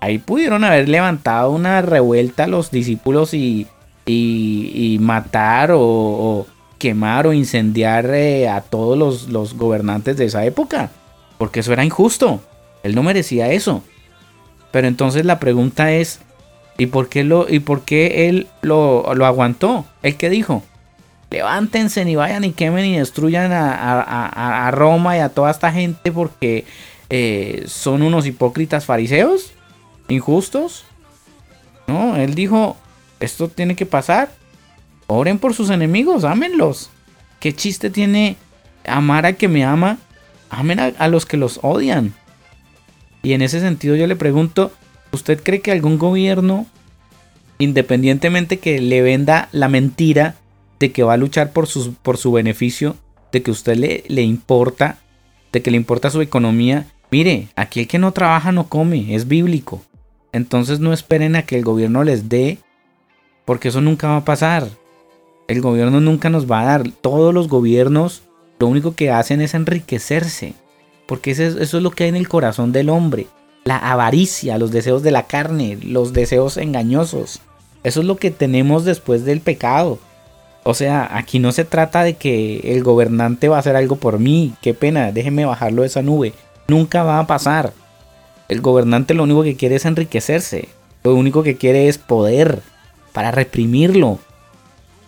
Ahí 0.00 0.18
pudieron 0.18 0.64
haber 0.64 0.88
levantado 0.88 1.52
una 1.52 1.82
revuelta 1.82 2.44
a 2.44 2.48
los 2.48 2.72
discípulos 2.72 3.32
y, 3.32 3.68
y, 4.06 4.72
y 4.74 4.98
matar 4.98 5.70
o 5.72 6.48
quemar 6.80 7.28
o 7.28 7.32
incendiar 7.32 8.06
eh, 8.12 8.48
a 8.48 8.60
todos 8.62 8.98
los, 8.98 9.28
los 9.28 9.54
gobernantes 9.54 10.16
de 10.16 10.24
esa 10.24 10.44
época. 10.44 10.90
Porque 11.38 11.60
eso 11.60 11.72
era 11.72 11.84
injusto. 11.84 12.40
Él 12.82 12.96
no 12.96 13.04
merecía 13.04 13.52
eso. 13.52 13.84
Pero 14.72 14.88
entonces 14.88 15.24
la 15.24 15.38
pregunta 15.38 15.92
es, 15.92 16.18
¿y 16.78 16.86
por 16.86 17.08
qué, 17.08 17.22
lo, 17.22 17.48
y 17.48 17.60
por 17.60 17.82
qué 17.82 18.28
él 18.28 18.48
lo, 18.62 19.14
lo 19.14 19.26
aguantó? 19.26 19.84
¿El 20.02 20.16
que 20.16 20.28
dijo? 20.30 20.64
Levántense 21.30 22.02
y 22.02 22.16
vayan 22.16 22.42
y 22.42 22.50
quemen 22.52 22.84
y 22.86 22.98
destruyan 22.98 23.52
a- 23.52 23.72
a- 24.02 24.66
a 24.66 24.70
Roma 24.72 25.16
y 25.16 25.20
a 25.20 25.28
toda 25.28 25.50
esta 25.52 25.70
gente 25.70 26.10
porque 26.10 26.64
eh, 27.08 27.64
son 27.66 28.02
unos 28.02 28.26
hipócritas 28.26 28.84
fariseos, 28.84 29.52
injustos. 30.08 30.84
No, 31.86 32.16
él 32.16 32.34
dijo, 32.34 32.76
esto 33.20 33.48
tiene 33.48 33.76
que 33.76 33.86
pasar. 33.86 34.30
Oren 35.10 35.38
por 35.38 35.54
sus 35.54 35.70
enemigos, 35.70 36.24
ámenlos. 36.24 36.90
¿Qué 37.40 37.52
chiste 37.52 37.90
tiene 37.90 38.36
amar 38.86 39.26
al 39.26 39.36
que 39.36 39.48
me 39.48 39.64
ama? 39.64 39.98
Amen 40.50 40.78
a, 40.80 40.86
a 40.86 41.08
los 41.08 41.26
que 41.26 41.36
los 41.36 41.58
odian. 41.62 42.14
Y 43.22 43.32
en 43.32 43.42
ese 43.42 43.60
sentido 43.60 43.96
yo 43.96 44.06
le 44.06 44.16
pregunto, 44.16 44.72
¿usted 45.12 45.42
cree 45.42 45.60
que 45.60 45.72
algún 45.72 45.98
gobierno 45.98 46.66
Independientemente 47.60 48.58
que 48.58 48.80
le 48.80 49.02
venda 49.02 49.50
la 49.52 49.68
mentira 49.68 50.36
de 50.78 50.92
que 50.92 51.02
va 51.02 51.12
a 51.12 51.18
luchar 51.18 51.52
por, 51.52 51.68
por 52.00 52.16
su 52.16 52.32
beneficio, 52.32 52.96
de 53.32 53.42
que 53.42 53.50
a 53.50 53.52
usted 53.52 53.76
le, 53.76 54.02
le 54.08 54.22
importa, 54.22 54.96
de 55.52 55.60
que 55.60 55.70
le 55.70 55.76
importa 55.76 56.08
su 56.08 56.22
economía. 56.22 56.86
Mire, 57.10 57.48
aquí 57.56 57.80
el 57.80 57.86
que 57.86 57.98
no 57.98 58.12
trabaja 58.12 58.50
no 58.50 58.68
come, 58.68 59.14
es 59.14 59.28
bíblico. 59.28 59.82
Entonces 60.32 60.80
no 60.80 60.94
esperen 60.94 61.36
a 61.36 61.42
que 61.42 61.58
el 61.58 61.62
gobierno 61.62 62.02
les 62.02 62.30
dé, 62.30 62.56
porque 63.44 63.68
eso 63.68 63.82
nunca 63.82 64.08
va 64.08 64.16
a 64.16 64.24
pasar. 64.24 64.66
El 65.50 65.62
gobierno 65.62 66.00
nunca 66.00 66.30
nos 66.30 66.48
va 66.48 66.60
a 66.60 66.64
dar. 66.64 66.84
Todos 67.00 67.34
los 67.34 67.48
gobiernos 67.48 68.22
lo 68.60 68.68
único 68.68 68.94
que 68.94 69.10
hacen 69.10 69.40
es 69.40 69.52
enriquecerse. 69.54 70.54
Porque 71.06 71.32
eso 71.32 71.42
es, 71.42 71.56
eso 71.56 71.78
es 71.78 71.82
lo 71.82 71.90
que 71.90 72.04
hay 72.04 72.10
en 72.10 72.14
el 72.14 72.28
corazón 72.28 72.70
del 72.70 72.88
hombre. 72.88 73.26
La 73.64 73.76
avaricia, 73.76 74.58
los 74.58 74.70
deseos 74.70 75.02
de 75.02 75.10
la 75.10 75.26
carne, 75.26 75.76
los 75.82 76.12
deseos 76.12 76.56
engañosos. 76.56 77.40
Eso 77.82 77.98
es 77.98 78.06
lo 78.06 78.16
que 78.16 78.30
tenemos 78.30 78.84
después 78.84 79.24
del 79.24 79.40
pecado. 79.40 79.98
O 80.62 80.72
sea, 80.72 81.16
aquí 81.16 81.40
no 81.40 81.50
se 81.50 81.64
trata 81.64 82.04
de 82.04 82.14
que 82.14 82.72
el 82.72 82.84
gobernante 82.84 83.48
va 83.48 83.56
a 83.56 83.58
hacer 83.58 83.74
algo 83.74 83.96
por 83.96 84.20
mí. 84.20 84.54
Qué 84.62 84.72
pena, 84.72 85.10
déjeme 85.10 85.46
bajarlo 85.46 85.82
de 85.82 85.88
esa 85.88 86.02
nube. 86.02 86.32
Nunca 86.68 87.02
va 87.02 87.18
a 87.18 87.26
pasar. 87.26 87.72
El 88.48 88.60
gobernante 88.60 89.14
lo 89.14 89.24
único 89.24 89.42
que 89.42 89.56
quiere 89.56 89.74
es 89.74 89.84
enriquecerse. 89.84 90.68
Lo 91.02 91.16
único 91.16 91.42
que 91.42 91.56
quiere 91.56 91.88
es 91.88 91.98
poder 91.98 92.62
para 93.12 93.32
reprimirlo. 93.32 94.20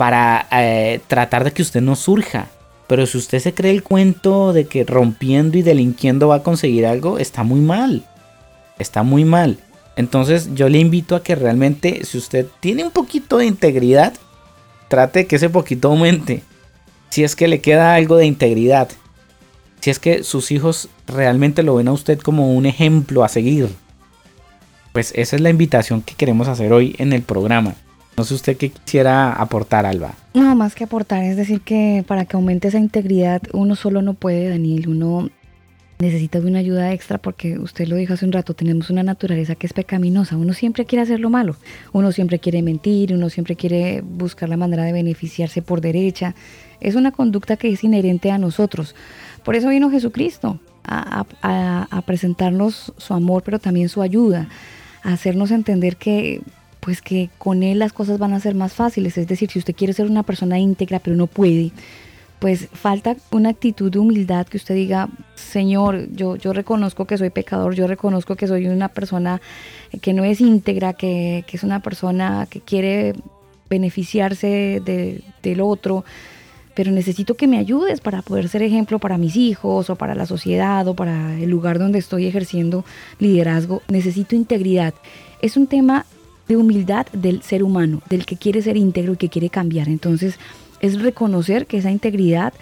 Para 0.02 0.48
eh, 0.50 0.98
tratar 1.06 1.44
de 1.44 1.52
que 1.52 1.62
usted 1.62 1.80
no 1.80 1.94
surja. 1.94 2.48
Pero 2.88 3.06
si 3.06 3.18
usted 3.18 3.38
se 3.38 3.54
cree 3.54 3.70
el 3.70 3.84
cuento 3.84 4.52
de 4.52 4.66
que 4.66 4.82
rompiendo 4.82 5.56
y 5.58 5.62
delinquiendo 5.62 6.26
va 6.26 6.34
a 6.34 6.42
conseguir 6.42 6.86
algo, 6.86 7.20
está 7.20 7.44
muy 7.44 7.60
mal. 7.60 8.04
Está 8.80 9.04
muy 9.04 9.24
mal. 9.24 9.58
Entonces 9.94 10.56
yo 10.56 10.68
le 10.68 10.78
invito 10.78 11.14
a 11.14 11.22
que 11.22 11.36
realmente, 11.36 12.04
si 12.04 12.18
usted 12.18 12.48
tiene 12.58 12.82
un 12.82 12.90
poquito 12.90 13.38
de 13.38 13.46
integridad, 13.46 14.12
trate 14.88 15.28
que 15.28 15.36
ese 15.36 15.48
poquito 15.48 15.86
aumente. 15.86 16.42
Si 17.10 17.22
es 17.22 17.36
que 17.36 17.46
le 17.46 17.60
queda 17.60 17.94
algo 17.94 18.16
de 18.16 18.26
integridad. 18.26 18.88
Si 19.78 19.90
es 19.90 20.00
que 20.00 20.24
sus 20.24 20.50
hijos 20.50 20.88
realmente 21.06 21.62
lo 21.62 21.76
ven 21.76 21.86
a 21.86 21.92
usted 21.92 22.18
como 22.18 22.52
un 22.52 22.66
ejemplo 22.66 23.22
a 23.22 23.28
seguir. 23.28 23.68
Pues 24.92 25.12
esa 25.14 25.36
es 25.36 25.42
la 25.42 25.50
invitación 25.50 26.02
que 26.02 26.16
queremos 26.16 26.48
hacer 26.48 26.72
hoy 26.72 26.96
en 26.98 27.12
el 27.12 27.22
programa. 27.22 27.76
No 28.22 28.26
sé 28.26 28.34
usted 28.34 28.56
qué 28.56 28.70
quisiera 28.70 29.32
aportar, 29.32 29.84
Alba. 29.84 30.14
No, 30.32 30.54
más 30.54 30.76
que 30.76 30.84
aportar, 30.84 31.24
es 31.24 31.36
decir, 31.36 31.60
que 31.60 32.04
para 32.06 32.24
que 32.24 32.36
aumente 32.36 32.68
esa 32.68 32.78
integridad, 32.78 33.42
uno 33.52 33.74
solo 33.74 34.00
no 34.00 34.14
puede, 34.14 34.48
Daniel, 34.48 34.86
uno 34.86 35.28
necesita 35.98 36.38
de 36.38 36.46
una 36.46 36.60
ayuda 36.60 36.92
extra 36.92 37.18
porque 37.18 37.58
usted 37.58 37.88
lo 37.88 37.96
dijo 37.96 38.14
hace 38.14 38.24
un 38.24 38.30
rato, 38.30 38.54
tenemos 38.54 38.90
una 38.90 39.02
naturaleza 39.02 39.56
que 39.56 39.66
es 39.66 39.72
pecaminosa, 39.72 40.36
uno 40.36 40.52
siempre 40.52 40.84
quiere 40.84 41.02
hacer 41.02 41.18
lo 41.18 41.30
malo, 41.30 41.56
uno 41.92 42.12
siempre 42.12 42.38
quiere 42.38 42.62
mentir, 42.62 43.12
uno 43.12 43.28
siempre 43.28 43.56
quiere 43.56 44.02
buscar 44.02 44.48
la 44.48 44.56
manera 44.56 44.84
de 44.84 44.92
beneficiarse 44.92 45.60
por 45.60 45.80
derecha, 45.80 46.36
es 46.78 46.94
una 46.94 47.10
conducta 47.10 47.56
que 47.56 47.72
es 47.72 47.82
inherente 47.82 48.30
a 48.30 48.38
nosotros. 48.38 48.94
Por 49.42 49.56
eso 49.56 49.68
vino 49.68 49.90
Jesucristo, 49.90 50.60
a, 50.84 51.26
a, 51.42 51.88
a 51.90 52.02
presentarnos 52.02 52.92
su 52.98 53.14
amor, 53.14 53.42
pero 53.42 53.58
también 53.58 53.88
su 53.88 54.00
ayuda, 54.00 54.48
a 55.02 55.12
hacernos 55.12 55.50
entender 55.50 55.96
que 55.96 56.40
pues 56.82 57.00
que 57.00 57.30
con 57.38 57.62
él 57.62 57.78
las 57.78 57.92
cosas 57.92 58.18
van 58.18 58.32
a 58.32 58.40
ser 58.40 58.56
más 58.56 58.72
fáciles. 58.72 59.16
Es 59.16 59.28
decir, 59.28 59.48
si 59.52 59.60
usted 59.60 59.74
quiere 59.74 59.92
ser 59.92 60.10
una 60.10 60.24
persona 60.24 60.58
íntegra 60.58 60.98
pero 60.98 61.14
no 61.14 61.28
puede, 61.28 61.70
pues 62.40 62.68
falta 62.72 63.14
una 63.30 63.50
actitud 63.50 63.88
de 63.88 64.00
humildad 64.00 64.48
que 64.48 64.56
usted 64.56 64.74
diga, 64.74 65.08
Señor, 65.36 66.08
yo, 66.12 66.34
yo 66.34 66.52
reconozco 66.52 67.04
que 67.04 67.16
soy 67.16 67.30
pecador, 67.30 67.76
yo 67.76 67.86
reconozco 67.86 68.34
que 68.34 68.48
soy 68.48 68.66
una 68.66 68.88
persona 68.88 69.40
que 70.00 70.12
no 70.12 70.24
es 70.24 70.40
íntegra, 70.40 70.94
que, 70.94 71.44
que 71.46 71.56
es 71.56 71.62
una 71.62 71.78
persona 71.78 72.48
que 72.50 72.60
quiere 72.60 73.14
beneficiarse 73.70 74.82
de, 74.84 75.22
del 75.40 75.60
otro, 75.60 76.04
pero 76.74 76.90
necesito 76.90 77.36
que 77.36 77.46
me 77.46 77.58
ayudes 77.58 78.00
para 78.00 78.22
poder 78.22 78.48
ser 78.48 78.64
ejemplo 78.64 78.98
para 78.98 79.18
mis 79.18 79.36
hijos 79.36 79.88
o 79.88 79.94
para 79.94 80.16
la 80.16 80.26
sociedad 80.26 80.88
o 80.88 80.96
para 80.96 81.38
el 81.38 81.48
lugar 81.48 81.78
donde 81.78 82.00
estoy 82.00 82.26
ejerciendo 82.26 82.84
liderazgo. 83.20 83.82
Necesito 83.86 84.34
integridad. 84.34 84.94
Es 85.42 85.56
un 85.56 85.68
tema 85.68 86.06
humildad 86.56 87.06
del 87.12 87.42
ser 87.42 87.62
humano, 87.62 88.02
del 88.08 88.26
que 88.26 88.36
quiere 88.36 88.62
ser 88.62 88.76
íntegro 88.76 89.14
y 89.14 89.16
que 89.16 89.28
quiere 89.28 89.50
cambiar. 89.50 89.88
Entonces, 89.88 90.38
es 90.80 91.00
reconocer 91.00 91.66
que 91.66 91.78
esa 91.78 91.90
integridad 91.90 92.52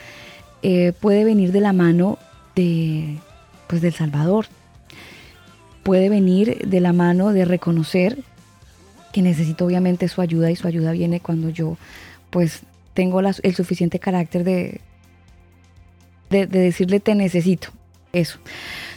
eh, 0.62 0.92
puede 1.00 1.24
venir 1.24 1.52
de 1.52 1.60
la 1.60 1.72
mano 1.72 2.18
de, 2.54 3.16
pues, 3.66 3.82
del 3.82 3.94
Salvador. 3.94 4.46
Puede 5.82 6.08
venir 6.08 6.58
de 6.66 6.80
la 6.80 6.92
mano 6.92 7.32
de 7.32 7.44
reconocer 7.44 8.18
que 9.12 9.22
necesito 9.22 9.64
obviamente 9.64 10.08
su 10.08 10.20
ayuda 10.20 10.50
y 10.50 10.56
su 10.56 10.68
ayuda 10.68 10.92
viene 10.92 11.20
cuando 11.20 11.48
yo 11.48 11.76
pues 12.30 12.62
tengo 12.94 13.20
el 13.20 13.54
suficiente 13.56 13.98
carácter 13.98 14.44
de, 14.44 14.80
de, 16.28 16.46
de 16.46 16.58
decirle 16.60 17.00
te 17.00 17.14
necesito. 17.14 17.70
Eso. 18.12 18.38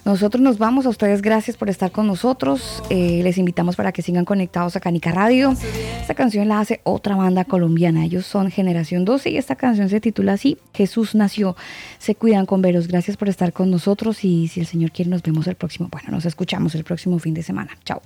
Nosotros 0.06 0.42
nos 0.42 0.58
vamos, 0.58 0.86
a 0.86 0.90
ustedes 0.90 1.22
gracias 1.22 1.56
por 1.56 1.70
estar 1.70 1.92
con 1.92 2.08
nosotros. 2.08 2.84
Eh, 2.90 3.22
les 3.24 3.38
invitamos 3.38 3.78
para 3.78 3.94
que 3.94 4.02
sigan 4.02 4.26
conectados 4.26 4.76
a 4.76 4.82
Canica 4.82 5.12
Radio. 5.12 5.54
Esta 6.02 6.14
canción 6.14 6.50
la 6.50 6.60
hace 6.60 6.82
otra 6.84 7.16
banda 7.16 7.46
colombiana. 7.46 8.04
Ellos 8.04 8.26
son 8.26 8.52
Generación 8.52 9.06
12 9.06 9.30
y 9.30 9.38
esta 9.38 9.56
canción 9.56 9.88
se 9.88 10.02
titula 10.02 10.34
así, 10.34 10.58
Jesús 10.74 11.16
nació. 11.16 11.56
Se 12.00 12.16
cuidan 12.16 12.46
con 12.46 12.62
veros. 12.62 12.90
Gracias 12.90 13.16
por 13.16 13.30
estar 13.30 13.54
con 13.54 13.72
nosotros 13.72 14.26
y 14.26 14.50
si 14.50 14.60
el 14.60 14.66
Señor 14.66 14.92
quiere 14.92 15.10
nos 15.10 15.24
vemos 15.24 15.48
el 15.48 15.56
próximo. 15.56 15.88
Bueno, 15.90 16.10
nos 16.12 16.26
escuchamos 16.26 16.76
el 16.76 16.84
próximo 16.84 17.18
fin 17.20 17.34
de 17.34 17.44
semana. 17.44 17.72
Chao. 17.86 18.02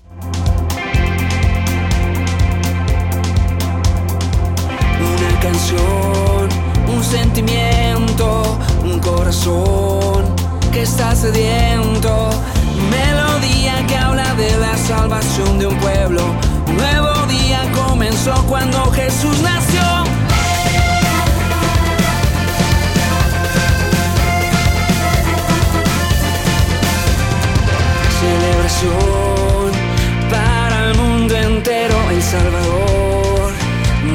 Una 4.99 5.39
canción, 5.39 6.49
un 6.95 7.03
sentimiento, 7.03 8.59
un 8.83 8.99
corazón 8.99 10.16
que 10.71 10.83
está 10.83 11.15
sediento. 11.15 12.29
Melodía 12.89 13.85
que 13.87 13.95
habla 13.95 14.33
de 14.35 14.55
la 14.57 14.77
salvación 14.77 15.59
de 15.59 15.67
un 15.67 15.77
pueblo. 15.77 16.21
Nuevo 16.67 17.25
día 17.27 17.61
comenzó 17.73 18.33
cuando 18.47 18.91
Jesús 18.91 19.39
nació. 19.41 19.81
Celebración 28.19 29.71
para 30.29 30.89
el 30.89 30.97
mundo 30.97 31.35
entero, 31.35 31.95
El 32.11 32.21
Salvador 32.21 33.53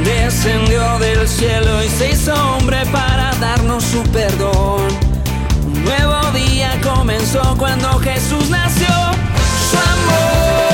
descendió 0.04 0.98
del 0.98 1.28
cielo 1.28 1.82
y 1.84 1.88
se 1.88 2.10
hizo 2.10 2.34
hombre 2.34 2.84
para 2.86 3.32
darnos 3.40 3.84
su 3.84 4.02
perdón. 4.04 5.11
Nuevo 5.84 6.30
día 6.32 6.80
comenzó 6.82 7.56
cuando 7.58 7.98
Jesús 7.98 8.48
nació. 8.50 8.88
Su 9.70 9.76
amor, 9.76 10.71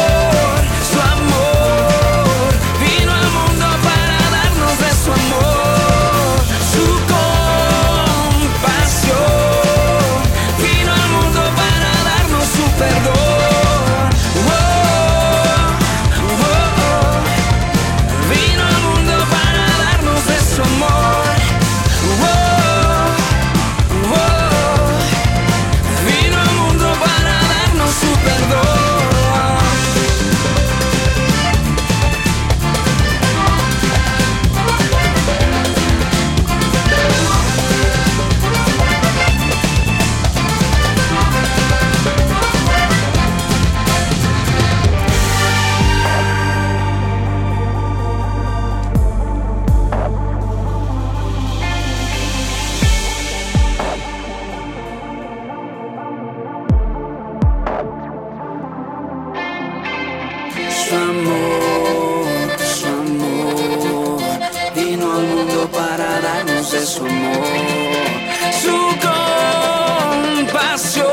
Su 60.89 60.95
amor, 60.95 62.49
su 62.65 62.87
amor, 62.87 64.21
vino 64.75 65.13
al 65.13 65.23
mundo 65.23 65.69
para 65.71 66.19
darnos 66.21 66.73
de 66.73 66.87
su 66.87 67.05
amor. 67.05 67.45
Su 68.63 68.75
compasión, 70.39 71.08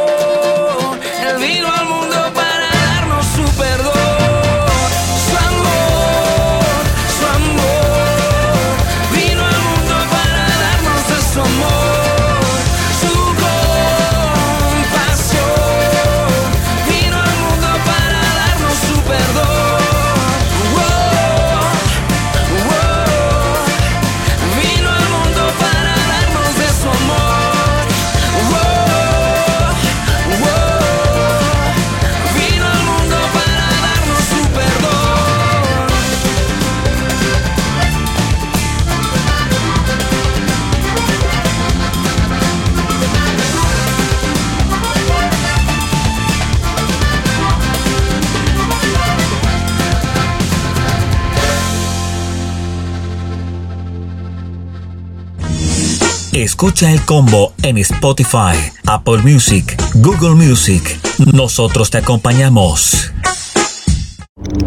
Escucha 56.56 56.90
el 56.90 57.02
combo 57.02 57.54
en 57.64 57.78
Spotify, 57.80 58.56
Apple 58.86 59.18
Music, 59.24 59.76
Google 59.96 60.36
Music. 60.36 61.02
Nosotros 61.34 61.90
te 61.90 61.98
acompañamos. 61.98 63.12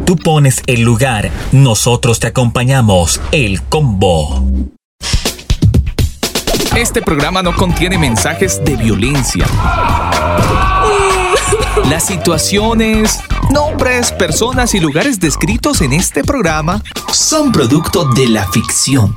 Tú 0.05 0.17
pones 0.17 0.63
el 0.67 0.83
lugar, 0.83 1.31
nosotros 1.51 2.21
te 2.21 2.27
acompañamos. 2.27 3.23
El 3.33 3.63
combo. 3.63 4.45
Este 6.77 7.01
programa 7.01 7.43
no 7.43 7.57
contiene 7.57 7.97
mensajes 7.97 8.63
de 8.63 8.77
violencia. 8.77 9.47
Las 11.89 12.05
situaciones, 12.05 13.19
nombres, 13.51 14.13
personas 14.13 14.75
y 14.75 14.81
lugares 14.81 15.21
descritos 15.21 15.81
en 15.81 15.95
este 15.95 16.23
programa 16.23 16.83
son 17.11 17.51
producto 17.51 18.05
de 18.11 18.29
la 18.29 18.47
ficción. 18.49 19.17